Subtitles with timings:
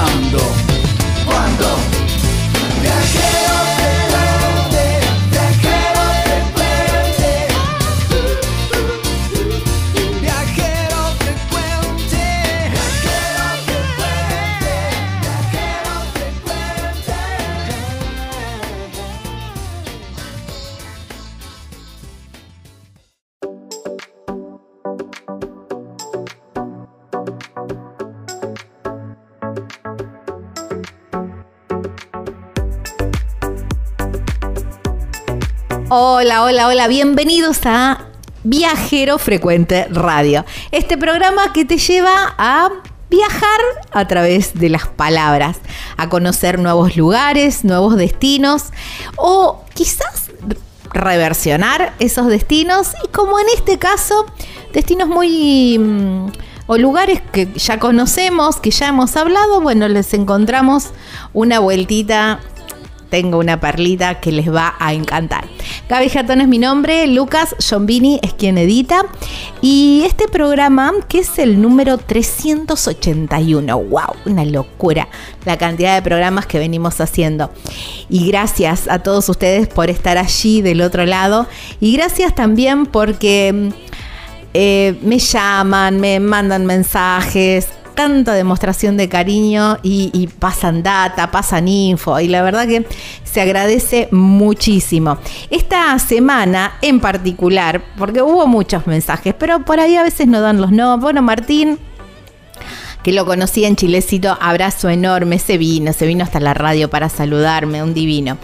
[0.00, 0.49] Ahora,
[35.92, 38.06] Hola, hola, hola, bienvenidos a
[38.44, 40.44] Viajero Frecuente Radio.
[40.70, 42.70] Este programa que te lleva a
[43.10, 45.56] viajar a través de las palabras,
[45.96, 48.66] a conocer nuevos lugares, nuevos destinos
[49.16, 50.30] o quizás
[50.92, 54.26] reversionar esos destinos y como en este caso,
[54.72, 55.76] destinos muy...
[55.76, 56.26] mm,
[56.68, 60.90] o lugares que ya conocemos, que ya hemos hablado, bueno, les encontramos
[61.32, 62.38] una vueltita
[63.10, 65.44] tengo una perlita que les va a encantar.
[65.88, 69.02] Gaby Jatón es mi nombre, Lucas Giombini es quien edita.
[69.60, 75.08] Y este programa, que es el número 381, wow, una locura
[75.44, 77.50] la cantidad de programas que venimos haciendo.
[78.08, 81.46] Y gracias a todos ustedes por estar allí del otro lado.
[81.80, 83.72] Y gracias también porque
[84.54, 87.68] eh, me llaman, me mandan mensajes,
[88.00, 92.86] tanta demostración de cariño y, y pasan data, pasan info y la verdad que
[93.24, 95.18] se agradece muchísimo.
[95.50, 100.62] Esta semana en particular, porque hubo muchos mensajes, pero por ahí a veces no dan
[100.62, 100.96] los no.
[100.96, 101.78] Bueno, Martín,
[103.02, 107.10] que lo conocí en Chilecito, abrazo enorme, se vino, se vino hasta la radio para
[107.10, 108.38] saludarme, un divino.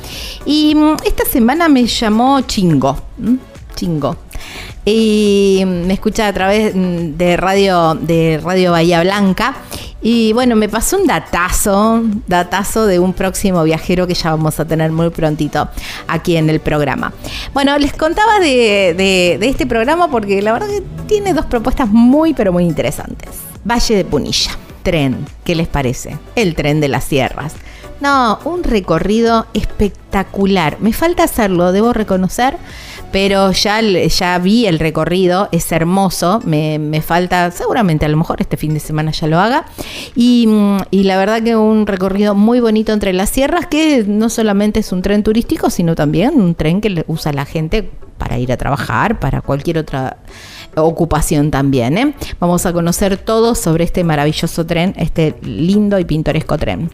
[0.44, 3.00] Y mm, esta semana me llamó Chingo.
[3.74, 4.16] Chingo.
[4.84, 9.56] Y me escucha a través mm, de radio, de Radio Bahía Blanca.
[10.02, 14.64] Y bueno, me pasó un datazo, datazo de un próximo viajero que ya vamos a
[14.64, 15.68] tener muy prontito
[16.06, 17.12] aquí en el programa.
[17.52, 21.88] Bueno, les contaba de, de- de este programa porque la verdad que tiene dos propuestas
[21.88, 23.30] muy, pero muy interesantes.
[23.64, 24.52] Valle de Punilla,
[24.84, 26.16] tren, ¿qué les parece?
[26.36, 27.54] El tren de las sierras.
[28.00, 30.76] No, un recorrido espectacular.
[30.80, 32.58] Me falta hacerlo, debo reconocer,
[33.16, 36.42] pero ya, ya vi el recorrido, es hermoso.
[36.44, 39.64] Me, me falta, seguramente a lo mejor este fin de semana ya lo haga.
[40.14, 44.28] Y, mm, y la verdad que un recorrido muy bonito entre las sierras, que no
[44.28, 48.52] solamente es un tren turístico, sino también un tren que usa la gente para ir
[48.52, 50.18] a trabajar, para cualquier otra
[50.76, 51.96] ocupación también.
[51.96, 52.14] ¿eh?
[52.38, 56.90] Vamos a conocer todo sobre este maravilloso tren, este lindo y pintoresco tren.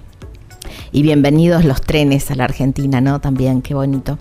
[0.94, 3.18] Y bienvenidos los trenes a la Argentina, ¿no?
[3.18, 4.18] También, qué bonito.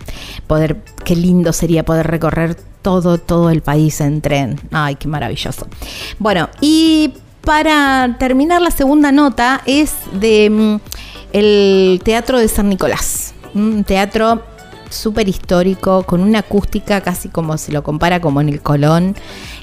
[0.47, 4.57] Poder, qué lindo sería poder recorrer todo, todo el país en tren.
[4.71, 5.67] Ay, qué maravilloso.
[6.17, 7.13] Bueno, y
[7.43, 10.75] para terminar la segunda nota es de mm,
[11.33, 13.33] el Teatro de San Nicolás.
[13.53, 14.41] Un teatro
[14.89, 19.17] súper histórico, con una acústica casi como se lo compara como en el Colón.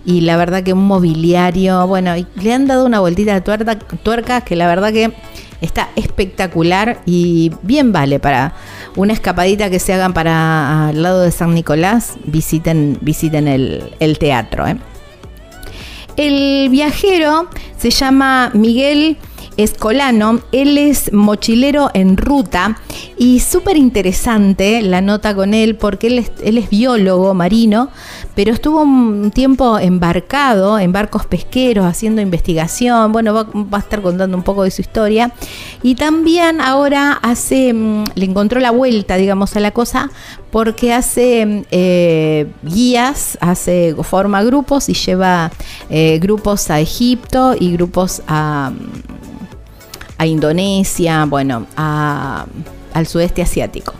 [0.04, 4.42] Y la verdad que un mobiliario, bueno, y le han dado una vueltita de tuerca
[4.42, 5.14] que la verdad que
[5.60, 8.54] está espectacular y bien vale para
[8.96, 14.66] una escapadita que se hagan para al lado de San Nicolás, visiten, visiten el, teatro.
[14.66, 14.76] ¿eh?
[16.16, 19.16] El viajero se llama Miguel
[19.56, 22.78] Escolano, él es mochilero en ruta
[23.16, 27.90] y súper interesante la nota con él porque él es, él es, biólogo marino,
[28.38, 34.36] pero estuvo un tiempo embarcado en barcos pesqueros haciendo investigación, bueno, va, a estar contando
[34.36, 35.32] un poco de su historia
[35.82, 40.12] y también ahora hace, mm, le encontró la vuelta, digamos, a la cosa
[40.52, 45.50] porque hace eh, guías, hace, forma grupos y lleva
[45.90, 48.70] eh, grupos a Egipto y grupos a
[50.16, 53.94] a Indonesia, bueno, al sudeste asiático.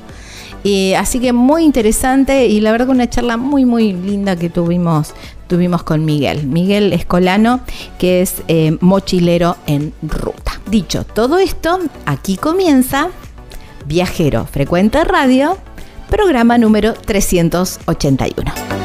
[0.65, 5.15] Eh, así que muy interesante y la verdad una charla muy muy linda que tuvimos,
[5.47, 6.47] tuvimos con Miguel.
[6.47, 7.61] Miguel Escolano,
[7.99, 10.61] que es eh, mochilero en ruta.
[10.71, 13.09] Dicho todo esto, aquí comienza
[13.87, 15.57] Viajero Frecuente Radio,
[16.11, 18.78] programa número 381.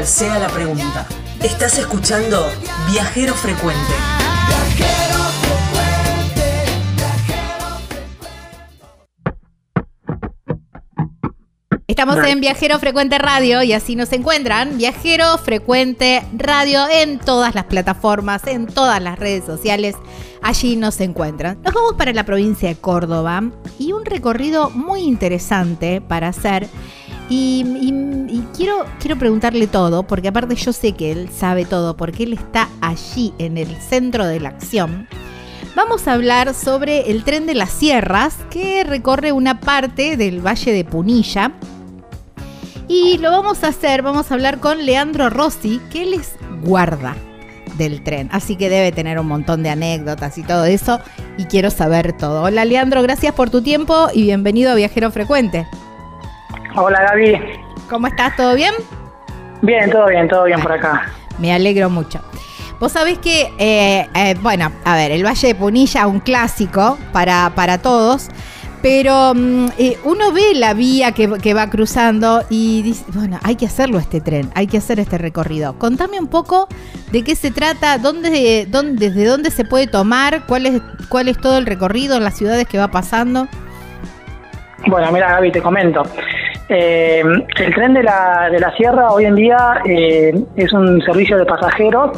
[0.00, 1.06] Cuál sea la pregunta.
[1.42, 2.50] Estás escuchando
[2.90, 3.92] Viajero Frecuente.
[11.86, 14.78] Estamos en Viajero Frecuente Radio y así nos encuentran.
[14.78, 19.96] Viajero Frecuente Radio en todas las plataformas, en todas las redes sociales.
[20.40, 21.60] Allí nos encuentran.
[21.62, 23.42] Nos vamos para la provincia de Córdoba
[23.78, 26.68] y un recorrido muy interesante para hacer.
[27.32, 32.32] Y, quiero, quiero preguntarle todo, porque aparte yo sé que él sabe todo, porque él
[32.32, 35.06] está allí en el centro de la acción.
[35.76, 40.72] Vamos a hablar sobre el tren de las sierras que recorre una parte del Valle
[40.72, 41.52] de Punilla.
[42.88, 46.34] Y lo vamos a hacer, vamos a hablar con Leandro Rossi, que él es
[46.64, 47.14] guarda
[47.78, 50.98] del tren, así que debe tener un montón de anécdotas y todo eso,
[51.38, 52.42] y quiero saber todo.
[52.42, 55.68] Hola Leandro, gracias por tu tiempo y bienvenido a Viajero Frecuente.
[56.76, 57.40] Hola Gaby.
[57.88, 58.36] ¿Cómo estás?
[58.36, 58.72] ¿Todo bien?
[59.62, 61.12] Bien, todo bien, todo bien por acá.
[61.38, 62.20] Me alegro mucho.
[62.78, 67.52] Vos sabés que, eh, eh, bueno, a ver, el Valle de Punilla, un clásico para,
[67.54, 68.28] para todos,
[68.80, 73.56] pero um, eh, uno ve la vía que, que, va cruzando y dice, bueno, hay
[73.56, 75.78] que hacerlo este tren, hay que hacer este recorrido.
[75.78, 76.68] Contame un poco
[77.12, 80.80] de qué se trata, dónde, dónde, desde dónde se puede tomar, cuál es,
[81.10, 83.46] cuál es todo el recorrido, las ciudades que va pasando.
[84.86, 86.02] Bueno, mira Gaby, te comento.
[86.72, 87.20] Eh,
[87.58, 91.44] el tren de la, de la Sierra hoy en día eh, es un servicio de
[91.44, 92.16] pasajeros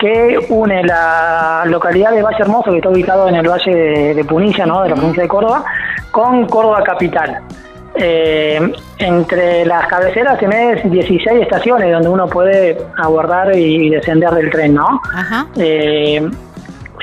[0.00, 4.24] que une la localidad de Valle Hermoso, que está ubicado en el Valle de, de
[4.24, 4.82] Punilla, ¿no?
[4.82, 5.64] de la provincia de Córdoba,
[6.10, 7.38] con Córdoba Capital.
[7.94, 14.74] Eh, entre las cabeceras tenés 16 estaciones donde uno puede abordar y descender del tren,
[14.74, 15.00] ¿no?
[15.14, 15.46] Ajá.
[15.56, 16.28] Eh,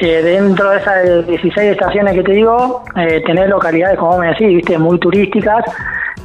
[0.02, 4.48] eh, dentro de esas 16 estaciones que te digo, eh, tenés localidades, como me decís,
[4.48, 5.64] viste, muy turísticas,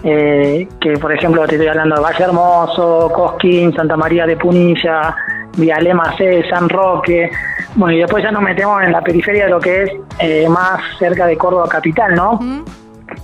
[0.05, 5.15] eh, que por ejemplo te estoy hablando de Valle Hermoso, Cosquín, Santa María de Punilla,
[5.57, 7.31] Vialema C, San Roque,
[7.77, 10.81] bueno, y después ya nos metemos en la periferia de lo que es eh, más
[10.99, 12.33] cerca de Córdoba Capital, ¿no?
[12.33, 12.65] Uh -huh.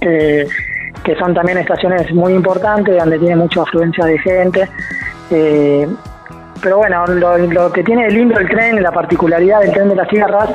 [0.02, 0.46] eh,
[1.02, 4.68] que son también estaciones muy importantes, donde tiene mucha afluencia de gente.
[5.30, 5.88] Eh,
[6.62, 9.96] pero bueno, lo, lo, que tiene de lindo el tren, la particularidad del tren de
[9.96, 10.50] las sierras,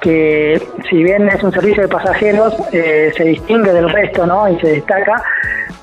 [0.00, 4.48] que si bien es un servicio de pasajeros, eh, se distingue del resto, ¿no?
[4.48, 5.22] Y se destaca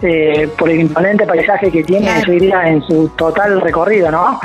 [0.02, 4.40] eh, por el imponente paisaje que tiene, yo diría, en su total recorrido, ¿no?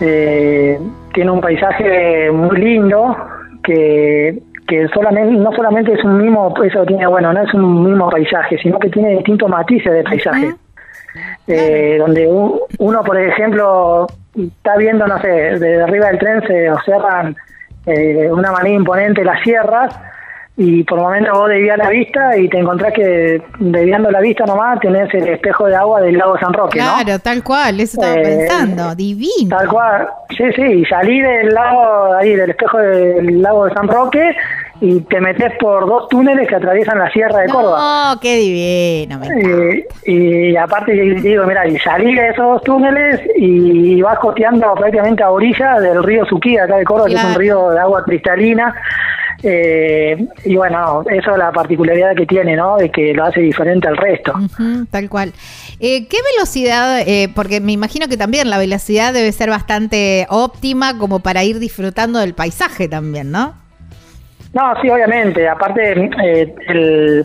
[0.00, 0.78] Eh,
[1.14, 3.16] tiene un paisaje muy lindo
[3.62, 8.10] que, que solamente no solamente es un mismo, eso tiene, bueno, no es un mismo
[8.10, 10.46] paisaje, sino que tiene distintos matices de paisaje.
[10.46, 10.58] Uh -huh.
[11.46, 12.26] Eh, donde
[12.78, 17.36] uno, por ejemplo, está viendo, no sé, desde arriba del tren se observan
[17.86, 19.94] eh, de una manera imponente las sierras
[20.56, 24.78] y por momentos vos desvías la vista y te encontrás que desviando la vista nomás
[24.80, 27.18] tenés el espejo de agua del lago San Roque, claro, ¿no?
[27.20, 29.56] tal cual, eso estaba eh, pensando, divino.
[29.56, 33.88] Tal cual, sí, sí, y salí del lago, ahí del espejo del lago de San
[33.88, 34.36] Roque
[34.82, 38.14] y te metes por dos túneles que atraviesan la Sierra de Córdoba.
[38.14, 39.20] No, qué divino.
[39.22, 45.22] Eh, y aparte digo, mira, y salí de esos dos túneles y vas costeando prácticamente
[45.22, 48.74] a orilla del río Suquía, acá de Córdoba, que es un río de agua cristalina.
[49.44, 52.76] Eh, y bueno, eso es la particularidad que tiene, ¿no?
[52.76, 54.32] De que lo hace diferente al resto.
[54.90, 55.32] Tal cual.
[55.78, 57.02] Eh, ¿Qué velocidad?
[57.06, 61.60] eh, porque me imagino que también la velocidad debe ser bastante óptima como para ir
[61.60, 63.61] disfrutando del paisaje también, ¿no?
[64.54, 65.48] No, sí, obviamente.
[65.48, 65.92] Aparte,
[66.22, 67.24] eh, el-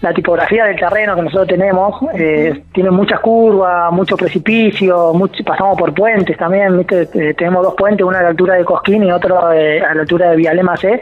[0.00, 5.78] la tipografía del terreno que nosotros tenemos eh, tiene muchas curvas, mucho precipicio, mucho- pasamos
[5.78, 6.76] por puentes también.
[6.78, 7.08] ¿viste?
[7.14, 10.00] Eh, tenemos dos puentes, uno a la altura de Cosquín y otro eh, a la
[10.02, 11.00] altura de Vialema C,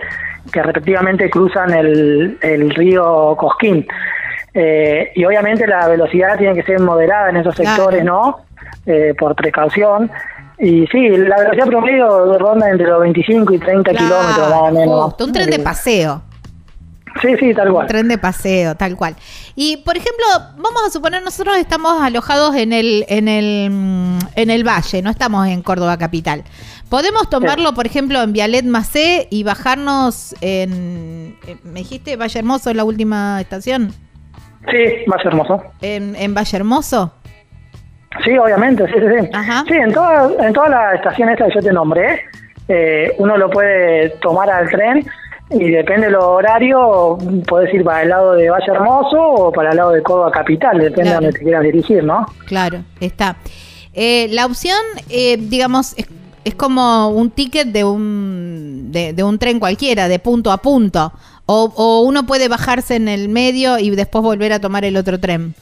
[0.53, 3.87] que respectivamente cruzan el, el río Cosquín.
[4.53, 7.71] Eh, y obviamente la velocidad tiene que ser moderada en esos Claro.
[7.77, 8.39] sectores, ¿no?
[9.19, 10.11] Por precaución.
[10.61, 15.05] Y sí, la velocidad promedio ronda entre los 25 y 30 kilómetros más o menos.
[15.07, 16.23] justo, un tren de paseo.
[17.21, 17.87] Sí, sí, tal Un cual.
[17.89, 19.17] tren de paseo, tal cual.
[19.57, 20.25] Y por ejemplo,
[20.59, 25.49] vamos a suponer nosotros estamos alojados en el en el en el valle, no estamos
[25.49, 26.45] en Córdoba capital.
[26.89, 32.73] Podemos tomarlo, por ejemplo, en Vialet Macé y bajarnos en eh, me dijiste Valle Hermoso
[32.75, 33.93] la última estación,
[34.71, 35.63] Sí, va a ser hermoso.
[35.81, 37.13] en, en Valle Hermoso.
[38.25, 39.29] Sí, obviamente, sí, sí, sí.
[39.33, 39.65] Ajá.
[39.69, 42.21] Sí, en todas en todas las estaciones estas que yo te nombré,
[42.69, 45.07] eh, uno lo puede tomar al tren
[45.51, 49.77] y depende del horario, puedes ir para el lado de Valle Hermoso o para el
[49.77, 51.21] lado de Córdoba Capital, depende Claro.
[51.21, 52.27] de donde te quieras dirigir, ¿no?
[52.47, 53.37] Claro, está.
[53.95, 56.07] Eh, la opción, eh, digamos, es,
[56.45, 61.13] es como un ticket de un, de, de un tren cualquiera, de punto a punto.
[61.47, 65.19] O, o uno puede bajarse en el medio y después volver a tomar el otro
[65.19, 65.55] tren.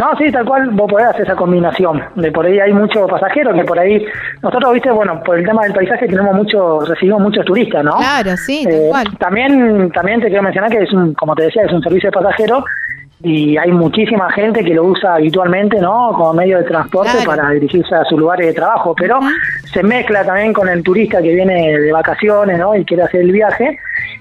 [0.00, 2.02] No, sí, tal cual vos podés hacer esa combinación.
[2.14, 4.02] De por ahí hay muchos pasajeros que por ahí,
[4.42, 7.96] nosotros, viste, bueno, por el tema del paisaje tenemos muchos, recibimos muchos turistas, ¿no?
[7.98, 9.06] Claro, sí, tal Eh, cual.
[9.18, 12.12] También, también te quiero mencionar que es un, como te decía, es un servicio de
[12.12, 12.64] pasajero
[13.22, 16.12] y hay muchísima gente que lo usa habitualmente, ¿no?
[16.14, 17.30] Como medio de transporte Claro.
[17.30, 19.20] para dirigirse a sus lugares de trabajo, pero
[19.72, 22.74] se mezcla también con el turista que viene de vacaciones, ¿no?
[22.74, 23.78] Y quiere hacer el viaje.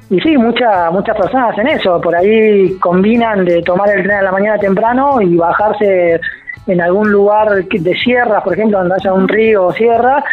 [0.09, 4.21] Y sí, muchas muchas personas hacen eso, por ahí combinan de tomar el tren a
[4.23, 6.19] la mañana temprano y bajarse
[6.67, 10.23] en algún lugar de sierras, por ejemplo, donde haya un río o sierra,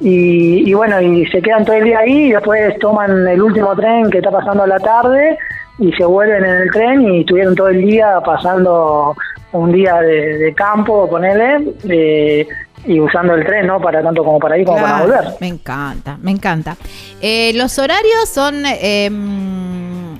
[0.00, 3.74] y, y bueno, y se quedan todo el día ahí y después toman el último
[3.76, 5.38] tren que está pasando a la tarde
[5.78, 9.14] y se vuelven en el tren y estuvieron todo el día pasando
[9.52, 12.46] un día de, de campo, ponele, eh,
[12.84, 13.80] y usando el tren, ¿no?
[13.80, 15.24] Para tanto como para ir como para volver.
[15.40, 16.76] Me encanta, me encanta.
[17.20, 19.10] Eh, los horarios son eh,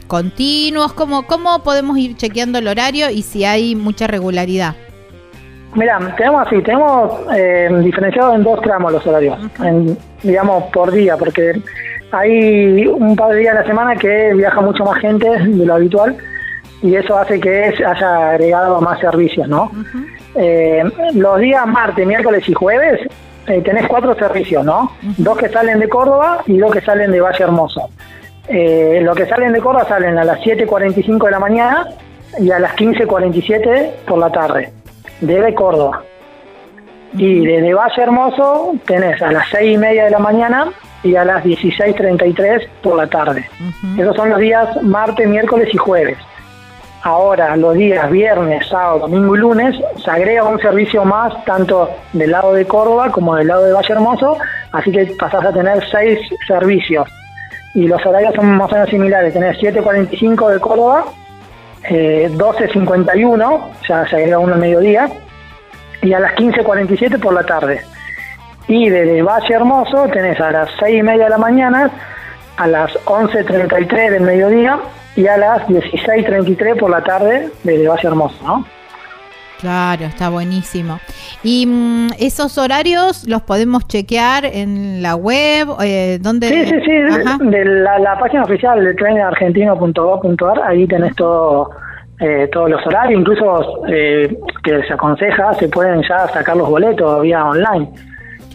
[0.07, 0.93] continuos.
[0.93, 4.75] ¿Cómo, ¿Cómo podemos ir chequeando el horario y si hay mucha regularidad?
[5.75, 11.19] Mira, tenemos así, tenemos eh, diferenciado en dos tramos los horarios, en, digamos por día,
[11.19, 11.61] porque
[12.13, 15.75] hay un par de días a la semana que viaja mucho más gente de lo
[15.75, 16.17] habitual
[16.83, 19.71] y eso hace que haya agregado más servicios, ¿no?
[20.35, 20.85] Eh,
[21.15, 23.01] los días martes, miércoles y jueves
[23.47, 24.93] eh, tenés cuatro servicios, ¿no?
[25.17, 27.89] Dos que salen de Córdoba y dos que salen de Valle Hermoso.
[28.49, 31.89] Eh, los que salen de Córdoba salen a las 7.45 de la mañana
[32.39, 34.73] y a las 15.47 por la tarde,
[35.21, 36.03] desde Córdoba.
[37.15, 40.73] Y desde Valle Hermoso tenés a las 6 y media de la mañana
[41.03, 43.49] y a las 16.33 por la tarde.
[43.99, 46.19] Esos son los días martes, miércoles y jueves.
[47.03, 52.33] Ahora, los días viernes, sábado, domingo y lunes, se agrega un servicio más, tanto del
[52.33, 54.39] lado de Córdoba como del lado de Valle Hermoso,
[54.73, 57.09] así que pasás a tener seis servicios.
[57.75, 61.05] Y los horarios son más o menos similares, tenés 7.45 de Córdoba,
[61.85, 65.09] eh, 12.51, ya se agrega uno al mediodía,
[66.03, 67.83] y a las 15.47 por la tarde.
[68.69, 71.91] Y desde Valle Hermoso tenés a las 6 y media de la mañana,
[72.57, 74.79] a las 11.33 del mediodía
[75.15, 78.65] y a las 16.33 por la tarde desde Valle Hermoso, ¿no?
[79.61, 80.99] Claro, está buenísimo.
[81.43, 85.69] ¿Y mm, esos horarios los podemos chequear en la web?
[85.83, 86.49] Eh, ¿dónde?
[86.49, 86.93] Sí, sí, sí,
[87.27, 87.39] Ajá.
[87.41, 91.71] de la, la página oficial de trenargentino.gov.ar, ahí tenés todo,
[92.21, 97.23] eh, todos los horarios, incluso eh, que se aconseja, se pueden ya sacar los boletos
[97.23, 97.89] vía online.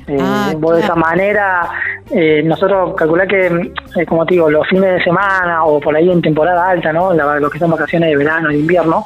[0.08, 1.70] Eh, Ah, vos de esa manera,
[2.10, 6.10] eh, nosotros calculá que, eh, como te digo, los fines de semana o por ahí
[6.10, 7.14] en temporada alta, ¿no?
[7.14, 9.04] La- lo que son vacaciones de verano, de invierno,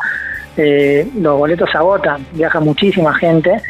[0.57, 3.61] eh, los boletos se agotan, viaja muchísima gente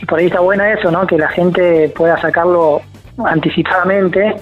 [0.00, 1.06] y por ahí está bueno eso, ¿no?
[1.06, 2.80] Que la gente pueda sacarlo
[3.22, 4.34] anticipadamente,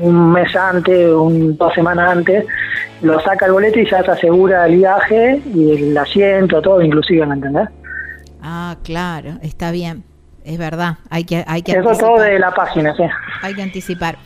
[0.00, 2.44] un mes antes, un, dos semanas antes,
[3.02, 7.24] lo saca el boleto y ya se asegura el viaje y el asiento, todo inclusive,
[7.26, 7.68] ¿me entendés?
[8.42, 10.04] Ah, claro, está bien.
[10.46, 12.08] Es verdad, hay que, hay que Eso anticipar.
[12.08, 13.02] todo de la página, sí.
[13.42, 14.16] Hay que anticipar.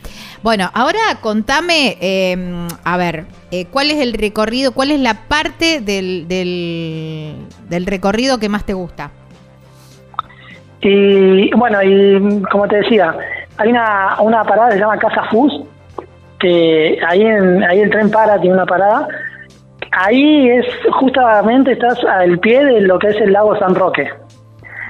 [0.43, 5.81] Bueno, ahora contame, eh, a ver, eh, ¿cuál es el recorrido, cuál es la parte
[5.81, 7.37] del, del,
[7.69, 9.09] del recorrido que más te gusta?
[10.81, 13.15] Y bueno, y como te decía,
[13.57, 15.51] hay una, una parada que se llama Casa Fus,
[16.39, 19.07] que ahí, en, ahí el tren para, tiene una parada.
[19.91, 20.65] Ahí es
[20.99, 24.07] justamente estás al pie de lo que es el lago San Roque.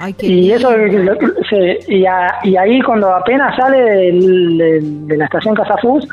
[0.00, 1.14] Ay, Y eso lindo.
[1.14, 1.18] lo-
[1.48, 6.06] se- y, a- y ahí cuando apenas sale del- del- de la estación Casa Fus,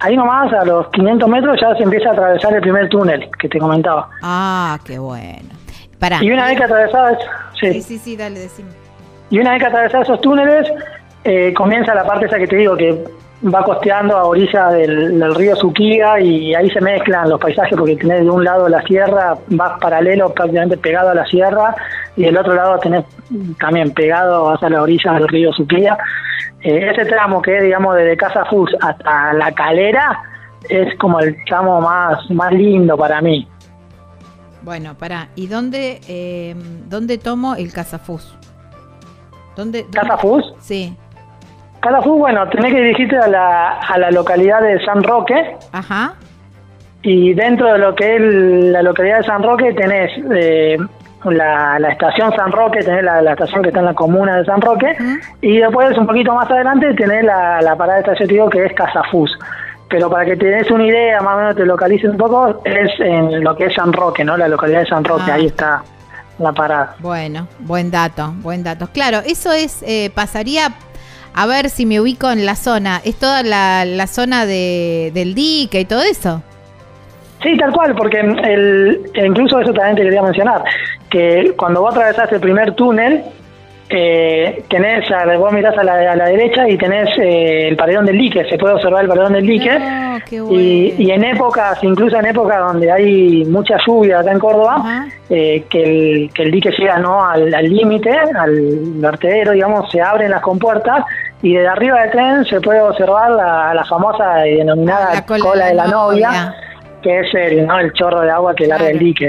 [0.00, 3.48] ahí nomás a los 500 metros ya se empieza a atravesar el primer túnel que
[3.48, 4.08] te comentaba.
[4.22, 5.48] Ah, qué bueno.
[5.98, 6.18] Pará.
[6.22, 7.18] Y una vez que atravesás,
[7.60, 7.72] sí.
[7.74, 8.70] Sí, sí, sí, dale, decime.
[9.30, 10.68] Y una vez que atravesás esos túneles,
[11.24, 13.04] eh, comienza la parte esa que te digo, que
[13.44, 17.96] va costeando a orilla del, del río Suquía y ahí se mezclan los paisajes porque
[17.96, 21.74] tenés de un lado la sierra, vas paralelo prácticamente pegado a la sierra
[22.16, 23.04] y del otro lado tenés
[23.58, 25.98] también pegado hacia la orilla del río Suquía.
[26.60, 30.22] Eh, ese tramo que es, digamos, desde Casa Fus hasta La Calera
[30.68, 33.48] es como el tramo más, más lindo para mí.
[34.62, 35.26] Bueno, pará.
[35.34, 36.54] ¿Y dónde, eh,
[36.88, 38.38] dónde tomo el Casafus?
[39.56, 39.82] ¿Dónde?
[39.82, 40.54] dónde- ¿Casa Fus?
[40.60, 40.96] Sí.
[41.82, 46.14] Casa Fus, bueno, tenés que dirigirte a la, a la localidad de San Roque, Ajá.
[47.02, 50.76] Y dentro de lo que es la localidad de San Roque tenés eh,
[51.24, 54.44] la, la estación San Roque, tenés la, la estación que está en la comuna de
[54.44, 54.96] San Roque,
[55.40, 58.72] y después un poquito más adelante tenés la, la parada de estación digo, que es
[58.74, 59.36] Casafus.
[59.90, 62.88] Pero para que te des una idea, más o menos te localices un poco, es
[63.00, 64.36] en lo que es San Roque, ¿no?
[64.36, 65.34] La localidad de San Roque, Ah.
[65.34, 65.82] ahí está
[66.38, 66.94] la parada.
[67.00, 68.86] Bueno, buen dato, buen dato.
[68.92, 70.68] Claro, eso es, eh, pasaría,
[71.34, 73.00] a ver si me ubico en la zona.
[73.04, 76.42] Es toda la, la zona de, del dique y todo eso.
[77.42, 80.62] Sí, tal cual, porque el, incluso eso también te quería mencionar,
[81.10, 83.24] que cuando vos atravesás el primer túnel,
[83.94, 85.04] eh, tenés,
[85.38, 88.56] vos mirás a la, a la derecha y tenés eh, el paredón del dique, se
[88.56, 89.76] puede observar el paredón del dique,
[90.30, 90.58] qué bueno.
[90.58, 95.64] y, y en épocas, incluso en épocas donde hay mucha lluvia acá en Córdoba, eh,
[95.68, 97.24] que, el, que el dique llega ¿no?
[97.24, 98.60] al al límite, al,
[98.94, 101.04] vertedero, digamos, se abren las compuertas
[101.42, 105.38] y desde arriba del tren se puede observar la, la famosa y denominada Ah, la
[105.38, 106.54] cola, de la novia
[107.02, 107.78] que es el, ¿no?
[107.80, 108.92] el chorro de agua que larga Claro.
[108.94, 109.28] el dique.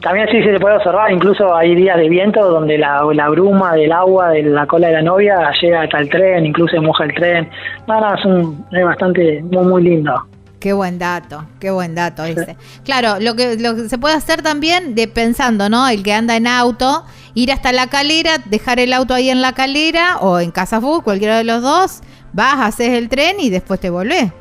[0.00, 3.92] También sí se puede observar, incluso hay días de viento donde la, la bruma del
[3.92, 7.50] agua de la cola de la novia llega hasta el tren, incluso moja el tren.
[7.86, 10.14] No, no, es, un, es bastante, muy, muy lindo.
[10.60, 12.56] Qué buen dato, qué buen dato ese.
[12.84, 15.88] Claro, lo que, lo que se puede hacer también, de pensando, ¿no?
[15.88, 19.54] El que anda en auto, ir hasta la calera, dejar el auto ahí en la
[19.54, 22.02] calera o en Casa Fu, cualquiera de los dos,
[22.34, 24.32] vas, haces el tren y después te volvés.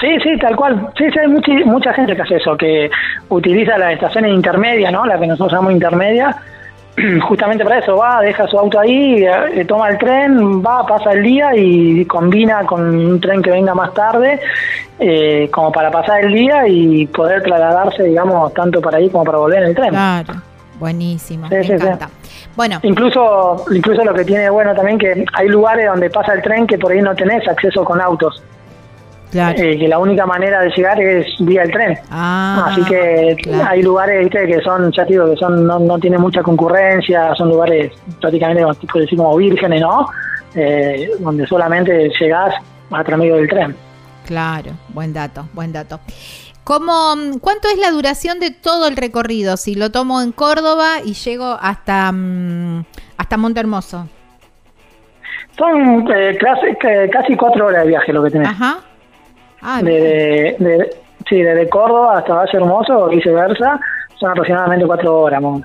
[0.00, 0.88] Sí, sí, tal cual.
[0.96, 2.90] Sí, sí, hay mucha, mucha gente que hace eso, que
[3.28, 5.04] utiliza las estaciones intermedias, ¿no?
[5.04, 6.36] La que nosotros llamamos intermedia,
[7.28, 11.22] justamente para eso, va, deja su auto ahí, eh, toma el tren, va, pasa el
[11.22, 14.40] día y combina con un tren que venga más tarde,
[14.98, 19.38] eh, como para pasar el día y poder trasladarse, digamos, tanto para ahí como para
[19.38, 19.90] volver en el tren.
[19.90, 20.34] Claro,
[20.78, 21.86] buenísimo, Sí, me sí, sí.
[22.56, 26.66] Bueno, Incluso, incluso lo que tiene bueno también que hay lugares donde pasa el tren
[26.66, 28.42] que por ahí no tenés acceso con autos,
[29.30, 29.58] claro.
[29.58, 31.98] eh, que la única manera de llegar es vía el tren.
[32.10, 33.68] Ah, Así que claro.
[33.70, 34.46] hay lugares ¿viste?
[34.46, 38.74] que son, ya digo, que son no, no tienen mucha concurrencia, son lugares prácticamente, como
[38.74, 40.08] tipo decir, como vírgenes, ¿no?
[40.54, 42.54] Eh, donde solamente llegás
[42.90, 43.76] a través medio del tren.
[44.26, 46.00] Claro, buen dato, buen dato.
[46.64, 49.56] ¿Cómo, ¿Cuánto es la duración de todo el recorrido?
[49.56, 52.84] Si lo tomo en Córdoba y llego hasta, mm,
[53.16, 54.06] hasta Monte Hermoso.
[55.56, 58.48] Son eh, casi, que- casi cuatro horas de viaje lo que tenés.
[58.48, 58.78] Ajá.
[59.62, 59.80] Ah.
[59.82, 60.90] Desde, de,
[61.28, 63.80] sí, desde Córdoba hasta Valle Hermoso o viceversa,
[64.18, 65.64] son aproximadamente cuatro horas, un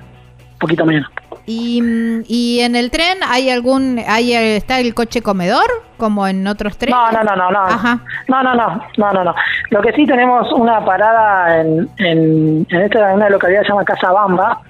[0.60, 1.10] poquito menos.
[1.45, 1.82] ¿Y,
[2.27, 5.65] y en el tren hay algún, hay, está el coche comedor
[5.97, 6.95] como en otros trenes?
[6.95, 7.60] No, no, no, no, no.
[7.60, 7.99] Ajá.
[8.29, 9.36] No, no, no, no, no, no.
[9.69, 13.84] Lo que sí tenemos una parada en, en, en esta una localidad que se llama
[13.84, 14.62] Casa Bamba,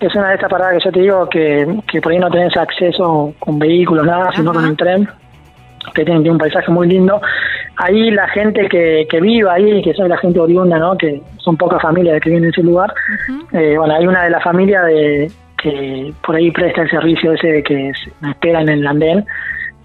[0.00, 2.30] que es una de estas paradas que yo te digo que, que por ahí no
[2.30, 4.60] tenés acceso con vehículos, nada, sino Ajá.
[4.60, 5.08] con el tren,
[5.94, 7.20] que tiene, tiene un paisaje muy lindo.
[7.76, 10.96] Ahí la gente que, que vive ahí, que son la gente oriunda, ¿no?
[10.96, 12.92] Que son pocas familias que viven en ese lugar.
[13.52, 15.30] Eh, bueno, hay una de las familias de,
[15.62, 19.24] que por ahí presta el servicio ese de que me esperan en el andén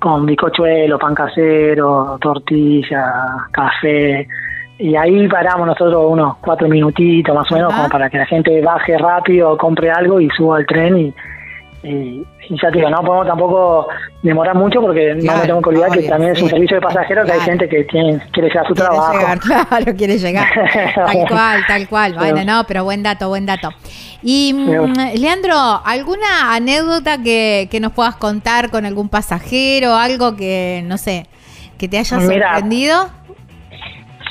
[0.03, 3.13] con bizcochuelo, pan casero, tortilla,
[3.51, 4.27] café.
[4.77, 8.62] Y ahí paramos nosotros unos cuatro minutitos más o menos, como para que la gente
[8.62, 10.97] baje rápido, compre algo y suba al tren.
[10.97, 11.13] Y,
[11.83, 13.87] y, y ya te digo, no podemos tampoco
[14.21, 16.53] demorar mucho porque no Claro, nos tenemos que olvidar que también es un sí.
[16.55, 19.13] servicio de pasajeros que hay gente que tiene, quiere llegar a su Quiere trabajo.
[19.19, 20.47] llegar, claro, quiere llegar.
[20.95, 22.13] Tal cual, tal cual.
[22.15, 22.45] Bueno, Sí.
[22.45, 23.69] no, pero buen dato, buen dato.
[24.21, 24.53] Y, Sí.
[24.53, 29.93] mm, Leandro, ¿alguna anécdota que, que nos puedas contar con algún pasajero?
[29.93, 31.27] Algo que, no sé,
[31.77, 32.47] que te haya Mira.
[32.53, 33.09] sorprendido.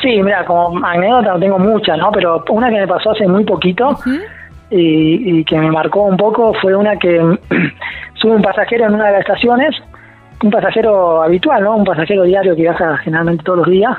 [0.01, 2.11] Sí, mira, como anécdota tengo muchas, ¿no?
[2.11, 3.97] Pero una que me pasó hace muy poquito.
[4.73, 7.19] Y, y que me marcó un poco fue una que
[8.15, 9.77] sube un pasajero en una de las estaciones,
[10.43, 11.77] un pasajero habitual, ¿no?
[11.77, 13.97] Un pasajero diario que viaja generalmente todos los días.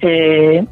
[0.00, 0.64] Eh,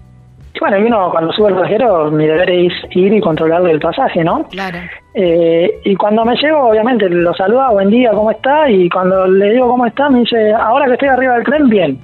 [0.52, 3.80] y bueno, y uno cuando sube el pasajero, mi deber es ir y controlarle el
[3.80, 4.44] pasaje, ¿no?
[4.48, 4.78] Claro.
[5.14, 8.68] Eh, y cuando me llego, obviamente, lo saluda, buen día, ¿cómo está?
[8.68, 11.98] Y cuando le digo cómo está, me dice, ahora que estoy arriba del tren, bien.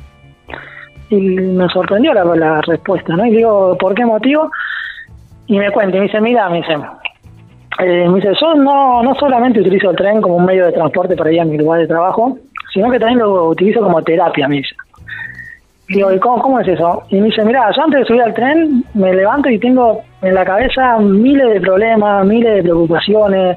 [1.10, 3.26] Y me sorprendió la, la respuesta, ¿no?
[3.26, 4.50] Y digo, ¿por qué motivo?
[5.46, 6.74] Y me cuenta, y me dice, mira, me dice,
[7.78, 11.16] eh, me dice, yo no, no solamente utilizo el tren como un medio de transporte
[11.16, 12.38] para ir a mi lugar de trabajo,
[12.72, 14.74] sino que también lo utilizo como terapia, me dice.
[15.88, 17.04] Digo, ¿y cómo, cómo es eso?
[17.10, 20.34] Y me dice, mira, yo antes de subir al tren me levanto y tengo en
[20.34, 23.56] la cabeza miles de problemas, miles de preocupaciones,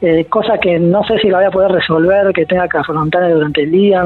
[0.00, 3.30] eh, cosas que no sé si la voy a poder resolver, que tenga que afrontar
[3.32, 4.04] durante el día.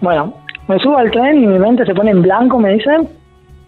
[0.00, 0.34] Bueno,
[0.68, 3.08] me subo al tren y mi mente se pone en blanco, me dicen,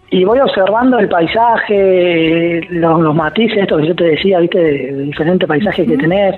[0.09, 4.93] y voy observando el paisaje, los, los matices, esto que yo te decía, viste, de,
[5.03, 6.35] diferentes paisajes que tenés,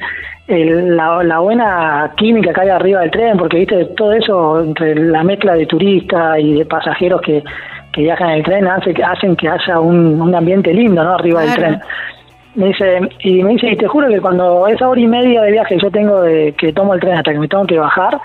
[0.48, 4.96] el- la, la buena química que hay arriba del tren, porque viste, todo eso, entre
[4.96, 7.44] la mezcla de turistas y de pasajeros que,
[7.94, 11.14] que viajan en el tren, hace, que- hacen que haya un, un ambiente lindo, ¿no?
[11.14, 11.80] Arriba del tren.
[12.56, 15.52] Me dice, y me dice, y te juro que cuando esa hora y media de
[15.52, 18.20] viaje yo tengo de que tomo el tren hasta que me tengo que bajar,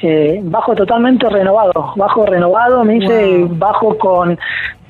[0.00, 3.48] eh, bajo totalmente renovado, bajo renovado, me dice, Wow.
[3.58, 4.38] bajo con,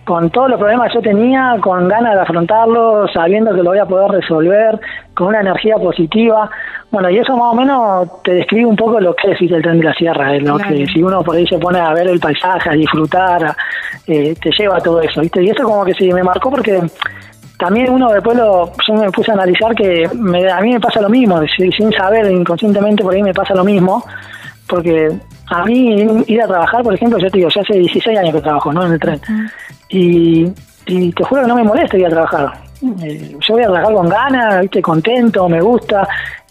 [0.09, 3.79] con todos los problemas que yo tenía, con ganas de afrontarlos, sabiendo que lo voy
[3.79, 4.81] a poder resolver,
[5.13, 6.49] con una energía positiva.
[6.91, 9.79] Bueno, y eso más o menos te describe un poco lo que es el tren
[9.79, 10.75] de la sierra, es lo Claro.
[10.75, 13.57] que si uno por ahí se pone a ver el paisaje, a disfrutar, a-
[14.07, 15.43] eh, te lleva a todo eso, ¿viste?
[15.43, 16.81] Y eso como que sí me marcó porque
[17.59, 21.03] también uno después lo, yo me puse a analizar que me- a mí me pasa
[21.03, 24.03] lo mismo, si- sin saber, inconscientemente por ahí me pasa lo mismo,
[24.67, 25.11] porque
[25.51, 28.41] a mí ir a trabajar, por ejemplo, yo te digo, ya hace 16 años que
[28.43, 28.85] trabajo ¿no?
[28.87, 29.19] en el tren,
[29.89, 30.47] y,
[30.87, 32.53] y te juro que no me molesta ir a trabajar.
[33.03, 34.81] Eh, yo voy a trabajar con ganas, ¿viste?
[34.83, 36.07] contento, me gusta,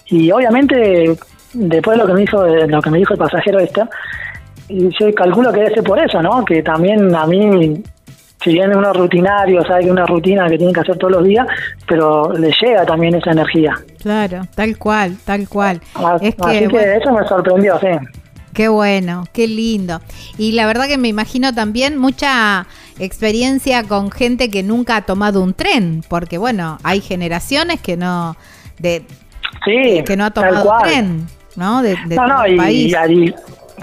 [0.08, 1.18] y obviamente
[1.54, 3.82] después de lo que me dijo, lo que me dijo el pasajero este,
[4.70, 6.44] y yo calculo que debe ser por eso, ¿no?
[6.44, 7.82] Que también a mí,
[8.44, 11.48] si bien uno rutinario, sabe que una rutina que tiene que hacer todos los días,
[11.88, 13.76] pero le llega también esa energía.
[14.02, 15.80] Claro, tal cual, tal cual.
[15.96, 17.88] A- Es que, Así que bueno, eso me sorprendió, sí.
[18.54, 20.02] Qué bueno, qué lindo.
[20.38, 22.66] Y la verdad que me imagino también mucha
[23.00, 28.36] experiencia con gente que nunca ha tomado un tren, porque bueno, hay generaciones que no
[28.80, 29.04] de
[29.66, 30.84] Sí, que no ha tomado cual.
[30.84, 31.82] tren, ¿no?
[31.82, 32.96] De, de no, no, y, país.
[33.10, 33.34] y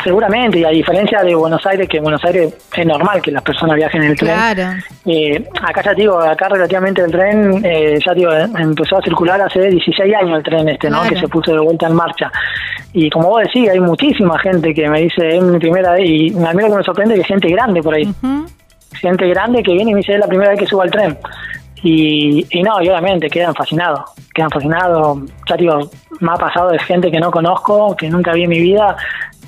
[0.03, 3.43] seguramente, y a diferencia de Buenos Aires, que en Buenos Aires es normal que las
[3.43, 4.83] personas viajen en el tren.
[5.07, 8.99] Eh, acá ya te digo, acá relativamente el tren, eh, ya te digo, eh, empezó
[8.99, 11.01] a circular hace 16 años el tren este, ¿no?
[11.01, 11.15] Claro.
[11.15, 12.31] Que se puso de vuelta en marcha.
[12.93, 16.29] Y como vos decís, hay muchísima gente que me dice, es mi primera vez, y
[16.45, 18.47] a mí lo que me sorprende es que gente grande por ahí, Ujú.
[18.95, 21.17] Gente grande que viene y me dice, es la primera vez que subo al tren.
[21.83, 24.01] Y, y no, y obviamente quedan fascinados,
[24.35, 25.19] quedan fascinados.
[25.49, 28.61] Ya digo, me ha pasado de gente que no conozco, que nunca vi en mi
[28.61, 28.97] vida,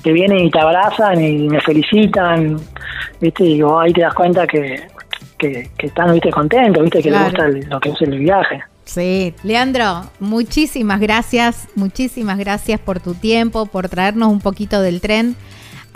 [0.03, 2.57] que vienen y te abrazan y me felicitan,
[3.19, 3.43] ¿viste?
[3.43, 4.83] Y vos ahí te das cuenta que,
[5.39, 6.29] que, que están, ¿viste?
[6.29, 7.01] Contentos, ¿viste?
[7.01, 7.23] Que Claro.
[7.25, 8.61] les gusta el- lo que es el viaje.
[8.85, 15.35] Sí, Leandro, muchísimas gracias, muchísimas gracias por tu tiempo, por traernos un poquito del tren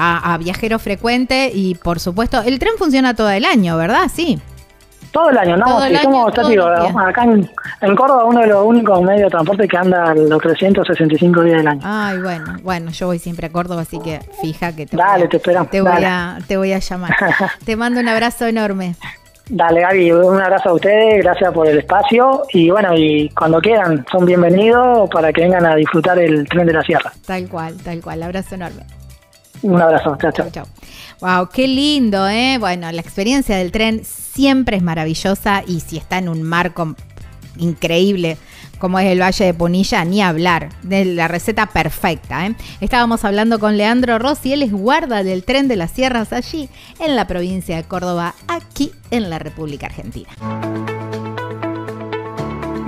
[0.01, 4.09] a, a Viajero Frecuente y por supuesto, el tren funciona todo el año, ¿verdad?
[4.11, 4.39] Sí.
[5.11, 5.65] Todo el año, ¿no?
[5.65, 7.49] Todo el año, ya digo, acá en,
[7.81, 11.67] en Córdoba uno de los únicos medios de transporte que anda los 365 días del
[11.67, 11.81] año.
[11.83, 15.25] Ay, bueno, bueno, yo voy siempre a Córdoba, así que fija que te, Dale, voy,
[15.25, 16.05] a, te esperamos, te, voy dale.
[16.05, 17.13] a, te voy a llamar.
[17.65, 18.95] te mando un abrazo enorme.
[19.49, 24.05] Dale, Gaby, un abrazo a ustedes, gracias por el espacio y bueno, y cuando quieran,
[24.09, 27.11] son bienvenidos para que vengan a disfrutar el tren de la sierra.
[27.27, 28.23] Tal cual, tal cual.
[28.23, 28.85] Abrazo enorme.
[29.63, 30.65] Un abrazo, chao, chao.
[31.19, 32.57] Wow, qué lindo, ¿eh?
[32.59, 36.95] Bueno, la experiencia del tren siempre es maravillosa y si está en un marco
[37.57, 38.37] increíble
[38.81, 42.47] como es el Valle de Punilla, ni hablar de la receta perfecta.
[42.47, 42.55] ¿eh?
[42.81, 46.67] Estábamos hablando con Leandro Rossi, él es guarda del tren de las sierras allí
[46.99, 50.31] en la provincia de Córdoba, aquí en la República Argentina.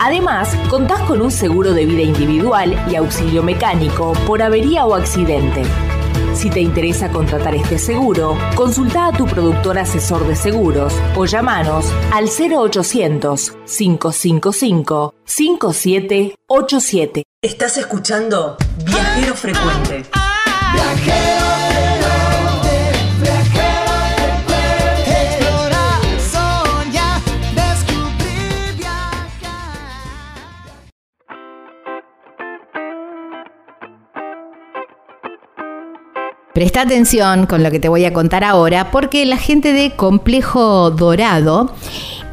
[0.00, 5.62] Además, contás con un seguro de vida individual y auxilio mecánico por avería o accidente.
[6.34, 11.86] Si te interesa contratar este seguro, consulta a tu productor asesor de seguros o llamanos
[12.12, 17.24] al 0800 555 5787.
[17.42, 20.04] Estás escuchando Viajero Frecuente.
[36.58, 40.90] Presta atención con lo que te voy a contar ahora, porque la gente de Complejo
[40.90, 41.72] Dorado,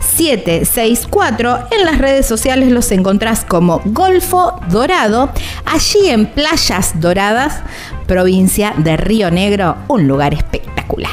[0.00, 1.68] 764.
[1.70, 5.30] En las redes sociales los encontrás como Golfo Dorado,
[5.64, 7.62] allí en Playas Doradas,
[8.06, 11.12] provincia de Río Negro, un lugar espectacular.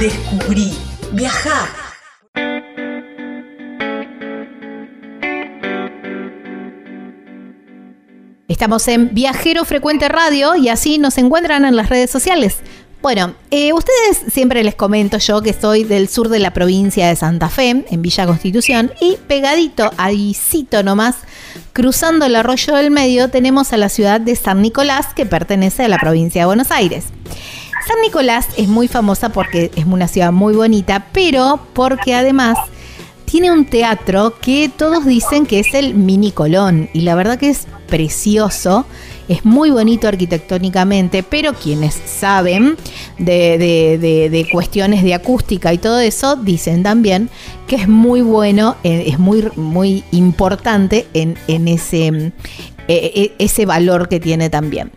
[0.00, 0.72] Descubrí,
[1.12, 1.68] viajar.
[8.48, 12.56] Estamos en Viajero Frecuente Radio y así nos encuentran en las redes sociales.
[13.02, 17.16] Bueno, eh, ustedes siempre les comento yo que soy del sur de la provincia de
[17.16, 19.90] Santa Fe, en Villa Constitución, y pegadito,
[20.34, 21.16] cito nomás,
[21.74, 25.88] cruzando el arroyo del medio, tenemos a la ciudad de San Nicolás, que pertenece a
[25.88, 27.04] la provincia de Buenos Aires.
[27.86, 32.58] San Nicolás es muy famosa porque es una ciudad muy bonita, pero porque además
[33.24, 37.48] tiene un teatro que todos dicen que es el Mini Colón y la verdad que
[37.50, 38.86] es precioso,
[39.28, 42.76] es muy bonito arquitectónicamente, pero quienes saben
[43.18, 47.30] de, cuestiones de acústica y todo eso dicen también
[47.68, 52.32] que es muy bueno, eh, es muy, muy importante en, en ese,
[52.88, 54.90] eh, eh, ese valor que tiene también.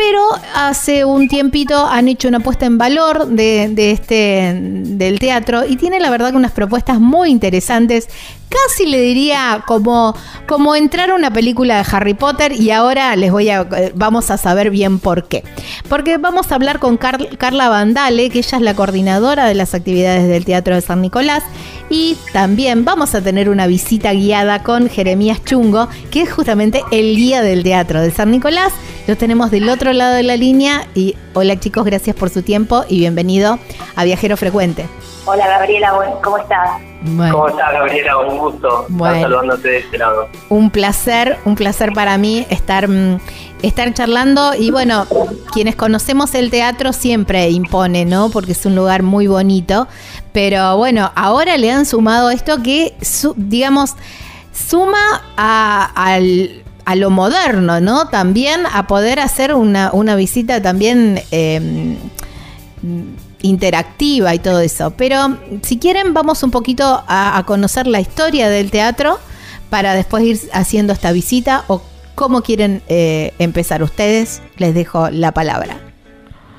[0.00, 0.22] Pero
[0.54, 6.00] hace un tiempito han hecho una puesta en valor de, este del teatro y tiene
[6.00, 8.08] la verdad que unas propuestas muy interesantes.
[8.48, 10.16] Casi le diría como,
[10.48, 14.30] como entrar a una película de Harry Potter y ahora les voy a eh, vamos
[14.30, 15.44] a saber bien por qué.
[15.90, 20.26] Porque vamos a hablar con Carla Vandale, que ella es la coordinadora de las actividades
[20.28, 21.42] del Teatro de San Nicolás
[21.90, 27.16] y también vamos a tener una visita guiada con Jeremías Chungo, que es justamente el
[27.16, 28.72] guía del Teatro de San Nicolás.
[29.10, 32.84] Lo tenemos del otro lado de la línea y hola chicos, gracias por su tiempo
[32.88, 33.58] y bienvenido
[33.96, 34.86] a Viajero Frecuente.
[35.24, 35.92] Hola Gabriela,
[36.22, 36.80] ¿cómo estás?
[37.32, 38.18] ¿Cómo estás Gabriela?
[38.18, 40.28] Un gusto estar saludándote de este lado.
[40.48, 43.18] Un placer, un placer para mí estar, mm,
[43.62, 45.08] estar charlando y bueno,
[45.52, 48.30] quienes conocemos el teatro siempre impone, ¿no?
[48.30, 49.88] Porque es un lugar muy bonito,
[50.32, 52.94] pero bueno, ahora le han sumado esto que,
[53.34, 53.96] digamos,
[54.52, 56.20] suma a,
[56.94, 58.08] lo moderno, ¿no?
[58.08, 61.96] También a poder hacer una, visita también em,
[63.42, 64.92] interactiva y todo eso.
[64.96, 69.18] Pero si quieren, vamos un poquito a, conocer la historia del teatro
[69.68, 71.82] para después ir haciendo esta visita o
[72.14, 74.42] cómo quieren eh, empezar ustedes.
[74.56, 75.76] Les dejo la palabra.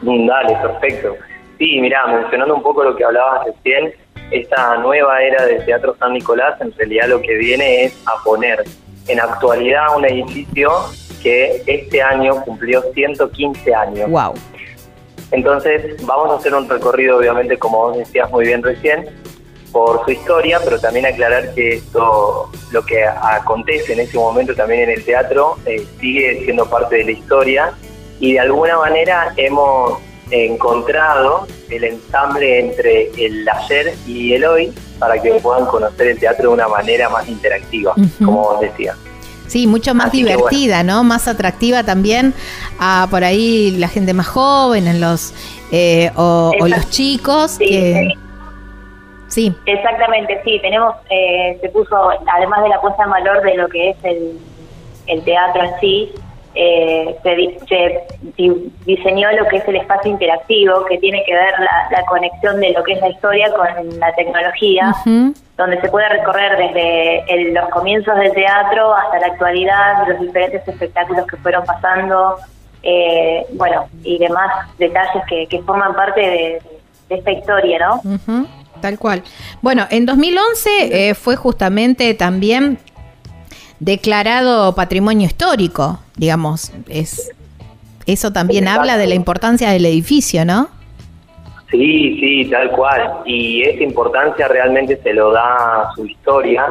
[0.01, 1.15] Dale, perfecto.
[1.57, 3.93] Sí, mira, mencionando un poco lo que hablabas recién,
[4.31, 8.63] esta nueva era del Teatro San Nicolás en realidad lo que viene es a poner
[9.07, 10.71] en actualidad un edificio
[11.21, 14.09] que este año cumplió 115 años.
[14.09, 14.33] Wow.
[15.31, 19.05] Entonces vamos a hacer un recorrido, obviamente, como vos decías muy bien recién,
[19.71, 24.81] por su historia, pero también aclarar que esto, lo que acontece en ese momento también
[24.81, 27.73] en el teatro, eh, sigue siendo parte de la historia
[28.19, 35.19] y de alguna manera hemos encontrado el ensamble entre el ayer y el hoy para
[35.19, 38.95] que puedan conocer el teatro de una manera más interactiva, como vos decías.
[39.47, 41.03] Sí, mucho más divertida, ¿no?
[41.03, 42.35] Más atractiva también
[42.79, 45.33] a por ahí la gente más joven, en los
[45.71, 47.57] eh, o, los chicos.
[47.57, 48.13] Sí,
[49.27, 49.55] sí.
[49.65, 50.59] Exactamente, sí.
[50.61, 54.39] Tenemos, eh, se puso, además de la puesta en valor de lo que es el,
[55.07, 56.13] el teatro en sí,
[56.53, 58.01] eh, se,
[58.85, 61.53] diseñó lo que es el espacio interactivo, que tiene que ver
[61.91, 64.93] la, conexión de lo que es la historia con la tecnología,
[65.57, 71.25] donde se puede recorrer desde los comienzos del teatro hasta la actualidad, los diferentes espectáculos
[71.27, 72.37] que fueron pasando,
[72.83, 76.61] eh, bueno, y demás detalles que, forman parte de,
[77.09, 78.01] esta historia, ¿no?
[78.81, 79.21] Tal cual.
[79.61, 82.79] Bueno, en 2011 eh, fue justamente también
[83.81, 87.31] declarado patrimonio histórico, digamos, es
[88.05, 90.69] eso también habla de la importancia del edificio, ¿no?
[91.71, 93.21] Sí, sí, tal cual.
[93.25, 96.65] Y esa importancia realmente se lo da su historia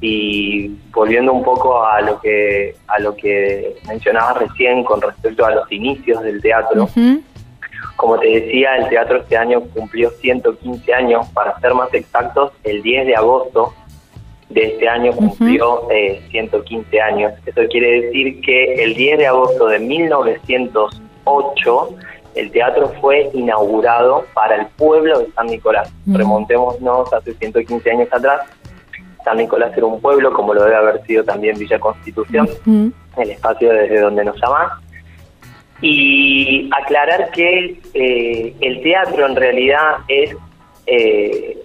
[0.00, 5.50] y volviendo un poco a lo que a lo que mencionabas recién con respecto a
[5.52, 6.88] los inicios del teatro.
[7.96, 12.82] Como te decía, el teatro este año cumplió 115 años, para ser más exactos, el
[12.82, 13.74] 10 de agosto
[14.52, 15.88] de este año cumplió
[16.30, 17.32] 115 eh, años.
[17.46, 21.88] Eso quiere decir que el 10 de agosto de 1908
[22.34, 25.92] el teatro fue inaugurado para el pueblo de San Nicolás.
[26.06, 28.40] Remontémonos hace 115 años atrás.
[29.24, 32.48] San Nicolás era un pueblo, como lo debe haber sido también Villa Constitución,
[33.16, 34.80] el espacio desde donde nos llama.
[35.80, 40.34] Y aclarar que eh, el teatro en realidad es
[40.86, 41.61] eh,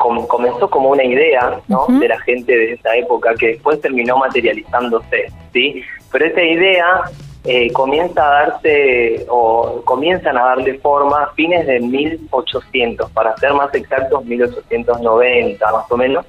[0.00, 5.82] comenzó como una idea de la gente de esa época que después terminó materializándose, ¿sí?
[6.10, 7.02] Pero esa idea
[7.44, 13.52] eh, comienza a darse o comienzan a darle forma a fines de 1800, para ser
[13.52, 16.24] más exactos 1890 más o menos,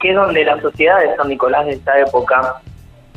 [0.00, 2.62] que es donde la sociedad de San Nicolás de esa época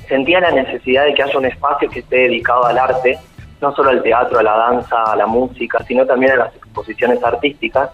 [0.10, 3.18] sentía la necesidad de que haya un espacio que esté dedicado al arte,
[3.62, 7.24] no solo al teatro, a la danza, a la música, sino también a las exposiciones
[7.24, 7.92] artísticas,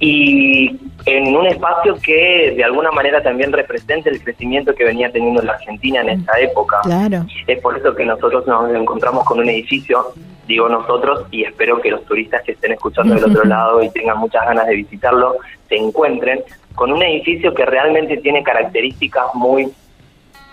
[0.00, 0.76] y
[1.06, 5.52] en un espacio que de alguna manera también represente el crecimiento que venía teniendo la
[5.52, 6.80] Argentina en esa época.
[6.82, 7.26] Claro.
[7.46, 10.12] Es por eso que nosotros nos encontramos con un edificio,
[10.46, 14.18] digo nosotros, y espero que los turistas que estén escuchando del otro lado y tengan
[14.18, 15.36] muchas ganas de visitarlo,
[15.68, 16.42] se encuentren
[16.74, 19.70] con un edificio que realmente tiene características muy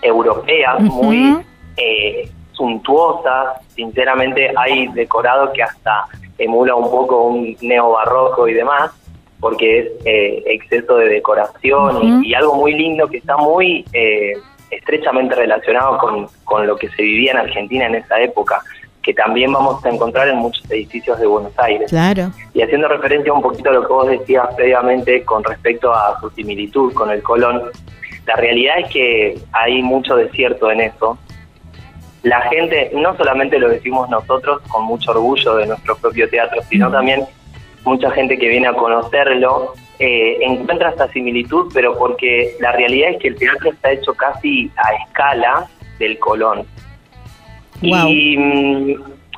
[0.02, 1.38] europeas, muy
[1.76, 6.04] eh, suntuosas, sinceramente hay decorado que hasta
[6.38, 8.92] emula un poco un neobarroco y demás,
[9.42, 14.34] porque es eh, exceso de decoración y, algo muy lindo que está muy eh,
[14.70, 18.62] estrechamente relacionado con, con lo que se vivía en Argentina en esa época,
[19.02, 21.90] que también vamos a encontrar en muchos edificios de Buenos Aires.
[21.90, 22.30] Claro.
[22.54, 26.30] Y haciendo referencia un poquito a lo que vos decías previamente con respecto a su
[26.30, 27.62] similitud con el Colón,
[28.26, 31.18] la realidad es que hay mucho desierto en eso.
[32.22, 36.92] La gente, no solamente lo decimos nosotros con mucho orgullo de nuestro propio teatro, sino
[36.92, 37.26] también
[37.84, 43.18] mucha gente que viene a conocerlo eh, encuentra esta similitud, pero porque la realidad es
[43.18, 45.68] que el teatro está hecho casi a escala
[45.98, 46.66] del Colón.
[47.80, 48.94] Y mm,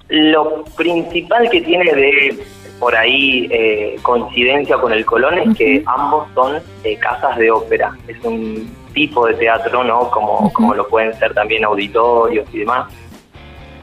[0.09, 2.39] lo principal que tiene de
[2.79, 7.97] por ahí eh, coincidencia con el Colón es que ambos son eh, casas de ópera.
[8.09, 10.11] Es un tipo de teatro, ¿no?
[10.11, 12.93] Como, como lo pueden ser también auditorios y demás,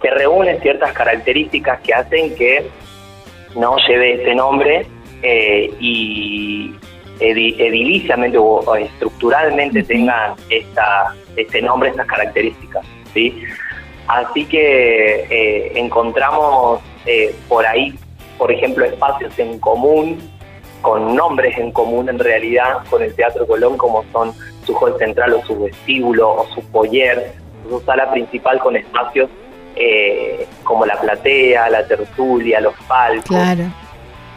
[0.02, 2.70] que reúne ciertas características que hacen que
[3.56, 4.86] no lleve ese nombre
[5.22, 6.74] eh, y
[7.20, 12.84] ediliciamente o, estructuralmente tengan esta, este nombre, estas características.
[13.14, 13.44] ¿sí?
[14.08, 17.94] Así que eh, encontramos eh, por ahí,
[18.38, 20.18] por ejemplo, espacios en común,
[20.82, 24.34] con nombres en común en realidad con el Teatro Colón, como son
[24.66, 27.34] su hall central o su vestíbulo o su poller,
[27.70, 29.30] su sala principal con espacios
[29.76, 33.26] eh, como la platea, la tertulia, los palcos.
[33.26, 33.64] Claro.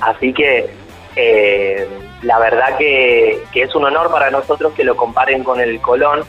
[0.01, 0.71] Así que
[1.17, 1.89] eh,
[2.23, 6.23] la verdad que, es un honor para nosotros que lo comparen con el Colón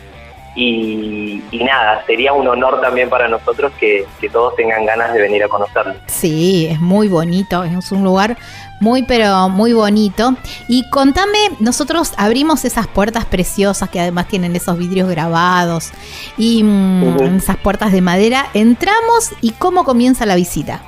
[0.56, 5.44] y, nada, sería un honor también para nosotros que, que, todos tengan ganas de venir
[5.44, 5.96] a conocerlo.
[6.08, 8.38] Sí, es muy bonito, es un lugar
[8.86, 10.36] muy, pero muy bonito.
[10.68, 15.92] Y contame, nosotros abrimos esas puertas preciosas que además tienen esos vidrios grabados
[16.38, 18.46] y mm, esas puertas de madera.
[18.54, 20.84] Entramos y cómo comienza la visita.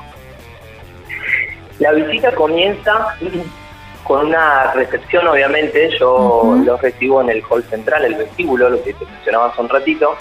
[1.79, 3.17] La visita comienza
[4.03, 5.89] con una recepción, obviamente.
[5.99, 9.69] Yo lo recibo en el hall central, el vestíbulo, lo que te mencionaba hace un
[9.69, 10.15] ratito,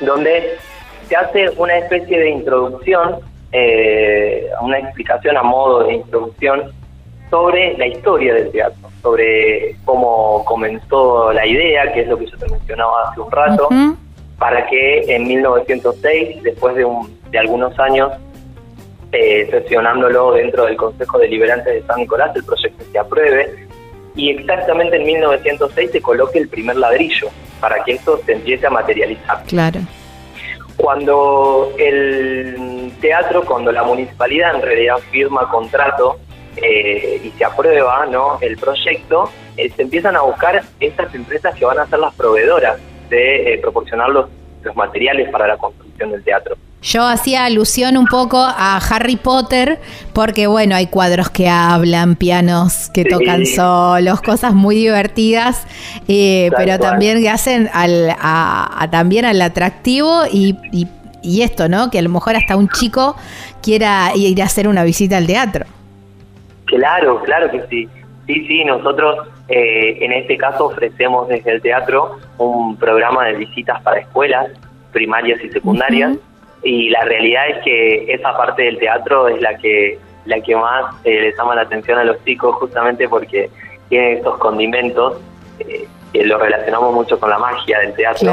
[0.00, 0.56] donde
[1.06, 3.16] se hace una especie de introducción
[3.56, 6.72] eh, una explicación a modo de introducción
[7.34, 12.38] sobre la historia del teatro, sobre cómo comenzó la idea, que es lo que yo
[12.38, 13.68] te mencionaba hace un rato,
[14.38, 16.86] para que en 1906, después de,
[17.32, 18.12] de algunos años
[19.10, 23.66] eh, sesionándolo dentro del Consejo Deliberante de San Nicolás, el proyecto se apruebe
[24.14, 28.70] y exactamente en 1906 se coloque el primer ladrillo para que esto se empiece a
[28.70, 29.42] materializar.
[29.48, 29.80] Claro.
[30.76, 36.20] Cuando el teatro, cuando la municipalidad en realidad firma contrato
[36.56, 38.38] eh, y se aprueba ¿no?
[38.40, 42.78] el proyecto, eh, se empiezan a buscar estas empresas que van a ser las proveedoras
[43.08, 44.28] de proporcionar los,
[44.62, 46.56] los materiales para la construcción del teatro.
[46.84, 49.80] Yo hacía alusión un poco a Harry Potter
[50.12, 55.66] porque, bueno, hay cuadros que hablan, pianos que tocan solos, cosas muy divertidas,
[56.08, 58.14] eh, pero también que hacen al,
[58.90, 60.58] también al atractivo y,
[61.22, 61.90] y, esto, ¿no?
[61.90, 63.16] Que a lo mejor hasta un chico
[63.62, 65.64] quiera ir a hacer una visita al teatro.
[66.74, 67.88] Claro, claro que sí.
[68.26, 73.82] Sí, sí, nosotros eh, en este caso ofrecemos desde el teatro un programa de visitas
[73.82, 74.50] para escuelas
[74.92, 76.16] primarias y secundarias
[76.62, 80.94] y la realidad es que esa parte del teatro es la que la que más
[81.04, 83.50] eh, les llama la atención a los chicos justamente porque
[83.90, 85.20] tiene estos condimentos
[85.58, 88.32] eh, que lo relacionamos mucho con la magia del teatro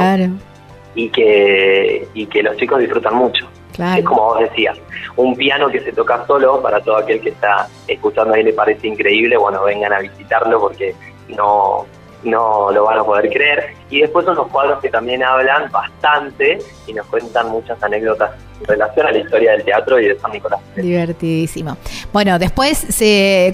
[0.95, 3.45] y que y que los chicos disfrutan mucho
[3.77, 4.77] es como vos decías
[5.15, 8.87] un piano que se toca solo para todo aquel que está escuchando ahí le parece
[8.87, 10.95] increíble bueno vengan a visitarlo porque
[11.29, 11.85] no
[12.23, 13.73] no lo van a poder creer.
[13.89, 18.65] Y después son los cuadros que también hablan bastante y nos cuentan muchas anécdotas en
[18.65, 20.59] relación a la historia del teatro y de San Nicolás.
[20.75, 21.77] Divertidísimo.
[22.13, 22.85] Bueno, después,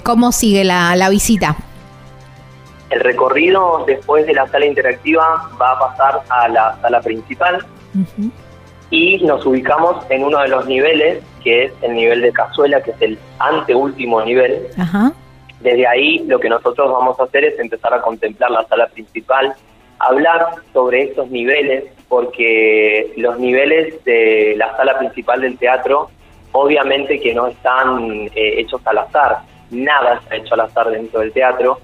[0.04, 1.56] ¿cómo sigue la, visita?
[2.90, 7.64] El recorrido después de la sala interactiva va a pasar a la sala principal
[8.90, 12.92] y nos ubicamos en uno de los niveles, que es el nivel de cazuela, que
[12.92, 14.66] es el anteúltimo nivel.
[14.78, 15.12] Ajá.
[15.60, 19.54] Desde ahí lo que nosotros vamos a hacer es empezar a contemplar la sala principal,
[19.98, 26.10] hablar sobre estos niveles, porque los niveles de la sala principal del teatro
[26.52, 29.38] obviamente que no están eh, hechos al azar,
[29.70, 31.80] nada está hecho al azar dentro del teatro,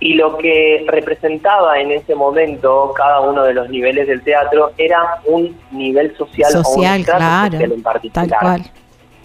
[0.00, 5.20] y lo que representaba en ese momento cada uno de los niveles del teatro era
[5.26, 8.28] un nivel social, social claro, en particular.
[8.28, 8.62] Tal cual.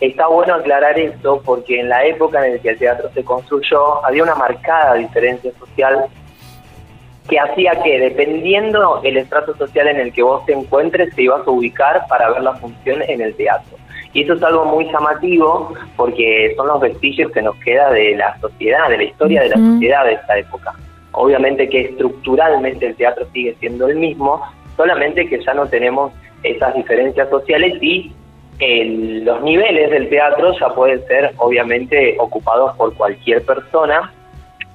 [0.01, 4.05] Está bueno aclarar esto porque en la época en la que el teatro se construyó
[4.05, 6.07] había una marcada diferencia social
[7.29, 11.47] que hacía que dependiendo el estrato social en el que vos te encuentres te ibas
[11.47, 13.77] a ubicar para ver la función en el teatro.
[14.15, 18.39] Y eso es algo muy llamativo porque son los vestigios que nos queda de la
[18.39, 20.73] sociedad, de la historia de la sociedad de esta época.
[21.11, 24.41] Obviamente que estructuralmente el teatro sigue siendo el mismo,
[24.77, 26.13] solamente que ya no tenemos
[26.43, 28.13] esas diferencias sociales y
[29.25, 34.13] los niveles del teatro ya pueden ser obviamente ocupados por cualquier persona,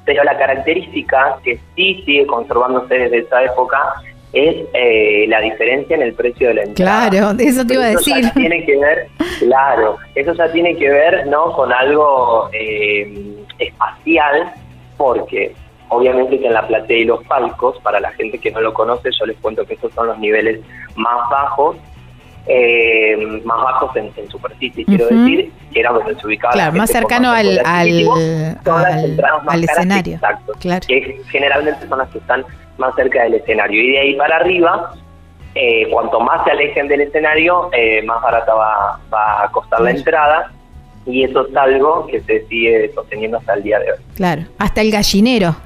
[0.04, 3.94] pero la característica que sí sigue conservándose desde esa época
[4.32, 7.10] es eh, la diferencia en el precio de la entrada.
[7.10, 8.30] Claro, eso te iba a decir.
[8.34, 9.08] tiene que ver,
[9.40, 14.52] claro, eso ya tiene que ver no con algo eh, espacial,
[14.96, 15.52] porque
[15.88, 19.10] obviamente que en la platea y los palcos, para la gente que no lo conoce,
[19.18, 20.60] yo les cuento que esos son los niveles
[20.94, 21.76] más bajos
[22.46, 26.52] eh, más bajos en, superficie, quiero decir, que era donde se ubicaba.
[26.52, 28.58] Claro, más cercano al, al,
[29.48, 30.14] al, escenario.
[30.14, 30.52] Exacto,
[30.86, 32.44] que generalmente son las que están
[32.78, 33.82] más cerca del escenario.
[33.82, 34.94] Y de ahí para arriba,
[35.54, 39.90] eh, cuanto más se alejen del escenario, eh, más barata va, va a costar la
[39.90, 40.50] entrada.
[41.06, 43.98] Y eso es algo que se sigue sosteniendo hasta el día de hoy.
[44.16, 45.56] Claro, hasta el gallinero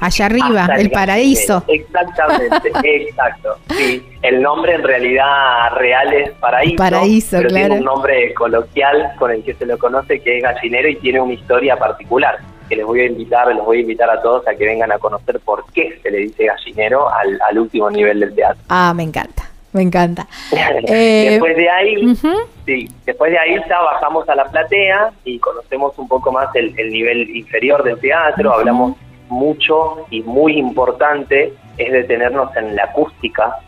[0.00, 1.64] allá arriba, el, paraíso.
[1.68, 3.56] Exactamente, exacto.
[3.76, 6.76] Sí, el nombre en realidad real es paraíso.
[6.76, 7.66] Paraíso, pero claro.
[7.66, 11.20] Tiene un nombre coloquial con el que se lo conoce que es gallinero y tiene
[11.20, 14.54] una historia particular que les voy a invitar, les voy a invitar a todos a
[14.54, 18.62] que vengan a conocer por qué se le dice gallinero al, último nivel del teatro.
[18.68, 19.44] Ah, me encanta.
[19.72, 20.26] Me encanta.
[20.88, 22.16] Eh, después de ahí,
[22.64, 26.74] sí, después de ahí ya bajamos a la platea y conocemos un poco más el,
[26.90, 28.96] nivel inferior del teatro, hablamos
[29.28, 33.58] mucho y muy importante es detenernos en la acústica,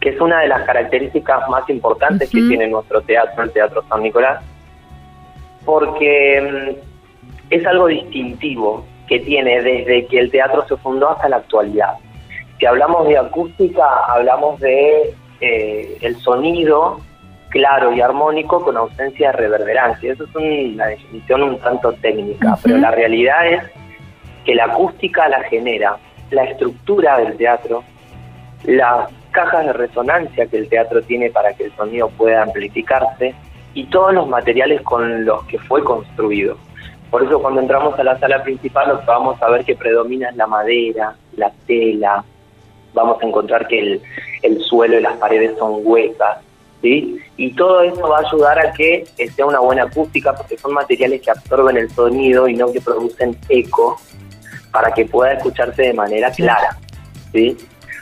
[0.00, 4.02] que es una de las características más importantes que tiene nuestro teatro, el Teatro San
[4.02, 4.42] Nicolás,
[5.64, 11.36] porque mm, es algo distintivo que tiene desde que el teatro se fundó hasta la
[11.36, 11.94] actualidad.
[12.58, 17.00] Si hablamos de acústica, hablamos de eh, el sonido
[17.48, 20.12] claro y armónico con ausencia de reverberancia.
[20.12, 23.62] Eso es una definición un tanto técnica, pero la realidad es
[24.48, 25.98] que la acústica la genera
[26.30, 27.84] la estructura del teatro,
[28.64, 33.34] las cajas de resonancia que el teatro tiene para que el sonido pueda amplificarse
[33.74, 36.56] y todos los materiales con los que fue construido.
[37.10, 40.30] Por eso cuando entramos a la sala principal lo que vamos a ver que predomina
[40.30, 42.24] es la madera, la tela,
[42.94, 44.02] vamos a encontrar que el,
[44.44, 46.38] el suelo y las paredes son huecas,
[46.80, 47.18] ¿sí?
[47.36, 49.04] Y todo eso va a ayudar a que
[49.36, 53.36] sea una buena acústica porque son materiales que absorben el sonido y no que producen
[53.50, 53.98] eco
[54.70, 56.76] para que pueda escucharse de manera clara,
[57.32, 57.56] ¿sí?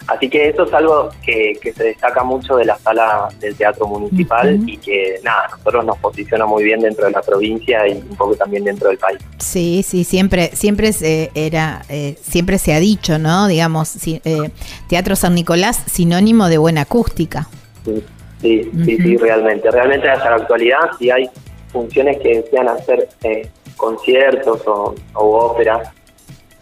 [0.07, 4.61] Así que eso es algo que, se destaca mucho de la sala del Teatro Municipal
[4.65, 8.37] y que, nada, nosotros nos posiciona muy bien dentro de la provincia y un poco
[8.37, 9.19] también dentro del país.
[9.39, 13.49] Sí, sí, siempre, siempre se era, eh, siempre se ha dicho, ¿no?
[13.49, 14.51] Digamos, eh,
[14.89, 17.49] Teatro San Nicolás, sinónimo de buena acústica.
[17.85, 19.71] Sí, sí, sí, realmente.
[19.73, 21.29] Realmente hasta la actualidad, si hay
[21.73, 25.91] funciones que desean hacer eh, conciertos o, o óperas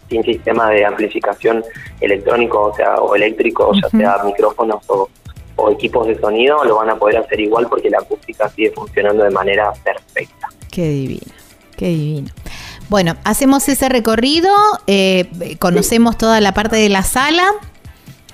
[0.09, 1.63] sin sistema de amplificación
[1.99, 5.09] electrónico, o sea, o eléctrico, ya sea micrófonos o,
[5.71, 9.29] equipos de sonido, lo van a poder hacer igual porque la acústica sigue funcionando de
[9.31, 10.49] manera perfecta.
[10.69, 11.33] Qué divino,
[11.77, 12.29] qué divino.
[12.89, 14.53] Bueno, hacemos ese recorrido,
[14.85, 17.45] eh, conocemos toda la parte de la sala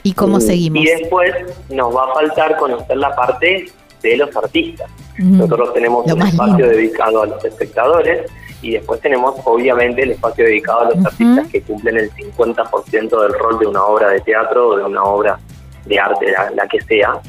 [0.03, 0.83] y cómo seguimos.
[0.83, 1.31] Y después
[1.69, 4.89] nos va a faltar conocer la parte de los artistas.
[5.21, 10.81] Nosotros tenemos un espacio dedicado a los espectadores y después tenemos obviamente el espacio dedicado
[10.81, 14.77] a los artistas que cumplen el 50% del rol de una obra de teatro o
[14.77, 15.39] de una obra
[15.85, 17.19] de arte, la, que sea.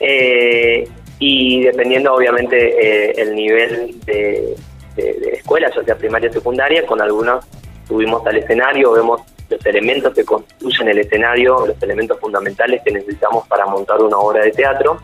[0.00, 4.54] Eh, y dependiendo obviamente eh, el nivel de,
[5.32, 7.44] escuela, ya sea primaria o secundaria, con algunos
[7.86, 13.46] subimos al escenario, vemos los elementos que construyen el escenario, los elementos fundamentales que necesitamos
[13.48, 15.00] para montar una obra de teatro,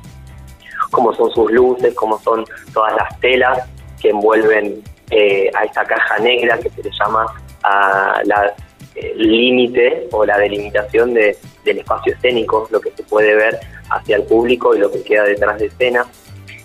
[0.95, 3.59] como son sus luces, como son todas las telas
[4.01, 7.27] que envuelven eh, a esta caja negra que se le llama
[7.63, 8.55] a la
[8.95, 13.59] eh, límite o la delimitación de, del espacio escénico, lo que se puede ver
[13.91, 16.07] hacia el público y lo que queda detrás de escena.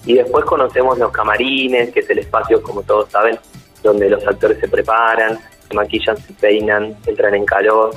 [0.05, 3.37] Y después conocemos los camarines, que es el espacio, como todos saben,
[3.83, 7.91] donde los actores se preparan, se maquillan, se peinan, entran en calor,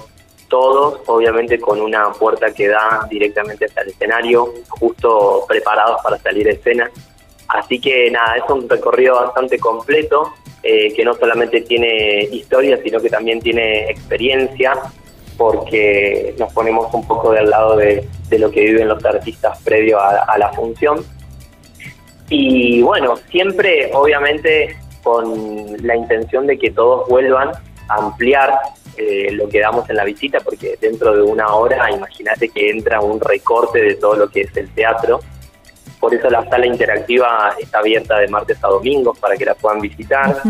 [0.52, 6.46] todos obviamente con una puerta que da directamente hacia el escenario, justo preparados para salir
[6.46, 6.90] a escena.
[7.48, 13.00] Así que nada, es un recorrido bastante completo, eh, que no solamente tiene historia, sino
[13.00, 14.74] que también tiene experiencia,
[15.38, 20.36] porque nos ponemos un poco del lado de, lo que viven los artistas previo a,
[20.36, 21.02] la función.
[22.28, 27.52] Y bueno, siempre obviamente con la intención de que todos vuelvan
[27.88, 28.52] a ampliar
[28.96, 33.00] eh, lo que damos en la visita, porque dentro de una hora, imagínate que entra
[33.00, 35.20] un recorte de todo lo que es el teatro
[36.02, 39.78] por eso la sala interactiva está abierta de martes a domingos para que la puedan
[39.78, 40.42] visitar.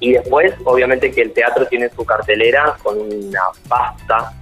[0.00, 4.32] Y después, obviamente que el teatro tiene su cartelera con una vasta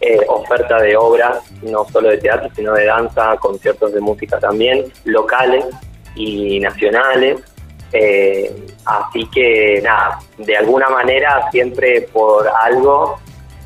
[0.00, 4.92] eh, oferta de obras, no solo de teatro, sino de danza, conciertos de música también,
[5.04, 5.64] locales
[6.16, 7.40] y nacionales.
[7.92, 13.18] Eh, así que nada, de alguna manera siempre por algo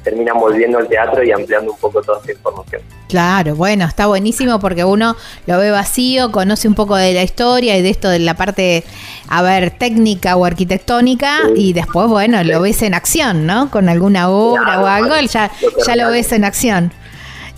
[0.03, 2.83] terminan volviendo al teatro y ampliando un poco toda esta información.
[3.09, 5.17] Claro, bueno, está buenísimo porque uno
[5.47, 8.85] lo ve vacío, conoce un poco de la historia y de esto de la parte,
[9.29, 13.71] a ver, técnica o arquitectónica y después, bueno, lo ves en acción, ¿no?
[13.71, 15.51] Con alguna obra o algo, ya,
[15.87, 16.93] ya lo ves en acción.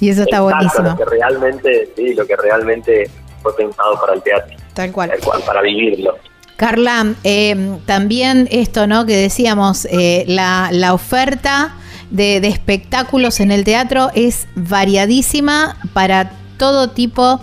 [0.00, 0.90] Y eso está buenísimo.
[0.90, 3.10] Lo que realmente, sí, lo que realmente
[3.42, 4.56] fue pensado para el teatro.
[4.74, 5.10] Tal cual.
[5.10, 6.18] Tal cual, para vivirlo.
[6.56, 9.06] Carla, eh, también esto, ¿no?
[9.06, 11.74] Que decíamos, eh, la, la oferta
[12.10, 17.40] de, espectáculos en el teatro es variadísima para todo tipo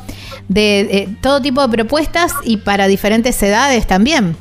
[0.48, 4.36] de todo tipo de propuestas y para diferentes edades también.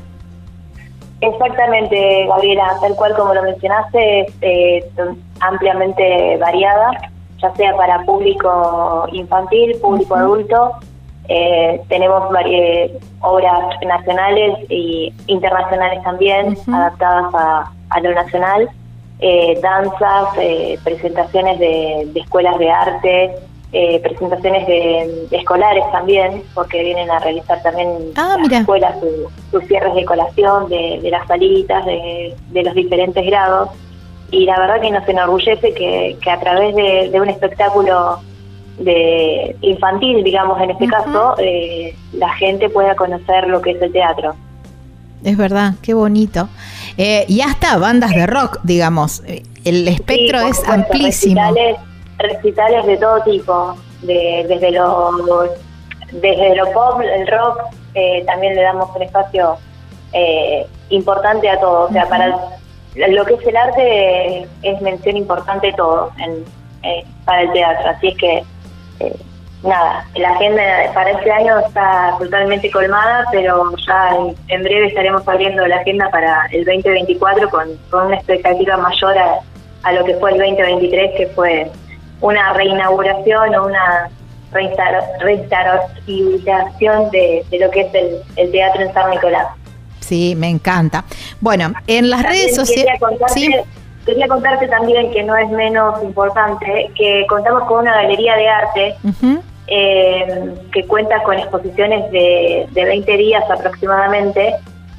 [1.20, 4.84] Exactamente, Gabriela, tal cual como lo mencionaste, eh,
[5.40, 6.90] ampliamente variada,
[7.42, 10.72] ya sea para público infantil, público adulto.
[11.32, 12.24] Eh, tenemos
[13.20, 18.68] obras nacionales e internacionales también, adaptadas a, a, lo nacional.
[19.20, 23.30] Eh, danzas, eh, presentaciones de, escuelas de arte,
[23.72, 28.96] eh, presentaciones de, escolares también, porque vienen a realizar también ah, las escuelas
[29.52, 33.68] sus cierres de colación, de, las salitas, de, los diferentes grados.
[34.32, 38.18] Y la verdad que nos enorgullece que, que a través de, un espectáculo
[38.78, 43.92] de infantil, digamos en este caso, eh, la gente pueda conocer lo que es el
[43.92, 44.34] teatro.
[45.24, 46.48] Es verdad, qué bonito.
[46.96, 49.22] Eh, y hasta bandas de rock, digamos.
[49.64, 51.40] El espectro es amplísimo.
[52.18, 55.48] Recitales, de todo tipo, de, desde lo
[56.12, 57.60] desde lo pop, el rock,
[57.94, 59.56] eh, también le damos un espacio
[60.12, 61.88] eh, importante a todo.
[61.88, 62.34] O sea, para
[62.94, 66.44] lo que es el arte es mención importante todo en,
[67.24, 67.90] para el teatro.
[67.90, 68.42] Así es que
[69.62, 70.62] nada, la agenda
[70.94, 74.16] para este año está totalmente colmada, pero ya
[74.48, 79.40] en, breve estaremos abriendo la agenda para el 2024 con, con una expectativa mayor a,
[79.82, 81.70] a, lo que fue el 2023, que fue
[82.20, 84.10] una reinauguración o una
[84.52, 89.46] reinstauración de, de lo que es el, el teatro en San Nicolás.
[90.00, 91.04] Sí, me encanta.
[91.40, 93.00] Bueno, en las redes sociales...
[94.04, 98.96] Quería contarte también que no es menos importante que contamos con una galería de arte
[99.66, 104.54] eh, que cuenta con exposiciones de, de 20 días aproximadamente,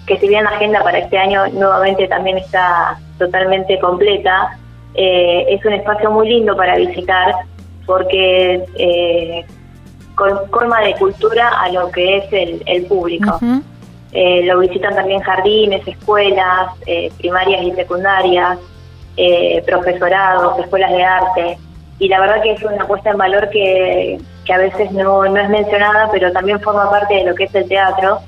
[0.06, 4.58] que si bien la agenda para este año nuevamente también está totalmente completa,
[4.94, 7.34] eh, es un espacio muy lindo para visitar
[7.86, 9.46] porque eh,
[10.16, 13.40] con forma de cultura a lo que es el, el público.
[14.14, 16.74] Eh, lo visitan también jardines, escuelas,
[17.18, 18.60] primarias y secundarias,
[19.24, 21.58] eh, profesorados, escuelas de arte.
[22.00, 25.38] Y la verdad que es una puesta en valor que, que a veces no, no
[25.38, 28.20] es mencionada, pero también forma parte de lo que es el teatro.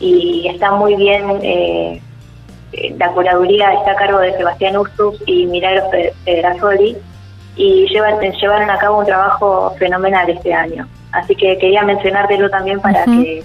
[0.00, 2.02] Y está muy bien, eh,
[2.98, 5.84] la curaduría está a cargo de Sebastián Ustus y Milagros
[6.24, 6.96] Pedrasoli
[7.54, 10.88] y llevan, llevaron a cabo un trabajo fenomenal este año.
[11.12, 13.44] Así que quería mencionártelo también para que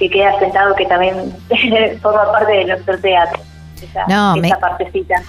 [0.00, 1.14] que queda sentado que también
[2.02, 3.40] forma parte de nuestro teatro,
[3.82, 5.22] esa, no, esa partecita.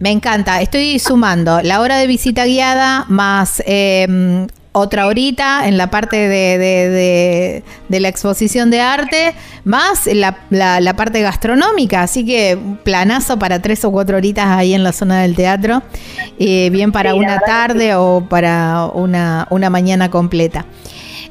[0.00, 1.60] Me encanta, estoy sumando.
[1.62, 8.08] La hora de visita guiada más eh, otra horita en la parte de, de, la
[8.08, 9.34] exposición de arte,
[9.64, 14.84] más la, la, parte gastronómica, así que planazo para tres o cuatro horitas ahí en
[14.84, 15.82] la zona del teatro,
[16.38, 20.64] eh, bien para una tarde o para una, una mañana completa.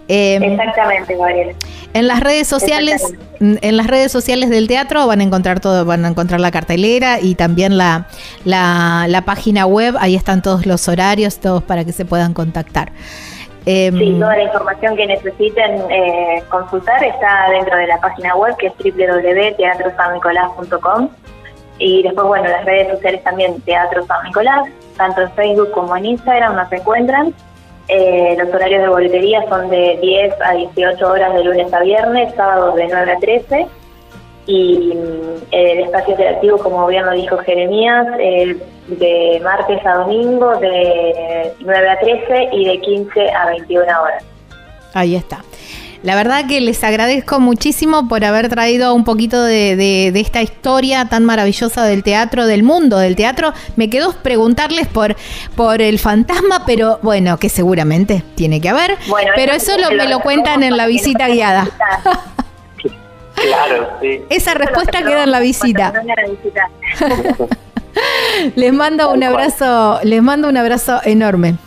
[0.07, 1.55] Em, Exactamente, Gabriel.
[1.93, 6.05] En las redes sociales, en las redes sociales del teatro van a encontrar todo, van
[6.05, 8.07] a encontrar la cartelera y también la,
[8.45, 12.93] la, página web, ahí están todos los horarios, todos para que se puedan contactar.
[13.65, 18.55] Em, sí, toda la información que necesiten eh, consultar está dentro de la página web
[18.57, 21.09] que es www.teatrosannicolás.com
[21.79, 26.05] y después, bueno, las redes sociales también Teatro San Nicolás, tanto en Facebook como en
[26.05, 27.33] Instagram nos encuentran
[27.87, 32.33] eh, los horarios de boletería son de 10 a 18 horas de lunes a viernes,
[32.35, 33.67] sábados de 9 a 13.
[34.45, 38.07] Y mm, el espacio interactivo, como bien lo dijo Jeremías,
[38.87, 44.23] de martes a domingo de 9 a 13 y de 15 a 21 horas.
[44.93, 45.39] Ahí está.
[46.03, 51.25] La verdad que les agradezco muchísimo por haber traído un poquito de, esta historia tan
[51.25, 53.53] maravillosa del teatro, del mundo del teatro.
[53.75, 55.15] Me quedó preguntarles por,
[55.55, 58.97] por el fantasma, pero bueno, que seguramente tiene que haber.
[59.35, 61.67] pero eso, lo, me lo cuentan en la visita guiada.
[63.37, 64.19] Claro, sí.
[64.29, 65.93] Esa respuesta queda en la visita.
[68.55, 71.57] les mando un abrazo, les mando un abrazo enorme.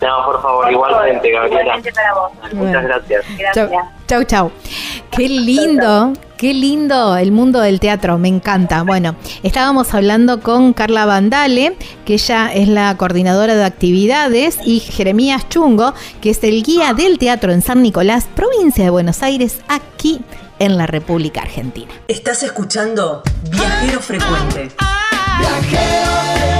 [0.00, 1.76] No, por favor, igualmente, Gabriela.
[2.52, 3.24] Muchas gracias.
[4.06, 4.50] Chau, chau.
[5.10, 8.82] Qué lindo, qué lindo el mundo del teatro, me encanta.
[8.82, 15.48] Bueno, estábamos hablando con Carla Vandale, que ella es la coordinadora de actividades, y Jeremías
[15.48, 15.92] Chungo,
[16.22, 20.22] que es el guía del teatro en San Nicolás, provincia de Buenos Aires, aquí
[20.58, 21.92] en la República Argentina.
[22.08, 24.70] Estás escuchando Viajero Frecuente.
[25.38, 26.59] Viajero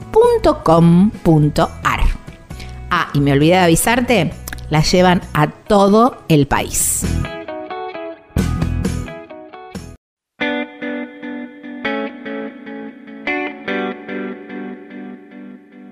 [0.11, 2.01] www.elpicapalo.com.ar.
[2.89, 4.33] Ah, y me olvidé de avisarte,
[4.69, 7.05] la llevan a todo el país.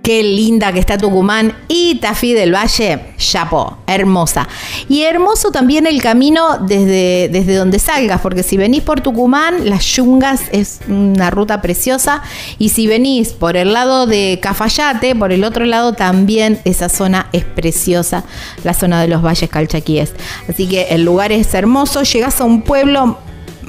[0.10, 4.48] Qué linda que está Tucumán y Tafí del Valle, chapó, hermosa.
[4.88, 9.86] Y hermoso también el camino desde, desde donde salgas, porque si venís por Tucumán, las
[9.86, 12.24] yungas es una ruta preciosa.
[12.58, 17.28] Y si venís por el lado de Cafayate, por el otro lado también esa zona
[17.32, 18.24] es preciosa,
[18.64, 20.14] la zona de los valles calchaquíes.
[20.50, 23.20] Así que el lugar es hermoso, llegás a un pueblo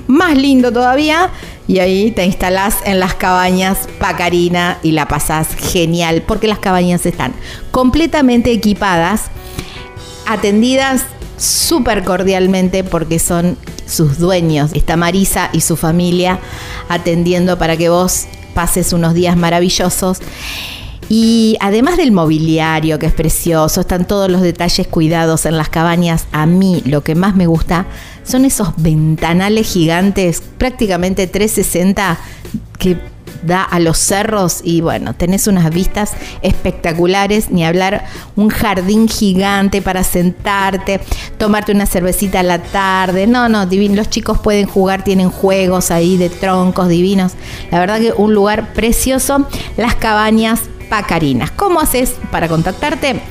[0.06, 1.30] más lindo todavía
[1.70, 7.06] y ahí te instalás en las cabañas Pacarina y la pasás genial porque las cabañas
[7.06, 7.32] están
[7.70, 9.26] completamente equipadas,
[10.26, 11.04] atendidas
[11.38, 13.56] súper cordialmente porque son
[13.86, 14.72] sus dueños.
[14.74, 16.40] Está Marisa y su familia
[16.88, 20.18] atendiendo para que vos pases unos días maravillosos.
[21.08, 26.26] Y además del mobiliario, que es precioso, están todos los detalles cuidados en las cabañas.
[26.32, 27.86] A mí lo que más me gusta
[28.30, 32.18] son esos ventanales gigantes, prácticamente 360,
[32.78, 32.96] que
[33.42, 36.12] da a los cerros y bueno, tenés unas vistas
[36.42, 38.04] espectaculares, ni hablar
[38.36, 41.00] un jardín gigante para sentarte,
[41.38, 45.90] tomarte una cervecita a la tarde, no, no, divino, los chicos pueden jugar, tienen juegos
[45.90, 47.32] ahí de troncos divinos,
[47.70, 50.60] la verdad que un lugar precioso, las cabañas
[50.90, 51.52] Pacarinas.
[51.52, 53.22] ¿Cómo haces para contactarte?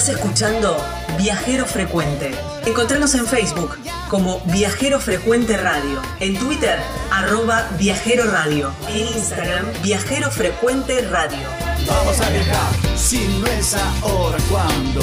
[0.00, 0.78] Estás escuchando
[1.18, 2.30] Viajero Frecuente.
[2.64, 3.76] Encontranos en Facebook
[4.08, 6.78] como Viajero Frecuente Radio, en Twitter
[7.10, 11.46] arroba Viajero Radio, en Instagram Viajero Frecuente Radio.
[11.86, 15.02] Vamos a viajar, si no es ahora, ¿cuándo?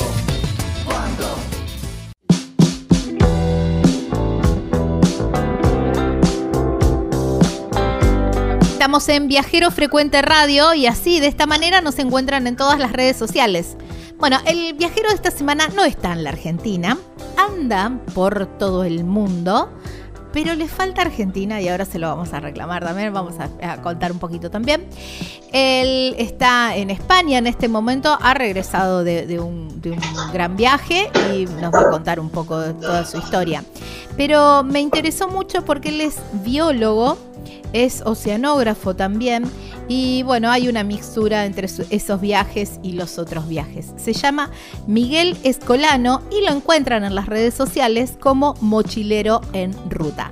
[0.83, 1.37] ¿Cuándo?
[8.71, 12.93] Estamos en Viajero Frecuente Radio y así, de esta manera, nos encuentran en todas las
[12.93, 13.77] redes sociales.
[14.19, 16.97] Bueno, el viajero de esta semana no está en la Argentina,
[17.37, 19.69] anda por todo el mundo,
[20.33, 24.11] pero le falta Argentina y ahora se lo vamos a reclamar también, vamos a, contar
[24.11, 24.87] un poquito también.
[25.53, 29.99] Él está en España en este momento, ha regresado de, un, de, un,
[30.33, 33.63] gran viaje y nos va a contar un poco de toda su historia.
[34.17, 37.19] Pero me interesó mucho porque él es biólogo,
[37.71, 39.43] es oceanógrafo también
[39.87, 43.93] y bueno, hay una mixtura entre esos viajes y los otros viajes.
[43.97, 44.49] Se llama
[44.85, 50.29] Miguel Escolano y lo encuentran en las redes sociales como Mochilero en Ruta.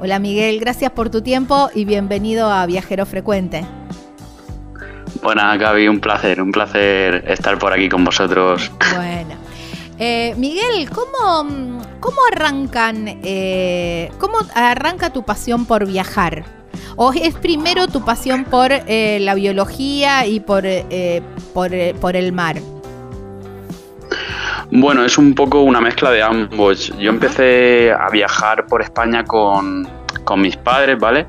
[0.00, 3.64] Hola Miguel, gracias por tu tiempo y bienvenido a Viajero Frecuente.
[5.22, 8.70] Buenas Gaby, un placer, un placer estar por aquí con vosotros.
[8.94, 9.47] Bueno.
[9.98, 16.44] Eh, Miguel, ¿cómo, cómo arrancan, eh, cómo arranca tu pasión por viajar?
[16.96, 21.22] ¿O es primero tu pasión por eh, la biología y por, eh,
[21.54, 22.56] por, el mar?
[24.70, 26.92] Bueno, es un poco una mezcla de ambos.
[26.98, 29.86] Yo empecé a viajar por España con,
[30.36, 31.26] mis padres, ¿vale?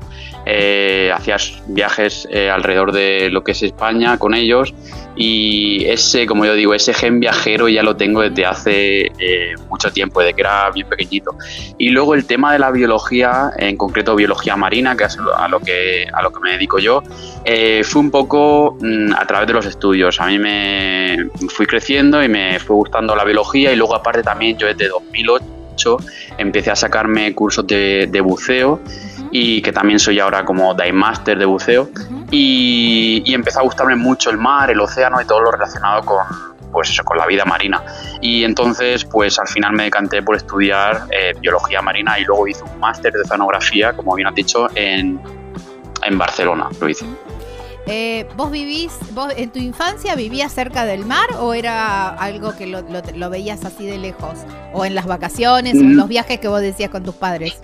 [0.52, 4.74] Eh, hacías viajes eh, alrededor de lo que es España con ellos
[5.14, 9.92] y ese, como yo digo, ese gen viajero ya lo tengo desde hace eh, mucho
[9.92, 11.36] tiempo, desde que era bien pequeñito.
[11.78, 15.60] Y luego el tema de la biología, en concreto biología marina, que es a lo
[15.60, 17.02] que, a lo que me dedico yo,
[17.84, 20.20] fue un poco mm, a través de los estudios.
[20.20, 24.58] A mí me fui creciendo y me fue gustando la biología y luego aparte también
[24.58, 25.98] yo desde 2008
[26.38, 28.80] empecé a sacarme cursos de, de buceo
[29.30, 31.90] y que también soy ahora como Dive Master de buceo.
[32.30, 36.24] y, y, empezó a gustarme mucho el mar, el océano y todo lo relacionado con,
[36.70, 37.82] pues eso, con la vida marina.
[38.20, 42.62] Y entonces, pues al final me decanté por estudiar eh, biología marina y luego hice
[42.64, 45.20] un máster de oceanografía, como bien has dicho, en,
[46.04, 47.06] en Barcelona, lo hice.
[47.86, 52.66] Eh, ¿Vos vivís, vos en tu infancia vivías cerca del mar o era algo que
[52.66, 52.82] lo,
[53.16, 54.38] lo, veías así de lejos?
[54.72, 55.96] ¿O en las vacaciones o en mm.
[55.96, 57.58] los viajes que vos decías con tus padres?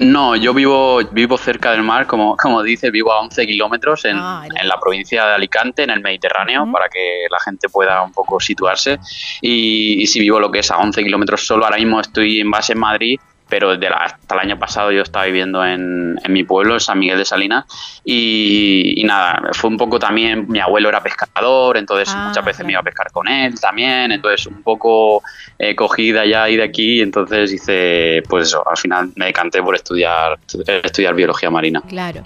[0.00, 4.16] No, yo vivo, vivo cerca del mar, como, como dices, vivo a 11 kilómetros en,
[4.18, 8.10] ah, en, la provincia de Alicante, en el Mediterráneo, para que la gente pueda un
[8.10, 8.98] poco situarse.
[9.42, 12.50] Y, y si vivo lo que es a 11 kilómetros solo, ahora mismo estoy en
[12.50, 13.20] base en Madrid
[13.50, 16.98] pero desde hasta el año pasado yo estaba viviendo en, en mi pueblo, en San
[16.98, 17.64] Miguel de Salinas,
[18.04, 22.72] y, nada, fue un poco también, mi abuelo era pescador, entonces ah, muchas veces me
[22.72, 25.22] iba a pescar con él también, entonces un poco
[25.58, 29.74] eh, cogida ya y de aquí, entonces hice, pues eso, al final me decanté por
[29.74, 31.82] estudiar, estudiar biología marina.
[31.86, 32.22] Claro.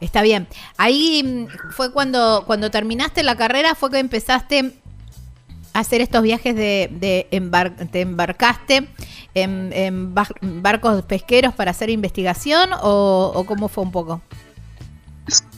[0.00, 0.46] Está bien.
[0.78, 4.72] Ahí mm, fue cuando, cuando terminaste la carrera, fue que empezaste
[5.72, 7.26] a hacer estos viajes de, de
[7.92, 8.88] te embarcaste
[9.34, 14.20] en, barcos pesqueros para hacer investigación o, o cómo fue un poco?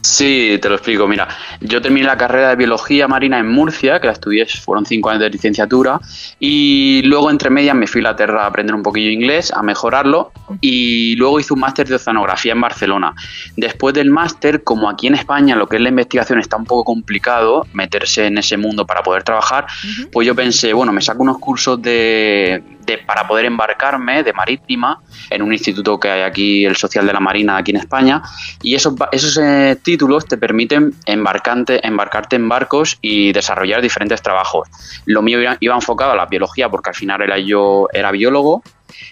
[0.03, 1.07] Sí, te lo explico.
[1.07, 1.29] Mira,
[1.61, 5.23] yo terminé la carrera de biología marina en Murcia, que la estudié, fueron cinco años
[5.23, 6.01] de licenciatura,
[6.41, 10.33] y luego entre medias me fui a Inglaterra a aprender un poquillo inglés, a mejorarlo,
[10.61, 13.15] y luego hice un máster de oceanografía en Barcelona.
[13.57, 16.85] Después del máster, como aquí en España lo que es la investigación está un poco
[16.85, 19.67] complicado, meterse en ese mundo para poder trabajar,
[20.11, 22.61] pues yo pensé, bueno, me saco unos cursos de,
[23.07, 27.21] para poder embarcarme de marítima en un instituto que hay aquí, el Social de la
[27.21, 28.23] Marina, aquí en España,
[28.63, 34.69] y esos, esos eh, títulos te permiten embarcarte, embarcarte en barcos y desarrollar diferentes trabajos.
[35.07, 38.63] Lo mío iba, enfocado a la biología porque al final era yo era biólogo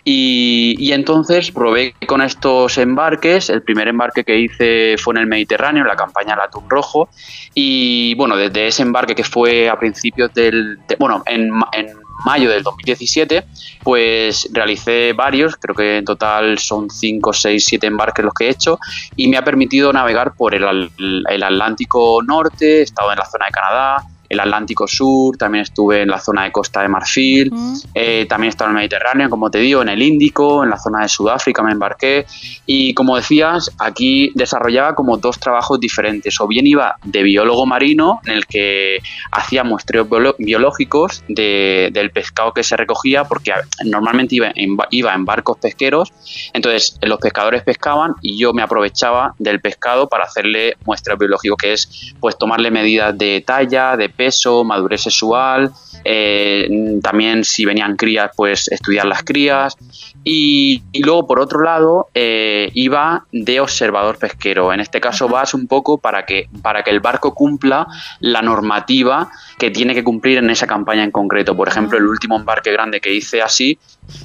[0.05, 3.51] y, y, entonces probé con estos embarques.
[3.51, 7.09] El primer embarque que hice fue en el Mediterráneo, en la campaña del atún rojo.
[7.55, 10.79] Y bueno, desde ese embarque que fue a principios del.
[10.99, 11.89] bueno, en, en
[12.25, 13.45] mayo del 2017,
[13.83, 18.51] pues realicé varios, creo que en total son 5, 6, 7 embarques los que he
[18.51, 18.79] hecho
[19.17, 20.91] y me ha permitido navegar por el,
[21.29, 26.03] el Atlántico Norte, he estado en la zona de Canadá, el Atlántico Sur, también estuve
[26.03, 27.53] en la zona de Costa de Marfil,
[27.95, 30.79] eh, también he estado en el Mediterráneo, como te digo, en el Índico, en la
[30.79, 32.27] zona de Sudáfrica me embarqué.
[32.65, 38.21] Y como decías, aquí desarrollaba como dos trabajos diferentes, o bien iba de biólogo marino,
[38.25, 38.99] en el que
[39.33, 40.07] hacía muestreos
[40.39, 43.53] biológicos del pescado que se recogía, porque
[43.85, 46.13] normalmente iba en, iba en barcos pesqueros,
[46.53, 51.73] entonces los pescadores pescaban y yo me aprovechaba del pescado para hacerle muestreos biológicos, que
[51.73, 55.73] es pues tomarle medidas de talla, de peso, madurez sexual,
[56.05, 56.69] eh,
[57.03, 59.79] también si venían crías, pues estudiar las crías.
[60.25, 64.75] Y, luego, por otro lado, eh, iba de observador pesquero.
[64.75, 67.87] En este caso vas un poco para que, para que el barco cumpla
[68.21, 71.57] la normativa que tiene que cumplir en esa campaña en concreto.
[71.57, 73.79] Por ejemplo, el último embarque grande que hice así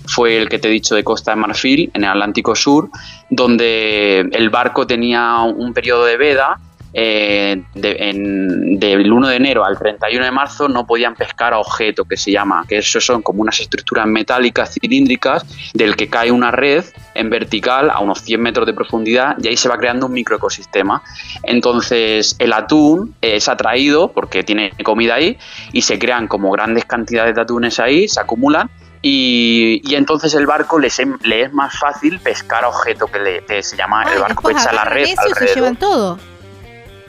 [0.08, 2.89] fue el que te he dicho de Costa de Marfil, en el Atlántico Sur,
[3.30, 6.60] donde el barco tenía un periodo de veda
[6.98, 12.16] eh, del 1 de enero al 31 de marzo no podían pescar a objeto, que
[12.16, 16.86] se llama, que eso son como unas estructuras metálicas cilíndricas del que cae una red
[17.14, 21.04] en vertical a unos 100 metros de profundidad y ahí se va creando un microecosistema.
[21.43, 25.38] Entonces el atún es atraído porque tiene comida ahí
[25.74, 28.70] y se crean como grandes cantidades de atunes ahí, se acumulan
[29.02, 34.04] y, entonces el barco le es más fácil pescar a objeto que, le, se llama
[34.04, 35.04] el barco que echa la red.
[35.04, 36.18] Eso se llevan todo.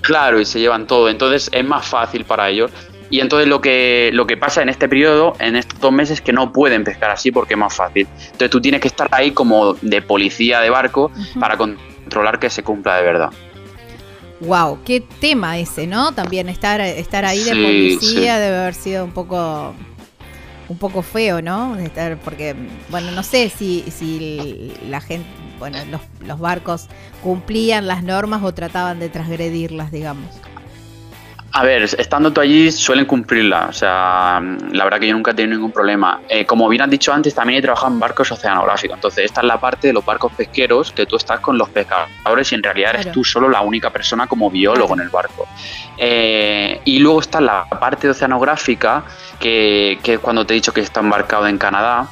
[0.02, 1.08] Claro, y se llevan todo.
[1.08, 2.70] Entonces es más fácil para ellos.
[3.08, 6.20] Y entonces lo que, lo que pasa en este periodo, en estos dos meses, es
[6.20, 8.08] que no pueden pescar así porque es más fácil.
[8.24, 12.62] Entonces tú tienes que estar ahí como de policía de barco para controlar que se
[12.62, 13.30] cumpla de verdad.
[14.40, 16.12] Wow, qué tema ese, ¿no?
[16.12, 19.74] También estar, estar ahí de policía debe haber sido un poco
[20.68, 21.76] un poco feo, ¿no?
[21.76, 22.54] Estar, porque,
[22.88, 25.28] bueno, no sé si, si la gente,
[25.58, 26.88] bueno, los, los barcos
[27.22, 30.26] cumplían las normas o trataban de transgredirlas, digamos.
[31.56, 34.42] A ver, estando tú allí suelen cumplirla, o sea,
[34.72, 36.20] la verdad que yo nunca he tenido ningún problema.
[36.28, 39.46] Eh, como bien has dicho antes, también he trabajado en barcos oceanográficos, entonces esta es
[39.46, 42.96] la parte de los barcos pesqueros que tú estás con los pescadores y en realidad
[42.96, 45.48] eres tú solo la única persona como biólogo en el barco.
[45.96, 49.04] Eh, y luego está la parte oceanográfica,
[49.40, 52.06] que, que es cuando te he dicho que está embarcado en Canadá,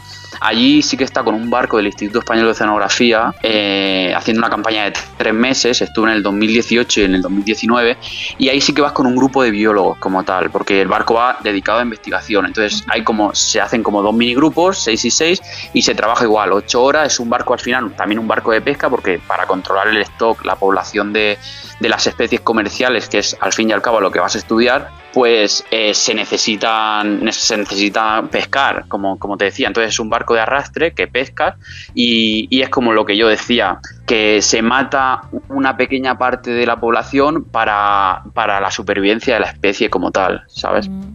[0.45, 4.51] Allí sí que está con un barco del Instituto Español de Oceanografía eh, haciendo una
[4.51, 7.97] campaña de tres meses, estuvo en el 2018 y en el 2019,
[8.36, 11.14] y ahí sí que vas con un grupo de biólogos como tal, porque el barco
[11.14, 15.40] va dedicado a investigación, entonces hay como, se hacen como dos minigrupos, seis y seis,
[15.72, 18.61] y se trabaja igual, ocho horas, es un barco al final, también un barco de
[18.61, 21.38] pesca, porque para controlar el stock, la población de,
[21.80, 24.38] de las especies comerciales, que es al fin y al cabo lo que vas a
[24.38, 29.69] estudiar, pues eh, se necesitan se necesita pescar, como, como te decía.
[29.69, 31.57] Entonces es un barco de arrastre que pesca
[31.95, 36.67] y, y, es como lo que yo decía, que se mata una pequeña parte de
[36.67, 40.89] la población para, para la supervivencia de la especie como tal, ¿sabes?
[40.89, 41.14] Mm.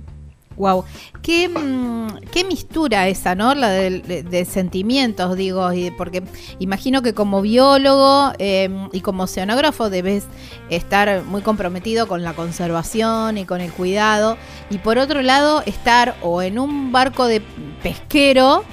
[0.60, 0.84] Wow,
[1.22, 3.56] qué, mm, qué mistura esa, ¿no?
[3.56, 6.22] La de, sentimientos, digo, porque
[6.60, 10.26] imagino que como biólogo em, y como oceanógrafo debes
[10.70, 14.36] estar muy comprometido con la conservación y con el cuidado,
[14.70, 17.42] y por otro lado estar o en un barco de
[17.82, 18.66] pesquero,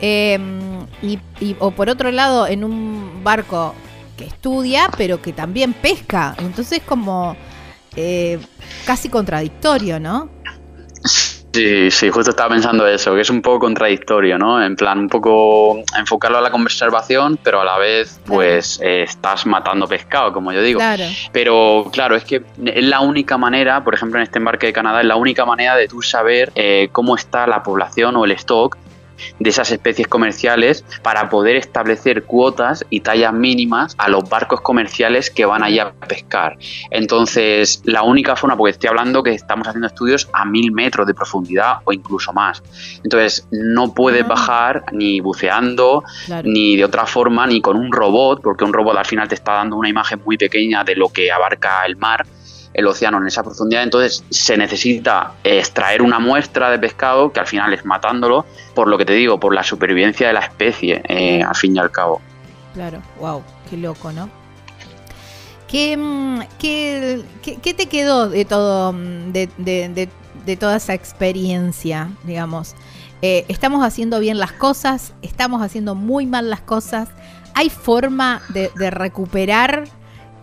[0.00, 1.20] em, y,
[1.60, 3.72] o por otro lado en un barco
[4.16, 6.34] que estudia, pero que también pesca.
[6.40, 7.36] Entonces como
[7.94, 8.40] eh,
[8.84, 10.39] casi contradictorio, ¿no?
[11.04, 14.62] Sí, sí, justo estaba pensando eso, que es un poco contradictorio, ¿no?
[14.62, 19.46] En plan, un poco enfocarlo a la conservación, pero a la vez, pues, eh, estás
[19.46, 20.78] matando pescado, como yo digo.
[20.78, 21.04] Claro.
[21.32, 25.00] Pero, claro, es que es la única manera, por ejemplo, en este embarque de Canadá,
[25.00, 28.76] es la única manera de tú saber eh, cómo está la población o el stock
[29.38, 35.30] de esas especies comerciales para poder establecer cuotas y tallas mínimas a los barcos comerciales
[35.30, 36.56] que van allá a pescar.
[36.90, 41.14] Entonces, la única forma, porque estoy hablando que estamos haciendo estudios a mil metros de
[41.14, 42.62] profundidad o incluso más.
[43.02, 44.28] Entonces, no puedes ah.
[44.28, 46.04] bajar ni buceando,
[46.44, 49.54] ni de otra forma, ni con un robot, porque un robot al final te está
[49.54, 52.26] dando una imagen muy pequeña de lo que abarca el mar
[52.72, 57.46] el océano en esa profundidad, entonces se necesita extraer una muestra de pescado que al
[57.46, 61.42] final es matándolo, por lo que te digo, por la supervivencia de la especie, eh,
[61.42, 62.20] al fin y al cabo.
[62.74, 64.30] Claro, wow, qué loco, ¿no?
[65.66, 70.08] ¿Qué, mm, qué, qué, te quedó de todo, mm, de,
[70.44, 72.74] de, toda esa experiencia, digamos?
[73.22, 77.08] Eh, estamos haciendo bien las cosas, estamos haciendo muy mal las cosas.
[77.54, 79.84] ¿Hay forma de, de recuperar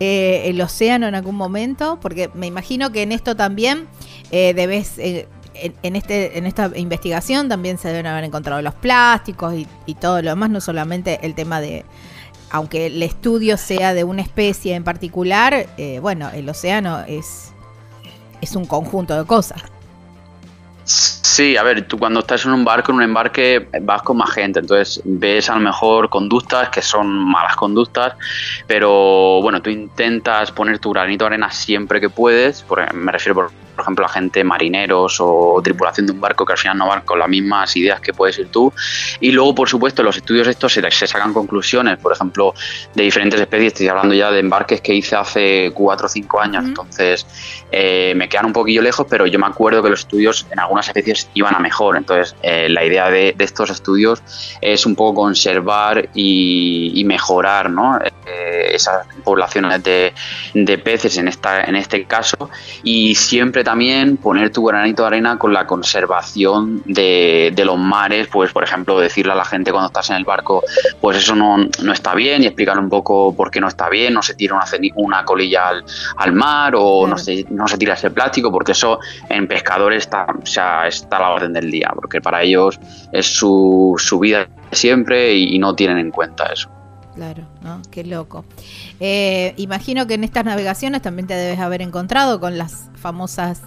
[0.00, 1.98] eh, el océano en algún momento?
[2.00, 3.86] Porque me imagino que en esto también
[4.30, 4.98] eh, debes...
[4.98, 5.28] Eh,
[5.82, 9.54] en, este, en esta investigación también se deben haber encontrado los plásticos
[9.86, 11.84] y, todo lo demás, no solamente el tema de,
[12.50, 15.66] aunque el estudio sea de una especie en particular,
[16.00, 17.50] bueno, el océano es,
[18.40, 19.60] es un conjunto de cosas.
[21.38, 24.32] Sí, a ver, tú cuando estás en un barco, en un embarque, vas con más
[24.32, 28.14] gente, entonces ves a lo mejor conductas que son malas conductas,
[28.66, 33.52] pero bueno, tú intentas poner tu granito de arena siempre que puedes, me refiero por
[33.78, 37.02] por ejemplo, a gente marineros o tripulación de un barco que al final no van
[37.02, 38.72] con las mismas ideas que puedes ir tú.
[39.20, 42.54] Y luego, por supuesto, los estudios estos se, se sacan conclusiones, por ejemplo,
[42.96, 43.74] de diferentes especies.
[43.74, 47.24] Estoy hablando ya de embarques que hice hace cuatro o cinco años, entonces
[47.70, 50.88] eh, me quedan un poquillo lejos, pero yo me acuerdo que los estudios en algunas
[50.88, 51.96] especies iban a mejor.
[51.96, 54.20] Entonces, eh, la idea de, estos estudios
[54.60, 57.98] es un poco conservar y, mejorar ¿no?
[58.26, 60.12] Eh, esas poblaciones de,
[60.52, 62.50] de, peces en, esta, en este caso
[62.82, 68.50] y siempre también poner tu granito de arena con la conservación de, los mares, pues
[68.50, 70.62] por ejemplo decirle a la gente cuando estás en el barco,
[71.02, 74.14] pues eso no, no está bien y explicarle un poco por qué no está bien,
[74.14, 74.64] no se tira una,
[74.94, 75.68] una colilla
[76.16, 80.24] al, mar o no, se, no se tira ese plástico, porque eso en pescadores está,
[80.42, 82.80] o sea, está a la orden del día, porque para ellos
[83.12, 86.70] es su, su vida siempre y no tienen en cuenta eso.
[87.18, 87.82] Claro, ¿no?
[87.90, 88.44] Qué loco.
[89.00, 93.60] Eh, imagino que en estas navegaciones también te debes haber encontrado con las famosas,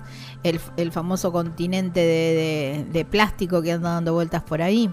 [0.43, 4.89] el, famoso continente de, plástico que anda dando vueltas por ahí.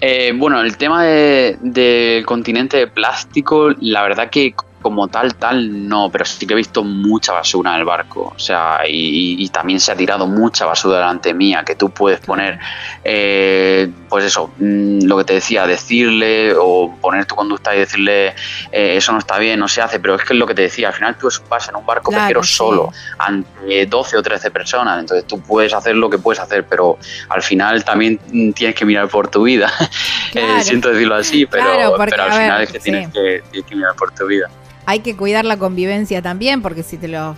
[0.00, 6.10] Eh, bueno, el tema del continente de plástico, la verdad que como tal, tal, no,
[6.10, 8.32] pero sí que he visto mucha basura en el barco.
[8.36, 12.58] O sea, y, también se ha tirado mucha basura delante mía, que tú puedes poner,
[13.02, 18.28] eh, pues eso, mm, lo que te decía, decirle o poner tu conducta y decirle,
[18.70, 20.62] eh, eso no está bien, no se hace, pero es que es lo que te
[20.62, 25.00] decía, al final tú vas en un barco claro, solo, ante 12 o 13 personas,
[25.00, 26.98] entonces tú puedes hacer lo que puedes hacer, pero
[27.28, 28.18] al final también
[28.54, 29.72] tienes que mirar por tu vida.
[30.34, 34.26] Eh, siento decirlo así, pero, pero al final es que tienes que mirar por tu
[34.26, 34.50] vida.
[34.86, 37.36] Hay que cuidar la convivencia también, porque si te los,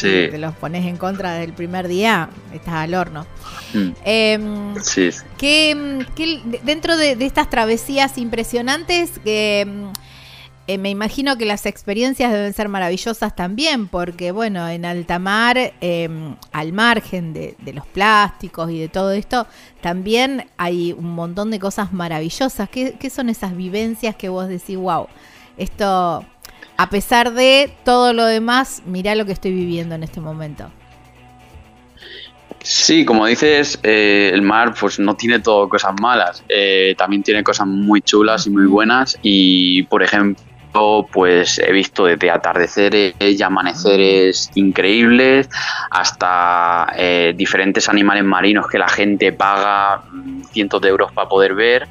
[0.00, 3.26] te los pones en contra del primer día, estás al horno.
[3.74, 3.88] Mm.
[4.04, 5.10] Em, sí.
[5.36, 6.04] Que,
[6.64, 9.66] dentro de, estas travesías impresionantes, que
[10.68, 15.74] eh, me imagino que las experiencias deben ser maravillosas también, porque bueno, en alta mar,
[15.80, 19.46] em, al margen de, los plásticos y de todo esto,
[19.82, 22.68] también hay un montón de cosas maravillosas.
[22.68, 25.08] ¿Qué, son esas vivencias que vos decís, wow,
[25.56, 26.24] esto,
[26.76, 30.70] a pesar de todo lo demás, mirá lo que estoy viviendo en este momento?
[32.62, 37.44] Sí, como dices, eh, el mar pues no tiene todo cosas malas, eh, también tiene
[37.44, 43.40] cosas muy chulas y muy buenas y por ejemplo pues he visto desde atardeceres y
[43.40, 45.48] amaneceres increíbles
[45.90, 51.54] hasta eh, diferentes animales marinos que la gente paga mm, cientos de euros para poder
[51.54, 51.88] ver.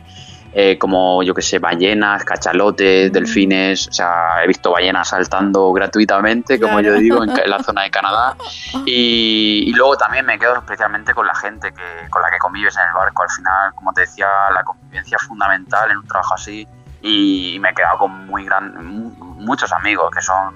[0.58, 6.58] Eh, como yo que sé, ballenas, cachalotes, delfines, o sea, he visto ballenas saltando gratuitamente,
[6.58, 8.38] como yo digo, en, la zona de Canadá.
[8.86, 12.84] Y, luego también me quedo especialmente con la gente que, con la que convives en
[12.88, 13.24] el barco.
[13.24, 16.66] Al final, como te decía, la convivencia es fundamental en un trabajo así
[17.02, 20.56] y me he quedado con muy gran, muchos amigos que son,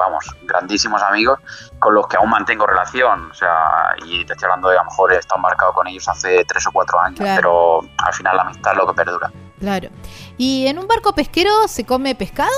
[0.00, 1.38] vamos, grandísimos amigos
[1.78, 3.30] con los que aún mantengo relación.
[3.30, 6.08] O sea, y te estoy hablando de a lo mejor he estado embarcado con ellos
[6.08, 9.30] hace tres o cuatro años, pero al final la amistad es lo que perdura.
[9.60, 9.90] Claro.
[10.38, 12.50] ¿Y en un barco pesquero se come pescado?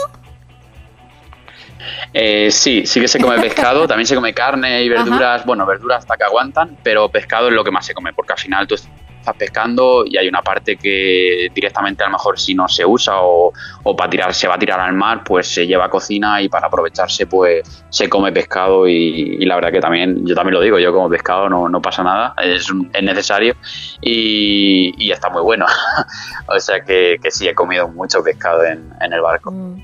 [2.14, 5.98] Eh, sí, sí que se come pescado, también se come carne y verduras, bueno, verduras
[5.98, 8.76] hasta que aguantan, pero pescado es lo que más se come, porque al final tú
[9.22, 13.14] estás pescando y hay una parte que directamente a lo mejor si no se usa
[13.20, 13.52] o,
[13.96, 16.66] para tirar se va a tirar al mar, pues se lleva a cocina y para
[16.66, 20.92] aprovecharse pues se come pescado y, la verdad que también, yo también lo digo, yo
[20.92, 23.54] como pescado no, no pasa nada, es, es necesario
[24.00, 25.66] y, está muy bueno.
[26.48, 29.50] o sea que, que, sí, he comido mucho pescado en, en el barco.
[29.50, 29.76] Mm.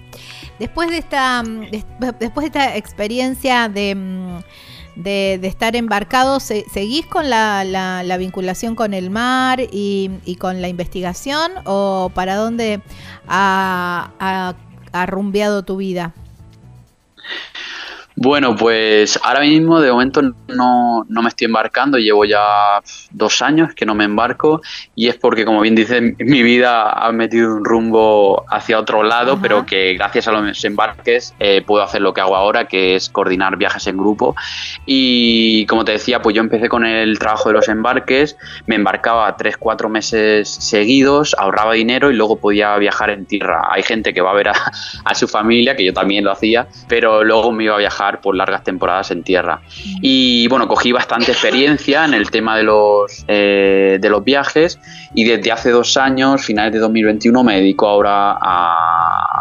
[0.59, 1.43] Después de esta,
[2.19, 3.95] después de esta experiencia de
[4.99, 10.69] mm, de, estar embarcado, ¿seguís con la, la, vinculación con el mar y, con la
[10.69, 12.81] investigación o para dónde
[13.27, 14.55] ha,
[14.93, 16.15] ha rumbeado tu vida?
[18.21, 22.81] Bueno, pues ahora mismo de momento no, no, me estoy embarcando, llevo ya
[23.13, 24.61] dos años que no me embarco
[24.97, 29.39] y es porque, como bien dice, mi vida ha metido un rumbo hacia otro lado,
[29.41, 33.09] pero que gracias a los embarques eh, puedo hacer lo que hago ahora, que es
[33.09, 34.35] coordinar viajes en grupo.
[34.85, 39.37] Y como te decía, pues yo empecé con el trabajo de los embarques, me embarcaba
[39.37, 43.69] tres, cuatro meses seguidos, ahorraba dinero y luego podía viajar en tierra.
[43.71, 44.55] Hay gente que va a ver a,
[45.05, 48.35] a su familia, que yo también lo hacía, pero luego me iba a viajar por
[48.35, 49.61] largas temporadas en tierra.
[50.01, 54.81] Y bueno, cogí bastante experiencia en el tema de los, eh, de los viajes
[55.15, 59.38] y desde hace dos años, finales de 2021, me dedico ahora a,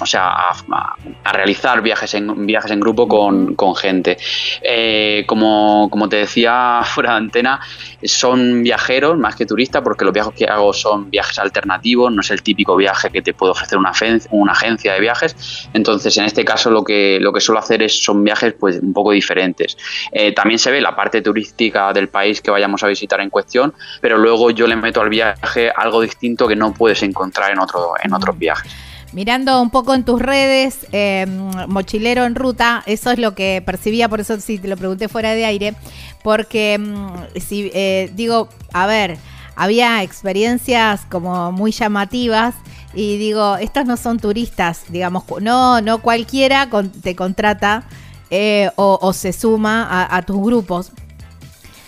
[0.00, 4.16] o sea, a, realizar viajes en, viajes en grupo con, con gente.
[4.62, 7.60] Eh, como, como te decía fuera de antena,
[8.04, 12.30] son viajeros más que turistas porque los viajes que hago son viajes alternativos, no es
[12.30, 13.92] el típico viaje que te puede ofrecer una,
[14.30, 15.68] una agencia de viajes.
[15.72, 18.92] Entonces, en este caso lo que, lo que suelo hacer es son viajes pues un
[18.92, 19.76] poco diferentes.
[20.12, 23.74] Eh, también se ve la parte turística del país que vayamos a visitar en cuestión,
[24.00, 27.94] pero luego yo le meto al viaje algo distinto que no puedes encontrar en, otro,
[28.02, 28.72] en otros viajes.
[29.16, 34.10] Mirando un poco en tus redes, em, mochilero en ruta, eso es lo que percibía,
[34.10, 35.74] por eso sí te lo pregunté fuera de aire,
[36.22, 37.06] porque em,
[37.40, 39.16] si eh, digo, a ver,
[39.56, 42.56] había experiencias como muy llamativas
[42.92, 46.68] y digo, estos no son turistas, digamos, no, no cualquiera
[47.02, 47.84] te contrata
[48.28, 50.92] eh, o, se suma a, tus grupos.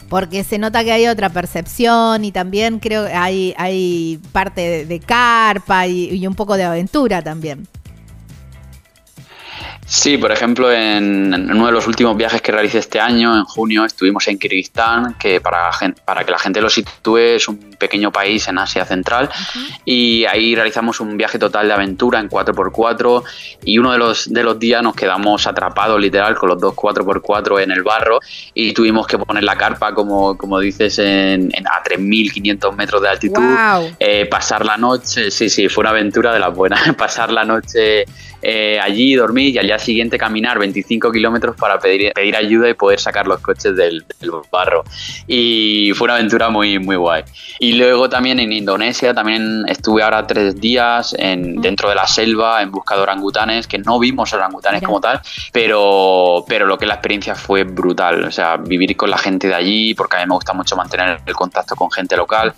[0.09, 5.01] Porque se nota que hay otra percepción y también creo que hay, hay parte de,
[5.01, 7.67] carpa y un poco de aventura también.
[9.91, 13.87] Sí, por ejemplo, en, uno de los últimos viajes que realicé este año, en junio,
[13.87, 15.71] estuvimos en Kirguistán, que para,
[16.05, 19.31] para que la gente lo sitúe es un pequeño país en Asia Central,
[19.87, 23.23] y ahí realizamos un viaje total de aventura en 4x4,
[23.65, 27.63] y uno de los, de los días nos quedamos atrapados literal con los dos 4x4
[27.63, 28.21] en el barro,
[28.53, 33.57] y tuvimos que poner la carpa, como, como dices, en, a 3.500 metros de altitud,
[33.99, 38.05] eh, pasar la noche, sí, sí, fue una aventura de las buenas, pasar la noche
[38.41, 42.75] eh, allí, dormir y al día siguiente caminar 25 kilómetros para pedir, pedir ayuda y
[42.75, 44.05] poder sacar los coches del,
[44.51, 44.85] barro.
[45.27, 47.23] Y fue una aventura muy, muy guay.
[47.59, 52.63] Y luego también en Indonesia, también estuve ahora tres días en, dentro de la selva
[52.63, 55.21] en busca de orangutanes, que no vimos orangutanes como tal,
[55.53, 58.25] pero, pero lo que la experiencia fue brutal.
[58.25, 61.21] O sea, vivir con la gente de allí, porque a mí me gusta mucho mantener
[61.25, 62.55] el contacto con gente local.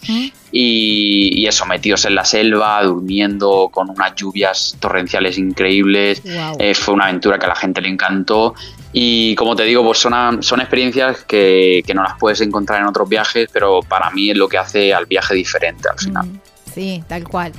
[0.52, 6.22] Y, eso, metidos en la selva, durmiendo con unas lluvias torrenciales increíbles.
[6.58, 8.54] Eh, fue una aventura que a la gente le encantó.
[8.92, 13.08] Y como te digo, pues son, son experiencias que, no las puedes encontrar en otros
[13.08, 16.28] viajes, pero para mí es lo que hace al viaje diferente al final.
[16.72, 17.52] Sí, tal cual.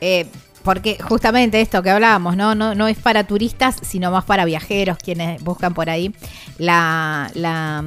[0.00, 0.26] Eh,
[0.62, 2.54] porque justamente esto que hablábamos, ¿no?
[2.54, 2.74] ¿no?
[2.74, 6.14] No es para turistas, sino más para viajeros, quienes buscan por ahí
[6.58, 7.84] la, la,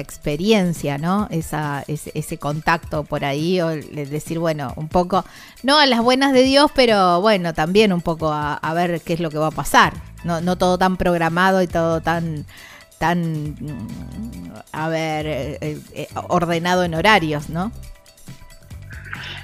[0.00, 1.26] experiencia, ¿no?
[1.30, 5.24] Esa, ese, contacto por ahí, o decir, bueno, un poco,
[5.62, 9.20] no a las buenas de Dios, pero bueno, también un poco a, ver qué es
[9.20, 9.94] lo que va a pasar.
[10.24, 12.44] No, no todo tan programado y todo tan
[12.98, 13.54] tan,
[14.72, 17.70] a ver, eh, eh, ordenado en horarios, ¿no?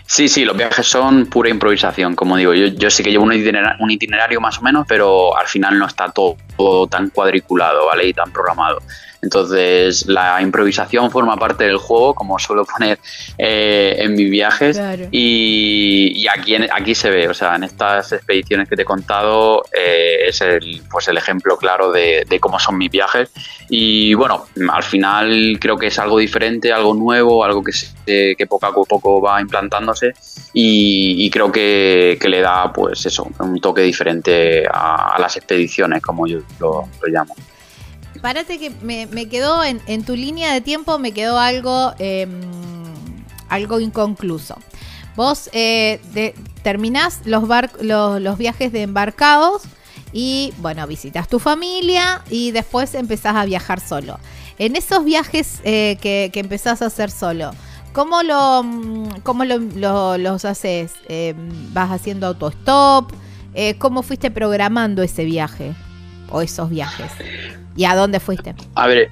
[0.07, 2.53] Sí, sí, los viajes son pura improvisación, como digo.
[2.53, 5.79] Yo, yo sé que llevo un itinerario, un itinerario, más o menos, pero al final
[5.79, 8.09] no está todo, todo tan cuadriculado, ¿vale?
[8.09, 8.83] Y tan programado.
[9.25, 12.99] Entonces, la improvisación forma parte del juego, como suelo poner
[13.39, 14.79] eh, en mis viajes.
[15.11, 20.29] Y, aquí, aquí se ve, o sea, en estas expediciones que te he contado, eh,
[20.29, 23.31] es el, pues el ejemplo claro de, cómo son mis viajes.
[23.71, 28.67] Y bueno, al final creo que es algo diferente, algo nuevo, algo que, que poco
[28.67, 30.13] a poco va implantándose.
[30.53, 36.41] Y, creo que, le da, pues eso, un toque diferente a, las expediciones, como yo
[36.61, 37.35] lo llamo
[38.25, 42.41] parate que me, quedó en, tu línea de tiempo, me quedó algo, em,
[43.51, 44.57] algo inconcluso.
[45.15, 46.01] Vos eh,
[46.63, 47.47] terminás los,
[48.39, 49.65] viajes de embarcados
[50.15, 54.19] y, bueno, visitas tu familia y después empezás a viajar solo.
[54.59, 57.51] En esos viajes eh, que, empezás a hacer solo,
[57.93, 58.65] ¿cómo, lo,
[59.23, 60.95] cómo los haces?
[61.11, 63.13] Em, ¿Vas haciendo autostop?
[63.53, 65.75] Eh, ¿Cómo fuiste programando ese viaje
[66.31, 67.13] o esos viajes?
[67.77, 68.55] ¿Y a dónde fuiste?
[68.75, 69.11] A ver,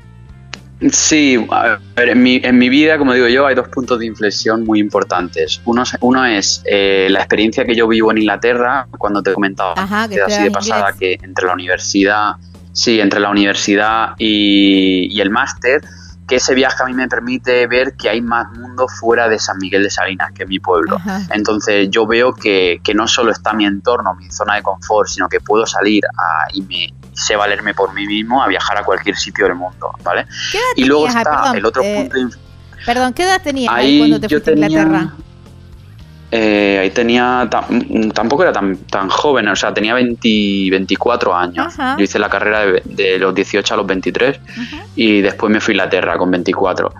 [0.90, 4.06] sí, a ver, en mi, en mi vida, como digo yo, hay dos puntos de
[4.06, 5.60] inflexión muy importantes.
[5.64, 9.74] Uno, uno es eh, la experiencia que yo vivo en Inglaterra, cuando te he comentado
[9.76, 12.32] así de pasada que entre la universidad,
[12.72, 15.82] sí, entre la universidad y, y el máster,
[16.26, 19.58] que ese viaje a mí me permite ver que hay más mundo fuera de San
[19.58, 20.96] Miguel de Salinas, que es mi pueblo.
[21.30, 25.28] Entonces yo veo que, que, no solo está mi entorno, mi zona de confort, sino
[25.28, 26.04] que puedo salir
[26.54, 30.26] y me sé valerme por mí mismo a viajar a cualquier sitio del mundo, ¿vale?
[30.76, 32.36] y luego está el otro eh, punto...
[32.84, 35.12] Perdón, ¿qué edad tenías ahí, cuando te fuiste a Inglaterra?
[36.34, 37.46] Eh, ahí tenía,
[38.14, 40.28] tampoco era tan, tan joven, o sea, tenía 20,
[40.70, 41.74] 24 años.
[41.76, 44.40] Yo hice la carrera de, los 18 a los 23
[44.96, 46.94] y después me fui a Inglaterra con 24.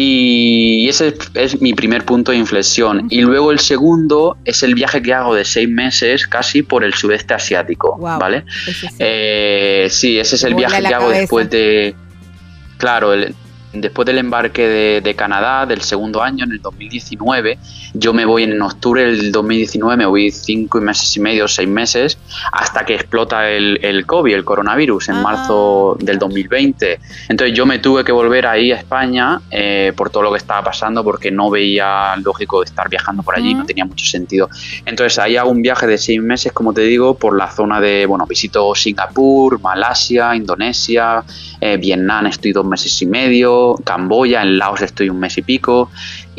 [0.00, 3.08] Y ese es mi primer punto de inflexión.
[3.10, 6.94] Y luego el segundo es el viaje que hago de seis meses casi por el
[6.94, 8.44] sudeste asiático, ¿vale?
[9.00, 11.96] Eh, sí, ese es el viaje que hago después de...
[12.76, 13.34] Claro, el,
[13.72, 17.58] Después del embarque de, Canadá del segundo año, en el 2019,
[17.94, 22.18] yo me voy en octubre del 2019, me voy cinco meses y medio, seis meses,
[22.52, 25.22] hasta que explota el, el COVID, el coronavirus, en ah.
[25.22, 27.00] marzo del 2020.
[27.28, 30.62] Entonces yo me tuve que volver ahí a España eh, por todo lo que estaba
[30.62, 34.48] pasando, porque no veía lógico estar viajando por allí, no tenía mucho sentido.
[34.86, 38.06] Entonces ahí hago un viaje de seis meses, como te digo, por la zona de,
[38.06, 41.24] bueno, visito Singapur, Malasia, Indonesia,
[41.60, 45.90] eh, Vietnam estoy dos meses y medio, Camboya, en Laos estoy un mes y pico,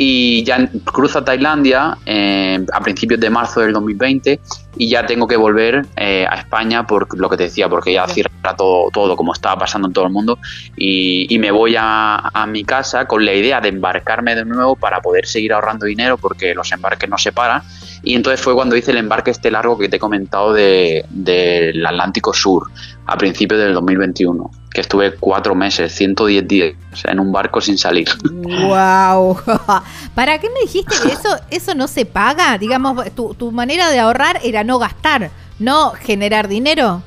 [0.02, 4.40] y ya cruzo a Tailandia eh, a principios de marzo del 2020
[4.78, 8.08] y ya tengo que volver eh, a España por lo que te decía, porque ya
[8.08, 10.40] cierra todo, todo como estaba pasando en todo el mundo
[10.78, 15.02] y, me voy a, a, mi casa con la idea de embarcarme de nuevo para
[15.02, 17.62] poder seguir ahorrando dinero porque los embarques no se paran
[18.04, 21.84] y entonces fue cuando hice el embarque este largo que te he comentado del de,
[21.86, 22.70] Atlántico Sur
[23.06, 26.76] a principios del 2021 que estuve cuatro meses, 110 días
[27.06, 28.08] en un barco sin salir.
[28.24, 29.40] ¡Wow!
[30.16, 32.58] ¿Para qué me dijiste que eso, eso no se paga?
[32.58, 37.02] Digamos, tu, tu manera de ahorrar era no gastar, no generar dinero.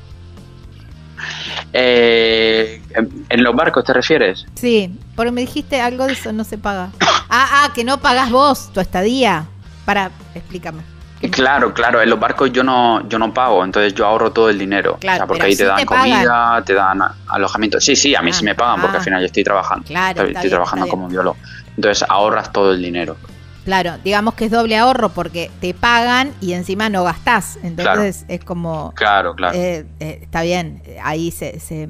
[1.71, 2.81] Eh,
[3.29, 4.45] ¿En los barcos te refieres?
[4.55, 6.91] Sí, porque me dijiste algo de eso, no se paga.
[7.29, 9.47] Ah, ah, que no pagas vos tu estadía.
[9.85, 10.92] Para, explícame.
[11.31, 14.59] Claro, claro, en los barcos yo no, yo no pago, entonces yo ahorro todo el
[14.59, 14.97] dinero.
[14.99, 17.79] Claro, porque ahí te dan comida, te dan alojamiento.
[17.79, 19.05] Sí, sí, a mí sí me pagan porque al ah.
[19.05, 19.87] final yo estoy trabajando.
[19.87, 21.37] Claro, estoy, trabajando como biólogo.
[21.75, 23.15] Entonces ahorras todo el dinero.
[23.63, 27.57] Claro, digamos que es doble ahorro porque te pagan y encima no gastás.
[27.63, 28.93] Entonces es como...
[28.93, 29.57] Claro, claro.
[29.57, 31.87] Eh, eh, está bien, ahí se, se,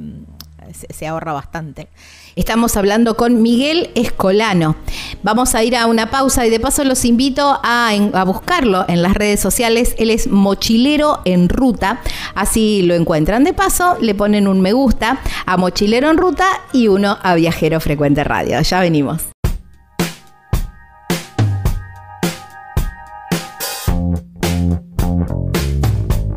[0.72, 1.88] se ahorra bastante.
[2.35, 4.76] Estamos hablando con Miguel Escolano.
[5.22, 7.91] Vamos a ir a una pausa y de paso los invito a,
[8.26, 9.93] buscarlo en las redes sociales.
[9.99, 12.01] Él es Mochilero en Ruta.
[12.34, 13.43] Así lo encuentran.
[13.43, 17.80] De paso, le ponen un me gusta a Mochilero en Ruta y uno a Viajero
[17.80, 18.60] Frecuente Radio.
[18.61, 19.34] Ya venimos.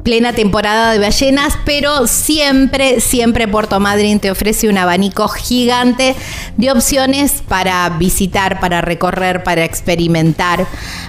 [0.06, 6.14] Plena temporada de ballenas, pero siempre, siempre Puerto Madryn te ofrece un abanico gigante
[6.56, 10.64] de opciones para visitar, para recorrer, para experimentar,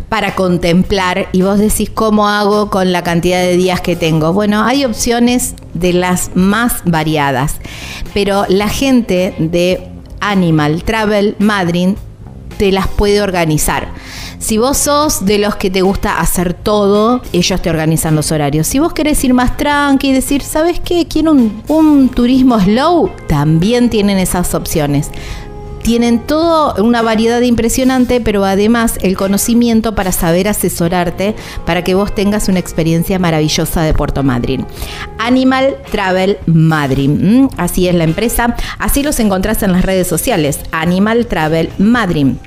[0.09, 1.29] para contemplar.
[1.31, 4.33] Y vos decís, ¿cómo hago con la cantidad de días que tengo?
[4.33, 7.57] Bueno, hay opciones de las más variadas,
[8.15, 9.91] pero la gente de
[10.21, 11.89] Animal Travel Madrid
[12.57, 13.89] te las puede organizar.
[14.39, 18.67] Si vos sos de los que te gusta hacer todo, ellos te organizan los horarios.
[18.67, 21.07] Si vos querés ir más tranqui y decir, ¿sabes qué?
[21.07, 25.09] Quiero un, un turismo slow, también tienen esas opciones
[25.87, 31.33] tienen toda una variedad impresionante, pero además el conocimiento para saber asesorarte
[31.65, 34.65] para que vos tengas una experiencia maravillosa de Puerto Madryn.
[35.17, 41.25] Animal Travel Madryn, así es la empresa, así los encontrás en las redes sociales, Animal
[41.25, 42.37] Travel Madryn.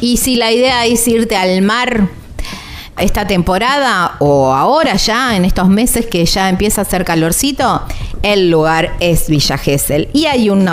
[0.00, 2.08] Y si la idea es irte al mar
[2.98, 7.82] esta temporada o ahora ya, en estos meses que ya empieza a hacer calorcito,
[8.22, 10.08] el lugar es Villa Gesell.
[10.12, 10.66] Y hay un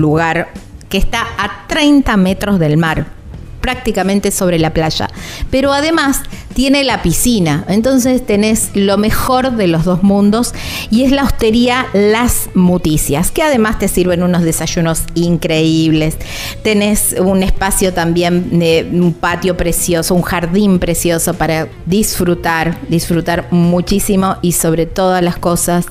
[0.00, 0.52] lugar
[0.88, 3.19] que está a 30 metros del mar
[3.60, 5.08] prácticamente sobre la playa.
[5.50, 6.20] Pero además
[6.54, 10.52] tiene la piscina, entonces tenés lo mejor de los dos mundos
[10.90, 16.16] y es la hostería Las Muticias, que además te sirven unos desayunos increíbles.
[16.62, 24.36] Tenés un espacio también, de un patio precioso, un jardín precioso para disfrutar, disfrutar muchísimo
[24.42, 25.86] y sobre todas las cosas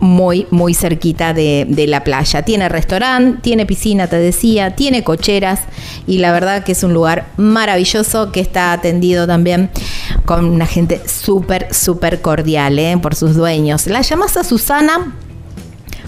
[0.00, 2.42] muy, muy cerquita de, la playa.
[2.42, 5.60] Tiene restaurante, tiene piscina, te decía, tiene cocheras
[6.06, 9.70] y la verdad que es un lugar maravilloso que está atendido también
[10.24, 12.98] con una gente súper, súper cordial ¿eh?
[13.00, 13.86] por sus dueños.
[13.86, 15.14] La llamas a Susana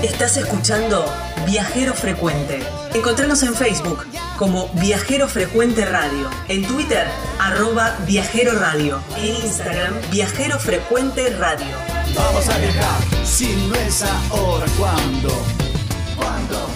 [0.02, 1.04] Estás escuchando
[1.46, 2.85] Viajero Frecuente.
[2.96, 4.06] Encontrarnos en Facebook
[4.38, 7.06] como Viajero Frecuente Radio, en Twitter
[7.38, 11.66] arroba Viajero Radio, en Instagram Viajero Frecuente Radio.
[12.14, 15.28] Vamos a viajar, si no es ahora, ¿cuándo?
[16.16, 16.66] ¿Cuándo?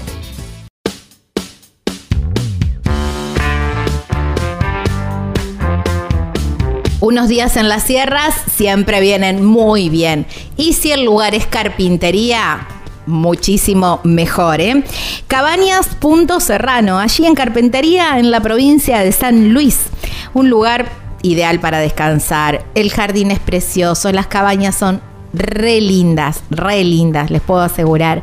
[7.01, 10.27] Unos días en las sierras siempre vienen muy bien.
[10.59, 12.69] Y si el lugar es carpintería,
[13.07, 14.61] muchísimo mejor.
[14.61, 14.85] ¿eh?
[15.27, 19.87] Cabañas Punto Serrano, allí en Carpintería, en la provincia de San Luis.
[20.35, 20.87] Un lugar
[21.23, 22.65] ideal para descansar.
[22.75, 25.01] El jardín es precioso, las cabañas son
[25.33, 28.23] re lindas, re lindas, les puedo asegurar.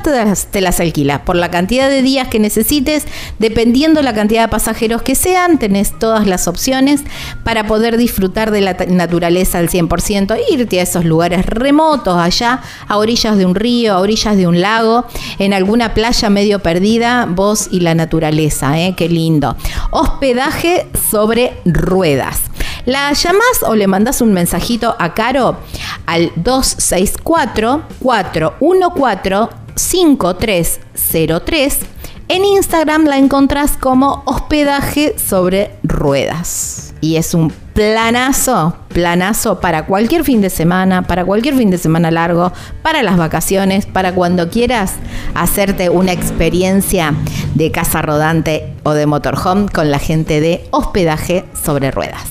[0.52, 1.26] te las, alquila.
[1.26, 3.06] Por la cantidad de días que necesites,
[3.40, 7.02] dependiendo la cantidad de pasajeros que sean, tenés todas las opciones
[7.44, 10.38] para poder disfrutar de la naturaleza al 100%.
[10.50, 14.62] Irte a esos lugares remotos, allá, a orillas de un río, a orillas de un
[14.62, 15.06] lago,
[15.38, 18.80] en alguna playa medio perdida, vos y la naturaleza.
[18.80, 18.94] ¿eh?
[18.96, 19.56] Qué lindo.
[19.92, 22.42] Hospedaje sobre ruedas.
[22.86, 25.58] La llamás o le mandás un mensajito a Caro
[26.06, 31.80] al 264 414 5303.
[32.28, 36.94] En Instagram la encontrás como hospedaje sobre ruedas.
[37.02, 42.12] Y es un planazo, planazo para cualquier fin de semana, para cualquier fin de semana
[42.12, 42.52] largo,
[42.84, 44.96] para las vacaciones, para cuando quieras
[45.34, 47.16] hacerte una experiencia
[47.56, 52.28] de casa rodante o de motorhome con la gente de hospedaje sobre ruedas.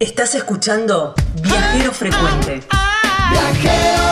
[0.00, 1.12] Estás escuchando
[1.42, 2.60] Viajero Frecuente.
[3.32, 4.02] Viajero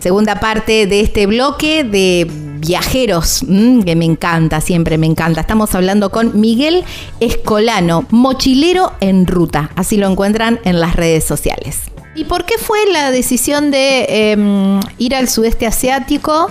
[0.00, 2.26] Segunda parte de este bloque de
[2.60, 5.42] viajeros, mm, que me encanta, siempre me encanta.
[5.42, 6.84] Estamos hablando con Miguel
[7.20, 9.70] Escolano, mochilero en ruta.
[9.76, 11.93] Así lo encuentran en las redes sociales.
[12.16, 16.48] ¿Y por qué fue la decisión de em, ir al sudeste asiático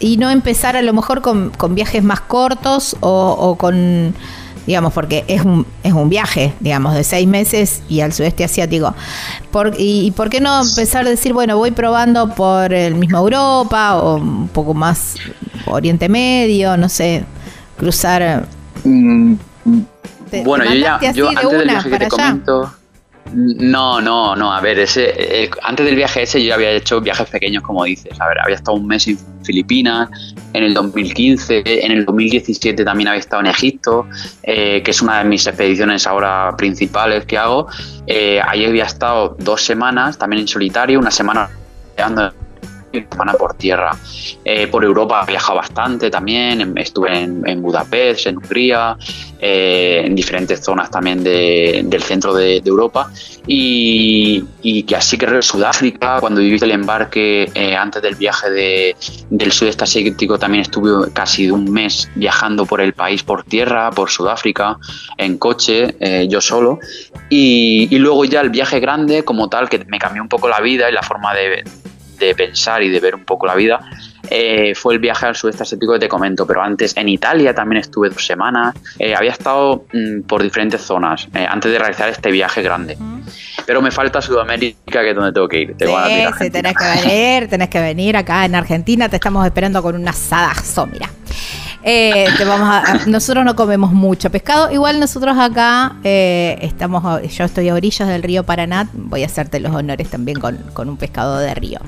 [0.00, 4.14] y no empezar a lo mejor con, viajes más cortos o, con,
[4.66, 8.94] digamos, porque es un, es un viaje, digamos, de seis meses y al sudeste asiático?
[9.78, 14.16] y, por qué no empezar a decir, bueno, voy probando por el mismo Europa o
[14.16, 15.14] un poco más
[15.66, 17.24] Oriente Medio, no sé,
[17.78, 18.46] cruzar...
[18.84, 19.34] Mm,
[20.44, 22.72] bueno, yo ya, yo antes del viaje que te comento...
[23.38, 24.50] No, no, no.
[24.50, 28.18] A ver, ese, eh, antes del viaje ese yo había hecho viajes pequeños, como dices.
[28.18, 30.08] A ver, había estado un mes en Filipinas,
[30.54, 34.06] en el 2015, en el 2017 también había estado en Egipto,
[34.42, 37.66] eh, que es una de mis expediciones ahora principales que hago.
[38.06, 41.50] Eh, ahí había estado dos semanas, también en solitario, una semana
[43.10, 43.96] semana por tierra.
[44.44, 48.96] Eh, por Europa he viajado bastante también, estuve en, Budapest, en Hungría,
[49.40, 53.10] eh, en diferentes zonas también del centro de, Europa
[53.46, 54.42] y,
[54.84, 58.94] que así que Sudáfrica, cuando viví el embarque eh, antes del viaje
[59.30, 64.10] del sudeste asiático también estuve casi un mes viajando por el país por tierra, por
[64.10, 64.78] Sudáfrica,
[65.16, 65.96] en coche,
[66.28, 66.78] yo solo
[67.28, 70.60] y, y luego ya el viaje grande como tal que me cambió un poco la
[70.60, 71.64] vida y la forma de,
[72.18, 73.80] de pensar y de ver un poco la vida,
[74.30, 77.80] eh, fue el viaje al sudeste asiático que te comento, pero antes en Italia también
[77.80, 82.30] estuve dos semanas, eh, había estado mm, por diferentes zonas eh, antes de realizar este
[82.30, 82.96] viaje grande.
[83.64, 85.76] Pero me falta Sudamérica, que es donde tengo que ir.
[86.38, 90.06] sí, tenés que venir, tenés que venir acá en Argentina, te estamos esperando con un
[90.08, 91.08] asadazo, mira.
[91.88, 94.72] Eh, vamos a, nosotros no comemos mucho pescado.
[94.72, 98.88] Igual nosotros acá eh, estamos, yo estoy a orillas del río Paraná.
[98.92, 101.78] Voy a hacerte los honores también con, un pescado de río.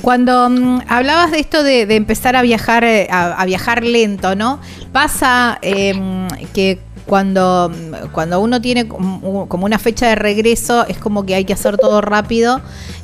[0.00, 4.58] Cuando mm, hablabas de esto de, empezar a viajar, eh, a, viajar lento, ¿no?
[4.90, 7.70] Pasa em, que cuando,
[8.12, 12.00] cuando uno tiene como una fecha de regreso, es como que hay que hacer todo
[12.00, 12.60] rápido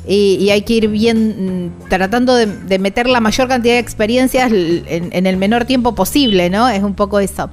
[0.07, 5.25] y, hay que ir bien mm, tratando de, meter la mayor cantidad de experiencias en,
[5.27, 6.69] el menor tiempo posible, ¿no?
[6.69, 7.49] Es un poco eso.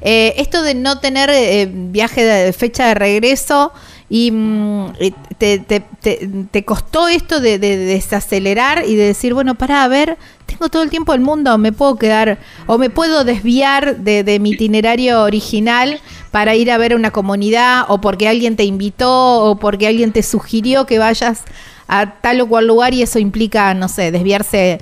[0.00, 3.72] Eh, esto de no tener eh, viaje de fecha de regreso
[4.10, 4.92] y mm,
[5.36, 10.16] te, te, costó esto de, desacelerar y de decir, bueno, para a ver,
[10.46, 14.50] tengo todo el tiempo del mundo, me puedo quedar o me puedo desviar de, mi
[14.50, 19.86] itinerario original para ir a ver una comunidad o porque alguien te invitó o porque
[19.86, 21.44] alguien te sugirió que vayas
[21.86, 24.80] a tal o cual lugar y eso implica, no sé, desviarse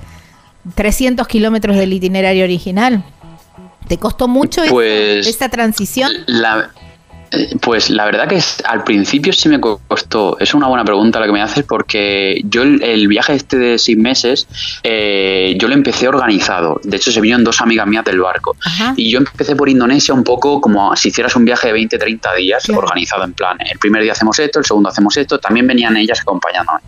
[0.75, 3.03] 300 kilómetros del itinerario original.
[3.87, 6.11] ¿Te costó mucho pues, esta transición?
[6.25, 6.71] La,
[7.61, 10.37] pues la verdad que al principio sí me costó.
[10.39, 13.97] Es una buena pregunta la que me haces porque yo el, viaje este de seis
[13.97, 14.47] meses,
[14.83, 16.79] eh, yo lo empecé organizado.
[16.83, 18.55] De hecho, se vinieron dos amigas mías del barco.
[18.95, 22.35] Y yo empecé por Indonesia un poco como si hicieras un viaje de 20, 30
[22.35, 23.57] días organizado en plan.
[23.59, 25.39] El primer día hacemos esto, el segundo hacemos esto.
[25.39, 26.79] También venían ellas acompañándome.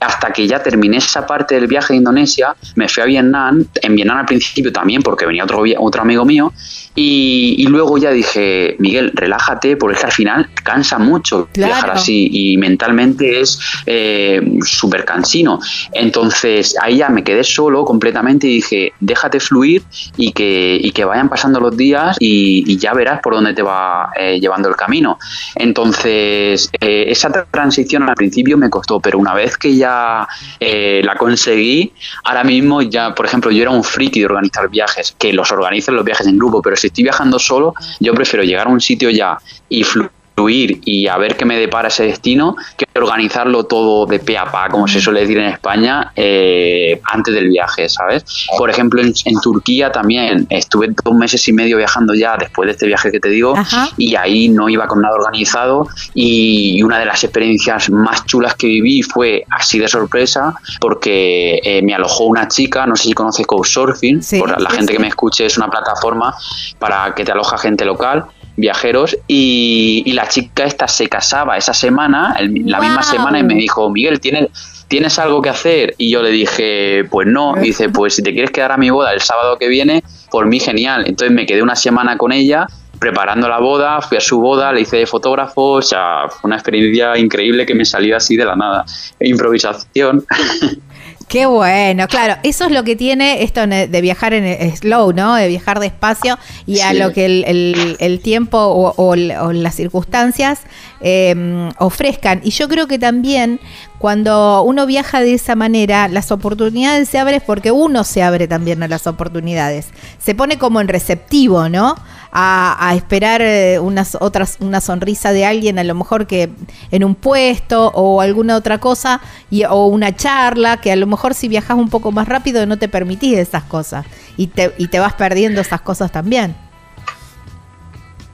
[0.00, 3.64] Hasta que ya terminé esa parte del viaje de Indonesia, me fui a Vietnam.
[3.82, 6.52] En Vietnam al principio también porque venía otro, otro amigo mío.
[6.94, 12.28] Y, luego ya dije, Miguel, relájate, porque es que al final cansa mucho viajar así
[12.32, 15.60] y mentalmente es eh, súper cansino.
[15.92, 19.82] Entonces ahí ya me quedé solo completamente y dije, déjate fluir
[20.16, 24.10] y que, y que vayan pasando los días y, ya verás por dónde te va
[24.18, 25.18] eh, llevando el camino.
[25.54, 30.26] Entonces eh, esa transición al principio me costó, pero una vez que ya
[30.60, 31.92] la conseguí,
[32.24, 35.94] ahora mismo ya, por ejemplo, yo era un friki de organizar viajes, que los organicen
[35.94, 39.10] los viajes en grupo, pero si estoy viajando solo, yo prefiero llegar a un sitio
[39.10, 39.38] ya
[39.68, 40.10] y fluir
[40.48, 44.68] y a ver qué me depara ese destino que organizarlo todo de pe a pa,
[44.68, 48.24] como se suele decir en España, eh, antes del viaje, ¿sabes?
[48.56, 52.86] Por ejemplo, en, Turquía también estuve dos meses y medio viajando ya después de este
[52.86, 53.54] viaje que te digo
[53.96, 58.66] y ahí no iba con nada organizado y una de las experiencias más chulas que
[58.66, 63.46] viví fue así de sorpresa porque eh, me alojó una chica, no sé si conoces
[63.46, 66.34] Couchsurfing, por la gente que me escuche es una plataforma
[66.78, 68.26] para que te aloja gente local
[68.60, 73.88] viajeros y, la chica esta se casaba esa semana, la misma semana, y me dijo,
[73.90, 74.48] Miguel, ¿tienes,
[74.88, 75.94] ¿tienes algo que hacer?
[75.98, 77.54] Y yo le dije, pues no.
[77.56, 80.46] Y dice, pues si te quieres quedar a mi boda el sábado que viene, por
[80.46, 81.04] mí genial.
[81.06, 82.66] Entonces me quedé una semana con ella
[82.98, 86.56] preparando la boda, fui a su boda, le hice de fotógrafo, o sea, fue una
[86.56, 88.84] experiencia increíble que me salió así de la nada.
[89.20, 90.24] Improvisación.
[91.30, 95.36] Qué bueno, claro, eso es lo que tiene esto de viajar en slow, ¿no?
[95.36, 96.36] De viajar despacio
[96.66, 100.62] y a lo que el, tiempo o, las circunstancias
[101.00, 102.40] em, ofrezcan.
[102.42, 103.60] Y yo creo que también
[104.00, 108.82] cuando uno viaja de esa manera, las oportunidades se abren porque uno se abre también
[108.82, 109.86] a las oportunidades.
[110.18, 111.94] Se pone como en receptivo, ¿no?
[112.32, 116.50] A, esperar eh, unas otras, una sonrisa de alguien, a lo mejor que
[116.90, 119.20] en un puesto o alguna otra cosa,
[119.50, 122.78] y, o una charla, que a lo mejor si viajas un poco más rápido no
[122.78, 126.54] te permitís esas cosas y te, y te vas perdiendo esas cosas también.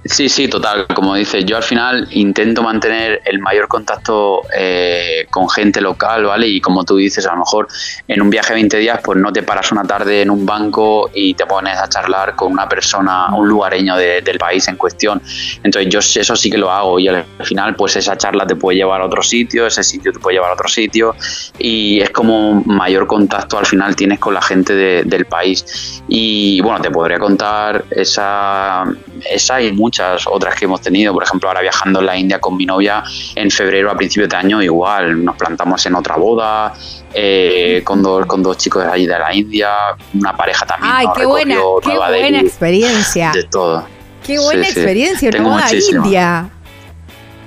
[0.08, 0.86] Sí, sí, total.
[0.94, 6.46] Como dices, yo al final intento mantener el mayor contacto eh, con gente local, ¿vale?
[6.46, 7.66] Y como tú dices, a lo mejor
[8.06, 11.10] en un viaje de 20 días, pues no te paras una tarde en un banco
[11.12, 15.20] y te pones a charlar con una persona, un lugareño del país en cuestión.
[15.62, 18.78] Entonces yo eso sí que lo hago y al final, pues esa charla te puede
[18.78, 21.16] llevar a otro sitio, ese sitio te puede llevar a otro sitio
[21.58, 26.02] y es como mayor contacto al final tienes con la gente del país.
[26.08, 28.84] Y bueno, te podría contar esa,
[29.30, 31.12] esa y muchas otras que hemos tenido.
[31.12, 33.02] Por ejemplo, ahora viajando en la India con mi novia
[33.34, 36.74] en febrero a principios de año, igual nos plantamos en otra boda.
[37.18, 39.70] Eh, con, dos, con dos chicos de allí de la India,
[40.12, 40.92] una pareja también.
[40.94, 43.32] Ay, qué buena, qué buena experiencia.
[43.32, 43.86] De todo.
[44.26, 46.50] Qué buena experiencia, una boda India.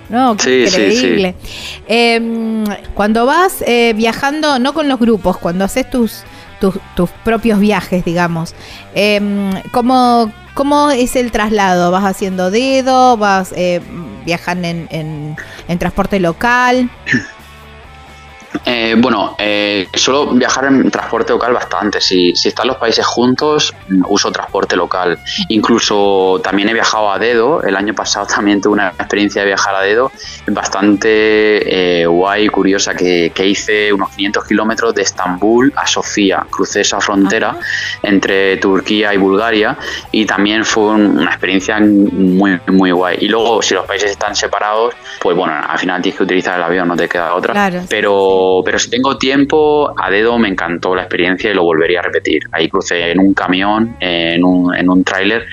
[0.10, 1.36] No, qué increíble.
[1.88, 2.66] Em,
[2.96, 6.24] cuando vas eh, viajando, no con los grupos, cuando haces tus,
[6.60, 8.56] tus, propios viajes, digamos,
[8.96, 9.20] eh,
[9.72, 11.90] ¿cómo, ¿Cómo es el traslado?
[11.90, 13.16] ¿Vas haciendo dedo?
[13.16, 13.80] ¿Vas eh,
[14.26, 15.38] viajando en,
[15.68, 16.90] en transporte local?
[18.66, 22.02] Eh, bueno, eh, suelo viajar en transporte local bastante.
[22.02, 23.74] Si, si están los países juntos,
[24.08, 25.20] uso transporte local.
[25.50, 27.62] Incluso también he viajado a dedo.
[27.64, 30.12] El año pasado también tuve una experiencia de viajar a dedo
[30.48, 36.46] bastante eh, guay y curiosa que, hice unos 500 kilómetros de Estambul a Sofía.
[36.50, 37.58] Crucé esa frontera
[38.04, 39.76] entre Turquía y Bulgaria
[40.12, 43.18] y también fue una experiencia muy, muy guay.
[43.22, 46.64] Y luego, si los países están separados, pues bueno, al final tienes que utilizar el
[46.64, 47.72] avión, no te queda otra.
[47.90, 52.04] Pero pero, si tengo tiempo, a dedo me encantó la experiencia y lo volvería a
[52.04, 52.44] repetir.
[52.52, 55.46] Ahí crucé en un camión, en un, en un tráiler,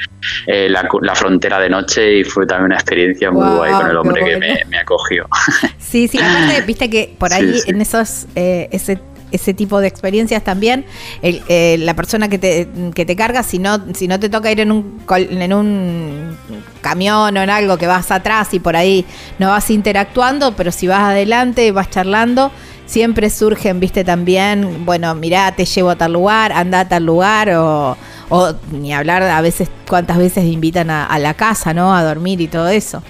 [0.46, 4.24] eh, la, frontera de noche y fue también una experiencia muy guay con el hombre
[4.24, 5.26] que me, acogió.
[5.78, 8.98] Sí, sí, aparte, viste que por ahí en esos, eh, ese
[9.30, 10.84] ese tipo de experiencias también.
[11.22, 14.60] Eh, la persona que te, que te carga, si no, si no te toca ir
[14.60, 16.36] en un, en un
[16.80, 19.04] camión o en algo que vas atrás y por ahí
[19.38, 22.50] no vas interactuando, pero si vas adelante, vas charlando,
[22.86, 27.50] siempre surgen, viste, también, bueno, mirá, te llevo a tal lugar, anda a tal lugar,
[27.50, 27.96] o,
[28.28, 31.94] o ni hablar a veces cuántas veces invitan a, la casa, ¿no?
[31.94, 33.02] A dormir y todo eso.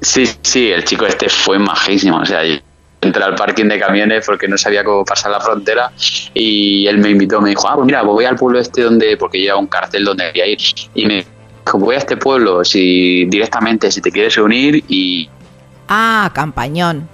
[0.00, 2.42] Sí, sí, el chico este fue majísimo, o sea,
[3.00, 5.90] entré al parking de camiones porque no sabía cómo pasar la frontera
[6.34, 9.16] y él me invitó, me dijo, ah, pues mira, pues voy al pueblo este donde,
[9.16, 10.58] porque lleva un cartel donde quería ir
[10.94, 11.14] y me
[11.64, 15.28] dijo, voy a este pueblo, si directamente, si te quieres unir y...
[15.88, 17.08] Ah, campañón.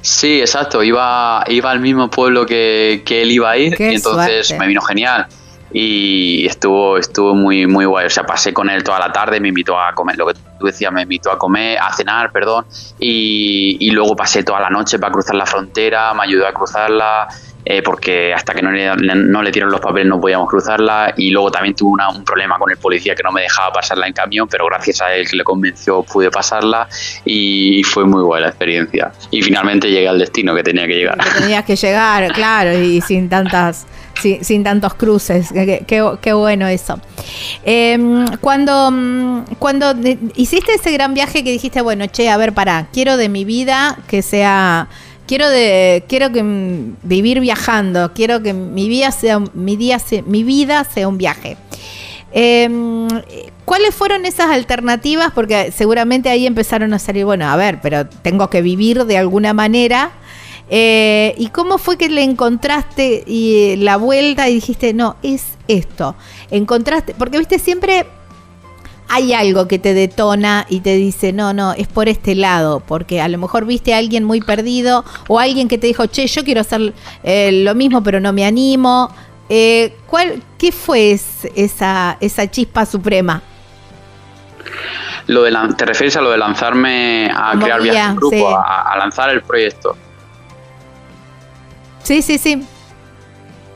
[0.00, 4.66] Sí, exacto, iba, iba al mismo pueblo que, él iba a ir y entonces me
[4.66, 5.26] vino genial.
[5.70, 9.48] Y estuvo estuvo muy muy guay o sea pasé con él toda la tarde me
[9.48, 12.64] invitó a comer lo que tú decías me invitó a comer a cenar perdón
[12.98, 17.28] y, y luego pasé toda la noche para cruzar la frontera me ayudó a cruzarla
[17.70, 21.30] eh, porque hasta que no le, no le dieron los papeles no podíamos cruzarla y
[21.30, 24.48] luego también tuve un problema con el policía que no me dejaba pasarla en camión,
[24.48, 26.88] pero gracias a él que le convenció pude pasarla
[27.26, 29.12] y fue muy buena la experiencia.
[29.30, 31.18] Y finalmente llegué al destino que tenía que llegar.
[31.18, 33.86] Que tenías que llegar, claro, y sin tantas...
[34.20, 35.52] Sin, tantos cruces,
[35.86, 36.98] qué, bueno eso.
[37.64, 39.94] Em, cuando, cuando
[40.34, 43.96] hiciste ese gran viaje que dijiste, bueno, che, a ver, para, quiero de mi vida
[44.08, 44.88] que sea
[45.28, 45.46] quiero
[46.08, 46.42] quiero que
[47.02, 51.56] vivir viajando, quiero que mi vida sea mi día mi vida sea un viaje.
[52.32, 53.06] Em,
[53.64, 55.30] ¿Cuáles fueron esas alternativas?
[55.34, 59.52] Porque seguramente ahí empezaron a salir, bueno, a ver, pero tengo que vivir de alguna
[59.52, 60.10] manera.
[60.70, 63.24] Eh, ¿Y cómo fue que le encontraste
[63.78, 66.16] la vuelta y dijiste, no, es esto?
[66.50, 68.06] Encontraste, porque viste, siempre
[69.08, 73.20] hay algo que te detona y te dice, no, no, es por este lado, porque
[73.20, 76.44] a lo mejor viste a alguien muy perdido o alguien que te dijo, che, yo
[76.44, 79.10] quiero hacer eh, lo mismo, pero no me animo.
[79.48, 83.42] Eh, ¿cuál, ¿Qué fue esa, esa chispa suprema?
[85.26, 89.30] Lo de ¿Te refieres a lo de lanzarme a crear viajes en grupo, a, lanzar
[89.30, 89.96] el proyecto?
[92.02, 92.62] Sí, sí, sí.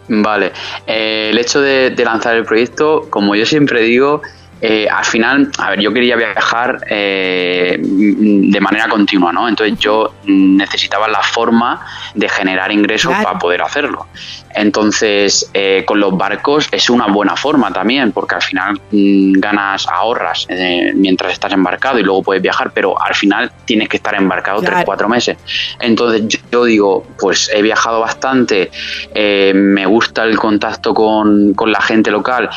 [0.09, 0.53] Vale.
[0.87, 4.23] Eh, el hecho de lanzar el proyecto, como yo siempre digo,
[4.65, 9.49] eh, al final, a ver, yo quería viajar eh, de manera continua, ¿no?
[9.49, 11.85] Entonces yo necesitaba la forma
[12.15, 14.07] de generar ingresos para poder hacerlo.
[14.55, 19.89] Entonces, eh, con los barcos es una buena forma también, porque al final mm, ganas,
[19.89, 20.47] ahorras
[20.95, 24.85] mientras estás embarcado y luego puedes viajar, pero al final tienes que estar embarcado tres,
[24.85, 25.39] cuatro meses.
[25.81, 28.71] Entonces, yo, digo, pues he viajado bastante,
[29.13, 32.49] me gusta el contacto con, con la gente local,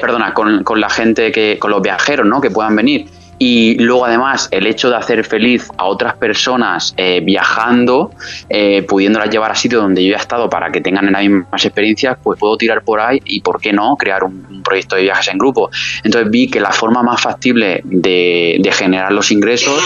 [0.00, 2.40] perdona, con, con la gente que con los viajeros, ¿no?
[2.40, 3.06] Que puedan venir.
[3.44, 8.12] Y luego además el hecho de hacer feliz a otras personas eh, viajando,
[8.48, 12.18] eh, pudiéndolas llevar a sitios donde yo he estado para que tengan las mismas experiencias,
[12.22, 15.38] pues puedo tirar por ahí y, ¿por qué no?, crear un, proyecto de viajes en
[15.38, 15.70] grupo.
[16.04, 19.82] Entonces vi que la forma más factible de, generar los ingresos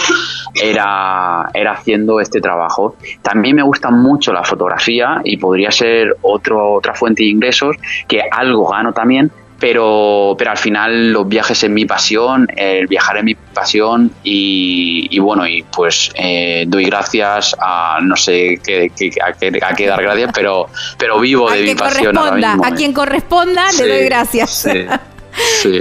[0.53, 2.95] era, era haciendo este trabajo.
[3.23, 7.75] También me gusta mucho la fotografía y podría ser otro, otra fuente de ingresos
[8.07, 13.17] que algo gano también, pero, pero al final los viajes es mi pasión, el viajar
[13.17, 18.91] es mi pasión y, bueno, y pues eh, doy gracias a no sé qué,
[19.23, 20.67] a, qué, dar gracias, pero,
[20.97, 22.17] pero vivo de mi pasión.
[22.17, 24.67] a quien corresponda le doy gracias.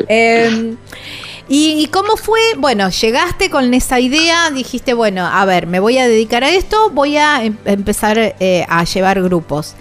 [0.08, 0.76] Em,
[1.48, 2.40] ¿Y, cómo fue?
[2.58, 6.90] Bueno, llegaste con esa idea, dijiste, bueno, a ver, me voy a dedicar a esto,
[6.90, 9.74] voy a em, empezar eh, a llevar grupos.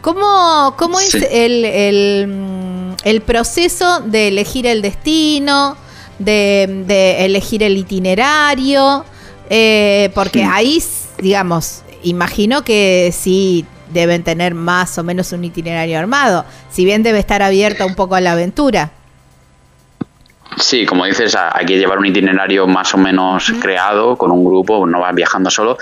[0.00, 2.26] ¿Cómo, cómo es el, el,
[3.22, 5.76] proceso de elegir el destino,
[6.18, 9.04] de, elegir el itinerario?
[9.48, 10.82] Eh, porque ahí,
[11.18, 17.18] digamos, imagino que sí deben tener más o menos un itinerario armado, si bien debe
[17.18, 18.92] estar abierta un poco a la aventura.
[20.56, 24.84] Sí, como dices, hay que llevar un itinerario más o menos creado con un grupo,
[24.86, 25.78] no vas viajando solo.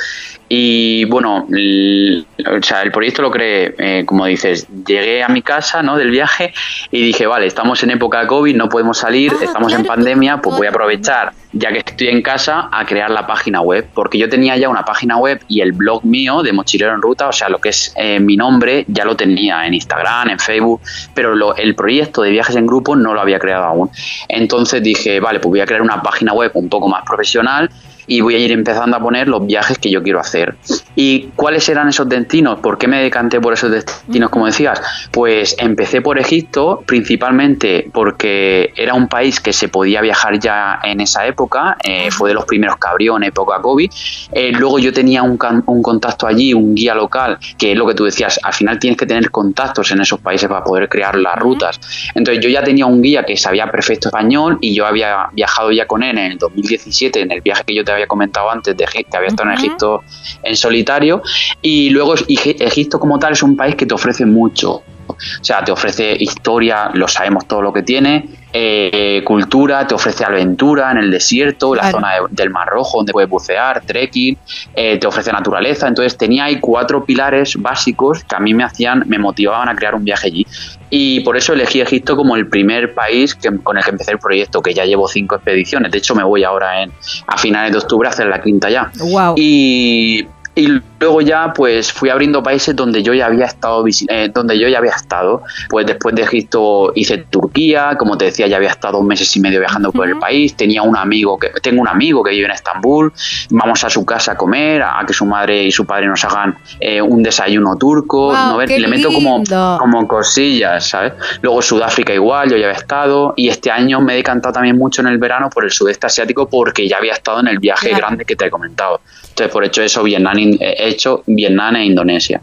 [0.49, 5.43] Y bueno, el, o sea, el proyecto lo creé, eh, como dices, llegué a mi
[5.43, 5.97] casa ¿no?
[5.97, 6.55] del viaje
[6.91, 10.39] y dije, vale, estamos en época de COVID, no podemos salir, ah, estamos en pandemia,
[10.39, 14.17] pues voy a aprovechar, ya que estoy en casa, a crear la página web, porque
[14.17, 17.33] yo tenía ya una página web y el blog mío de Mochilero en Ruta, o
[17.33, 20.81] sea, lo que es eh, mi nombre, ya lo tenía en Instagram, en Facebook,
[21.13, 23.91] pero lo, el proyecto de viajes en grupo no lo había creado aún.
[24.29, 27.69] Entonces dije, vale, pues voy a crear una página web un poco más profesional
[28.09, 30.57] y voy a ir empezando a poner los viajes que yo quiero hacer.
[30.97, 32.59] ¿Y cuáles eran esos destinos?
[32.61, 34.81] ¿Por qué me decanté por esos destinos, como decías?
[35.13, 41.01] Pues empecé por Egipto, principalmente porque era un país que se podía viajar ya en
[41.01, 43.91] esa época, eh, fue de los primeros que abrió en época COVID.
[44.33, 47.95] Eh, luego yo tenía un, un contacto allí, un guía local, que es lo que
[47.95, 51.37] tú decías, al final tienes que tener contactos en esos países para poder crear las
[51.37, 51.79] rutas.
[52.15, 55.87] Entonces yo ya tenía un guía que sabía perfecto español y yo había viajado ya
[55.87, 58.85] con él en el 2017, en el viaje que yo te había comentado antes, de
[59.11, 60.05] que había estado en Egipto
[60.43, 61.23] en solitario.
[61.63, 64.83] Y luego Egipto como tal es un país que te ofrece mucho
[65.13, 70.25] O sea, te ofrece historia, lo sabemos todo lo que tiene, eh, cultura, te ofrece
[70.25, 74.39] aventura en el desierto, la zona del Mar Rojo donde puedes bucear, trekking,
[74.75, 75.87] eh, te ofrece naturaleza.
[75.87, 79.95] Entonces tenía ahí cuatro pilares básicos que a mí me hacían, me motivaban a crear
[79.95, 80.47] un viaje allí.
[80.91, 84.63] Y por eso elegí Egipto como el primer país con el que empecé el proyecto,
[84.63, 85.93] que ya llevo cinco expediciones.
[85.93, 86.93] De hecho, me voy ahora en,
[87.27, 88.91] a finales de octubre a hacer la quinta ya.
[88.99, 89.35] Wow.
[89.37, 90.27] Y
[90.59, 94.69] y luego ya pues fui abriendo países donde yo ya había estado eh, donde yo
[94.69, 95.43] ya había estado.
[95.69, 99.61] Pues después de Egipto hice Turquía como te decía ya había estado meses y medio
[99.61, 100.57] viajando por el país.
[100.57, 103.13] Tenía un amigo que tengo un amigo que vive en Estambul.
[103.51, 106.59] Vamos a su casa a comer a, que su madre y su padre nos hagan
[106.81, 108.33] eh, un desayuno turco.
[108.33, 108.61] ¿no?
[108.61, 109.43] le meto como
[109.79, 113.35] como cosillas sabes luego Sudáfrica igual yo ya había estado.
[113.37, 116.49] Y este año me he decantado también mucho en el verano por el sudeste asiático
[116.49, 119.01] porque ya había estado en el viaje grande que te he comentado.
[119.29, 122.41] Entonces por hecho eso Vietnam hecho Vietnam e Indonesia.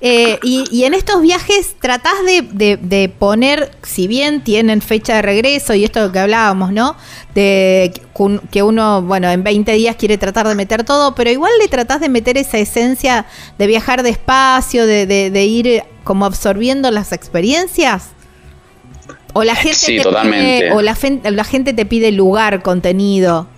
[0.00, 5.84] Eh, y, en estos viajes tratás de, poner, si bien tienen fecha de regreso y
[5.84, 6.96] esto que hablábamos, ¿no?
[7.34, 7.92] De
[8.50, 12.00] que uno, bueno, en 20 días quiere tratar de meter todo, pero igual le tratás
[12.00, 13.24] de meter esa esencia
[13.58, 18.10] de viajar despacio, de, de ir como absorbiendo las experiencias.
[19.32, 20.66] O la gente sí, te totalmente.
[20.66, 20.96] Pide, o la,
[21.30, 23.48] la gente te pide lugar, contenido.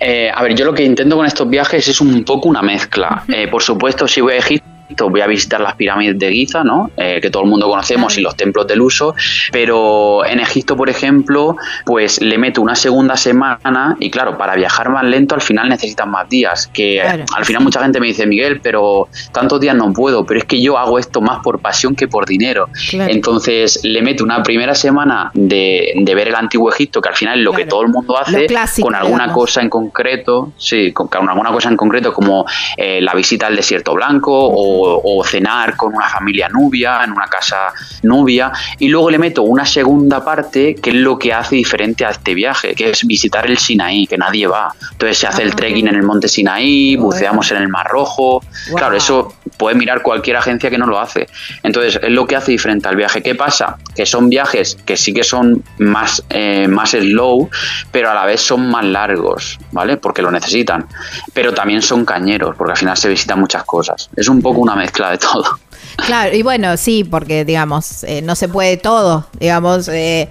[0.00, 3.22] Eh, a ver, yo lo que intento con estos viajes es un poco una mezcla.
[3.28, 6.90] Eh, por supuesto, si voy a Egipto, voy a visitar las pirámides de Giza, ¿no?
[6.96, 9.14] Eh, que todo el mundo conocemos, y los templos del uso,
[9.52, 14.90] pero en Egipto, por ejemplo, pues le meto una segunda semana y claro, para viajar
[14.90, 18.60] más lento al final necesitan más días, que al final mucha gente me dice, Miguel,
[18.62, 22.08] pero tantos días no puedo, pero es que yo hago esto más por pasión que
[22.08, 22.68] por dinero.
[22.92, 27.44] Entonces le meto una primera semana de, ver el antiguo Egipto, que al final es
[27.44, 28.46] lo que todo el mundo hace,
[28.80, 32.44] con alguna cosa en concreto, sí, con, alguna cosa en concreto como
[32.76, 37.26] eh, la visita al desierto blanco o o, cenar con una familia nubia, en una
[37.26, 42.04] casa nubia, y luego le meto una segunda parte que es lo que hace diferente
[42.04, 44.72] a este viaje, que es visitar el Sinaí, que nadie va.
[44.92, 48.42] Entonces se hace el trekking en el monte Sinaí, buceamos en el Mar Rojo.
[48.74, 51.28] Claro, eso puede mirar cualquier agencia que no lo hace.
[51.62, 53.22] Entonces es lo que hace diferente al viaje.
[53.22, 53.76] ¿Qué pasa?
[53.94, 57.50] Que son viajes que sí que son más, eh, más slow,
[57.90, 59.96] pero a la vez son más largos, ¿vale?
[59.96, 60.86] Porque lo necesitan.
[61.32, 64.10] Pero también son cañeros, porque al final se visitan muchas cosas.
[64.16, 65.58] Es un poco una mezcla de todo.
[65.96, 70.30] Claro, y bueno, sí, porque digamos, eh, no se puede todo, digamos, eh,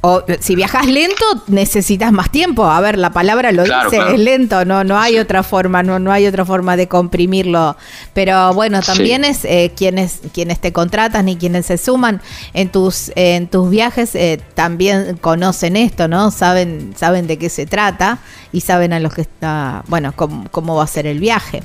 [0.00, 2.66] o si viajas lento necesitas más tiempo.
[2.66, 6.12] A ver, la palabra lo dice, es lento, no, no hay otra forma, no, no
[6.12, 7.76] hay otra forma de comprimirlo.
[8.12, 12.20] Pero bueno, también es eh, quienes, quienes te contratan y quienes se suman
[12.54, 14.16] en tus, en tus viajes
[14.54, 16.30] también conocen esto, ¿no?
[16.30, 18.18] Saben, saben de qué se trata
[18.52, 21.62] y saben a los que está, bueno, cómo, va a ser el viaje.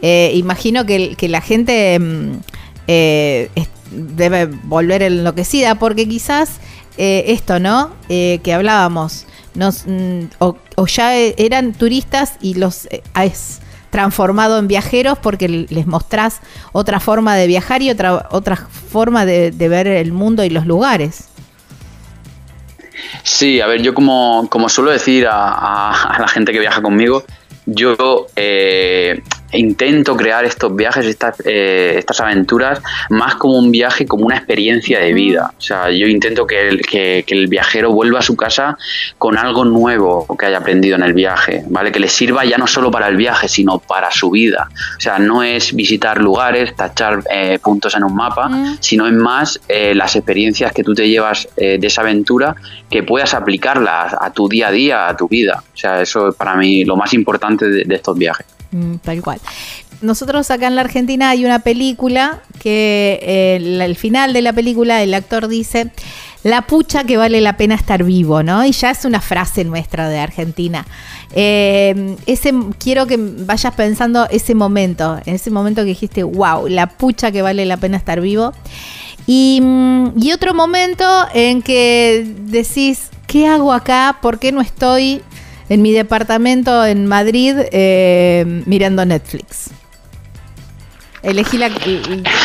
[0.00, 2.32] Eh, imagino que, la gente mm,
[2.88, 3.48] eh,
[3.90, 6.58] debe volver enloquecida porque quizás
[6.96, 7.90] eh, esto, ¿no?
[8.08, 10.56] que hablábamos, mm, o,
[10.86, 13.60] ya eran turistas y los has
[13.90, 16.40] transformado en viajeros porque les mostrás
[16.72, 21.28] otra forma de viajar y otra, otra forma de ver el mundo y los lugares.
[23.22, 27.24] Sí, a ver, yo como, como suelo decir a, a, la gente que viaja conmigo,
[27.66, 29.22] yo eh,
[29.58, 32.80] intento crear estos viajes, estas, eh, estas aventuras,
[33.10, 35.52] más como un viaje, como una experiencia de vida.
[35.56, 38.76] O sea, yo intento que el, que, el viajero vuelva a su casa
[39.18, 41.92] con algo nuevo que haya aprendido en el viaje, ¿vale?
[41.92, 44.68] Que le sirva ya no solo para el viaje, sino para su vida.
[44.96, 48.50] O sea, no es visitar lugares, tachar eh, puntos en un mapa,
[48.80, 52.54] sino es más eh, las experiencias que tú te llevas de esa aventura
[52.90, 55.62] que puedas aplicarlas a tu día a día, a tu vida.
[55.72, 58.46] O sea, eso es para mí lo más importante de estos viajes.
[58.72, 59.38] Mm, tal cual.
[60.00, 65.02] Nosotros acá en la Argentina hay una película que eh, el, final de la película
[65.02, 65.90] el actor dice
[66.42, 68.64] la pucha que vale la pena estar vivo, ¿no?
[68.64, 70.86] Y ya es una frase nuestra de Argentina.
[71.34, 76.88] Eh, ese, quiero que vayas pensando ese momento, en ese momento que dijiste, wow, la
[76.88, 78.52] pucha que vale la pena estar vivo.
[79.26, 84.18] Y, mm, y otro momento en que decís, ¿qué hago acá?
[84.20, 85.22] ¿Por qué no estoy
[85.72, 89.70] en mi departamento en Madrid eh, mirando Netflix.
[91.22, 91.70] Elegí la.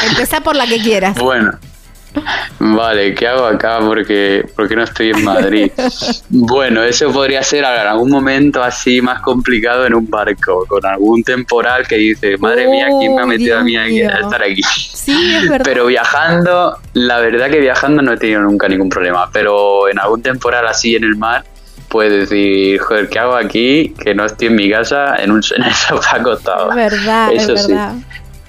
[0.09, 1.17] Empezá por la que quieras.
[1.19, 1.51] Bueno.
[2.57, 3.79] Vale, ¿qué hago acá?
[3.79, 5.69] Porque, porque no estoy en Madrid.
[6.29, 11.21] bueno, eso podría ser en algún momento así más complicado en un barco, con algún
[11.21, 14.63] temporal que dice, madre mía, ¿quién me ha metido a mí a estar aquí?
[14.63, 15.65] Sí, es verdad.
[15.65, 20.21] Pero viajando, la verdad que viajando no he tenido nunca ningún problema, pero en algún
[20.21, 21.43] temporal así en el mar,
[21.87, 23.93] puedes decir, joder, ¿qué hago aquí?
[24.03, 26.69] Que no estoy en mi casa en, un, en el sofá acostado.
[26.71, 27.95] Es verdad, Eso es verdad.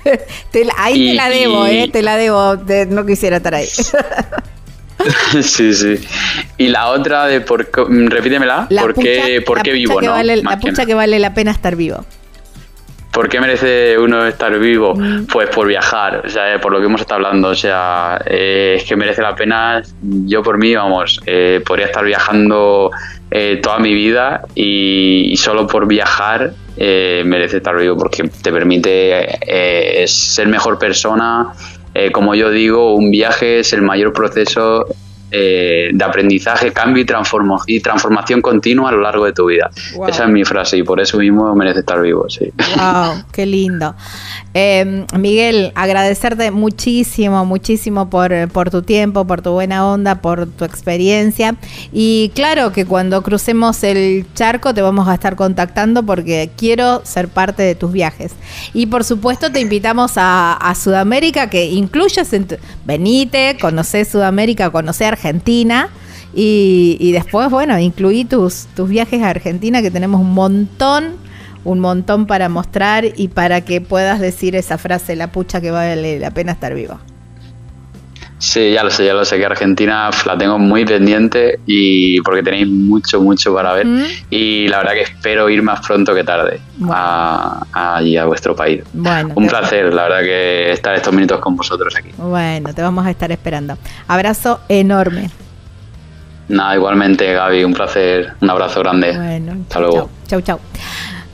[0.76, 1.88] ahí te la debo, ¿eh?
[1.92, 2.56] Te la debo.
[2.88, 3.66] no quisiera estar ahí.
[5.42, 6.00] sí, sí.
[6.56, 7.70] Y la otra de por
[8.10, 10.00] repítemela, ¿por, qué, ¿por qué vivo?
[10.00, 10.22] ¿no?
[10.22, 12.04] la pucha que vale la pena estar vivo.
[13.12, 14.94] ¿Por qué merece uno estar vivo?
[14.94, 15.26] Mm.
[15.26, 18.84] Pues por viajar, o sea, por lo que hemos estado hablando, o sea, eh, es
[18.84, 22.90] que merece la pena, yo por mí, vamos, eh, podría estar viajando
[23.30, 30.46] eh, toda mi vida y, solo por viajar merece estar vivo porque te permite ser
[30.46, 31.48] mejor persona,
[32.12, 34.86] como yo digo, un viaje es el mayor proceso
[35.30, 39.70] eh, de aprendizaje, cambio y, y, transformación continua a lo largo de tu vida.
[40.06, 42.28] Esa es mi frase y por eso mismo merece estar vivo.
[42.28, 42.50] Sí.
[42.76, 43.24] ¡Wow!
[43.32, 43.94] ¡Qué lindo!
[44.60, 48.32] Eh, Miguel, agradecerte muchísimo, muchísimo por,
[48.72, 51.54] tu tiempo, por tu buena onda, por tu experiencia.
[51.92, 57.28] Y claro que cuando crucemos el charco te vamos a estar contactando porque quiero ser
[57.28, 58.32] parte de tus viajes.
[58.74, 65.12] Y por supuesto te invitamos a, Sudamérica, que incluyas en tu, venite, conocer Sudamérica, conocer
[65.12, 65.88] Argentina.
[66.34, 71.27] Y, y, después, bueno, incluí tus, tus viajes a Argentina, que tenemos un montón
[71.68, 76.18] un montón para mostrar y para que puedas decir esa frase, la pucha que vale
[76.18, 76.98] la pena estar vivo.
[78.38, 82.42] Sí, ya lo sé, ya lo sé que Argentina la tengo muy pendiente y porque
[82.42, 83.86] tenéis mucho, mucho para ver
[84.30, 88.82] y la verdad que espero ir más pronto que tarde a, allí a vuestro país.
[88.92, 92.10] Bueno, Un placer, la verdad que estar estos minutos con vosotros aquí.
[92.16, 93.76] Bueno, te vamos a estar esperando.
[94.06, 95.30] Abrazo enorme.
[96.48, 99.14] Nada, igualmente Gaby, un placer, un abrazo grande.
[99.16, 100.08] Bueno, hasta luego.
[100.28, 100.60] Chau, chau.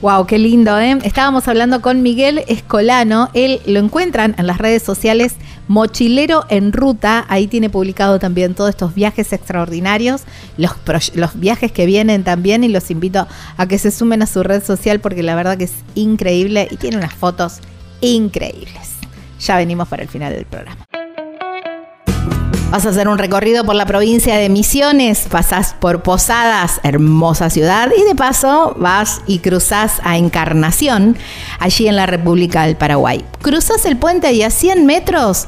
[0.04, 0.98] Wow, qué lindo, ¿eh?
[1.02, 3.30] Estábamos hablando con Miguel Escolano.
[3.32, 5.36] Él lo encuentran en las redes sociales
[5.66, 7.24] Mochilero en Ruta.
[7.30, 10.24] Ahí tiene publicado también todos estos viajes extraordinarios,
[10.58, 10.72] los,
[11.14, 12.64] los viajes que vienen también.
[12.64, 13.26] Y los invito
[13.56, 16.76] a que se sumen a su red social porque la verdad que es increíble y
[16.76, 17.60] tiene unas fotos
[18.02, 18.96] increíbles.
[19.40, 20.84] Ya venimos para el final del programa.
[22.70, 27.90] Vas a hacer un recorrido por la provincia de Misiones, pasás por Posadas, hermosa ciudad,
[27.96, 31.16] y de paso vas y cruzás a Encarnación,
[31.60, 33.24] allí en la República del Paraguay.
[33.42, 35.46] Cruzás el puente y a 100 metros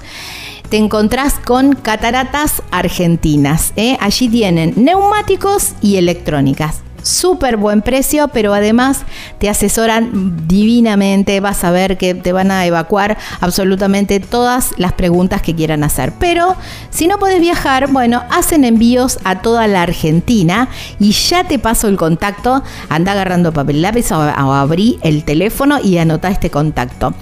[0.68, 3.72] te encontrás con cataratas argentinas.
[3.76, 3.96] ¿eh?
[4.00, 9.02] Allí tienen neumáticos y electrónicas súper buen precio, pero además
[9.38, 15.42] te asesoran divinamente, vas a ver que te van a evacuar absolutamente todas las preguntas
[15.42, 16.12] que quieran hacer.
[16.18, 16.56] Pero
[16.90, 20.68] si no puedes viajar, bueno, hacen envíos a toda la Argentina
[20.98, 25.78] y ya te paso el contacto, anda agarrando papel lápiz o, o abrí el teléfono
[25.82, 27.14] y anota este contacto.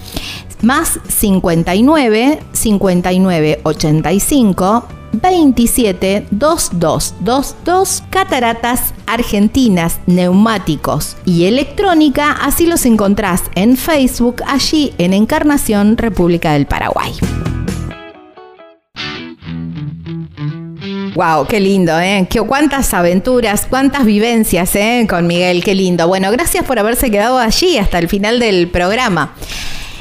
[0.65, 12.33] Más 59 59 85 27 2222 Cataratas Argentinas, Neumáticos y Electrónica.
[12.33, 17.13] Así los encontrás en Facebook, allí en Encarnación, República del Paraguay.
[21.15, 22.27] Wow, qué lindo, ¿eh?
[22.31, 25.07] Qué, cuántas aventuras, cuántas vivencias, ¿eh?
[25.09, 26.09] Con Miguel, qué lindo.
[26.09, 29.35] Bueno, gracias por haberse quedado allí hasta el final del programa.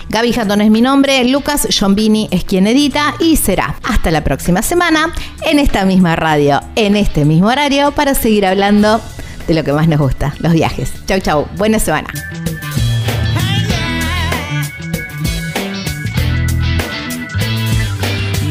[0.10, 4.62] Gaby Jatón es mi nombre, Lucas Giombini es quien edita y será hasta la próxima
[4.62, 5.14] semana
[5.46, 9.02] en esta misma radio, en este mismo horario, para seguir hablando
[9.48, 10.92] de lo que más nos gusta, los viajes.
[11.08, 12.08] Chau, chau, buena semana.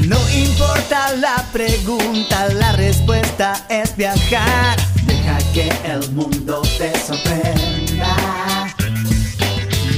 [0.07, 4.77] No importa la pregunta, la respuesta es viajar.
[5.07, 8.17] Deja que el mundo te sorprenda.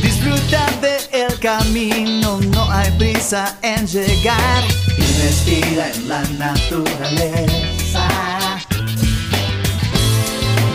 [0.03, 1.04] Disfruta del
[1.45, 4.65] camino, no hay prisa en llegar.
[4.97, 8.09] Investiga en la naturaleza.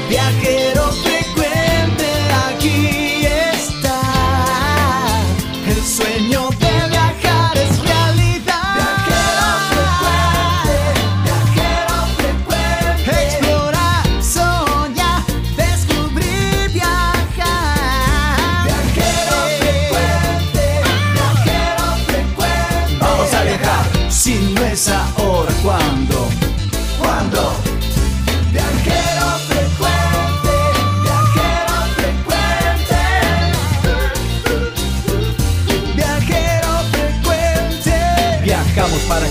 [0.08, 0.92] Viajero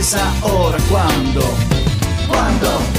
[0.00, 1.42] pensa ora quando,
[2.26, 2.89] quando?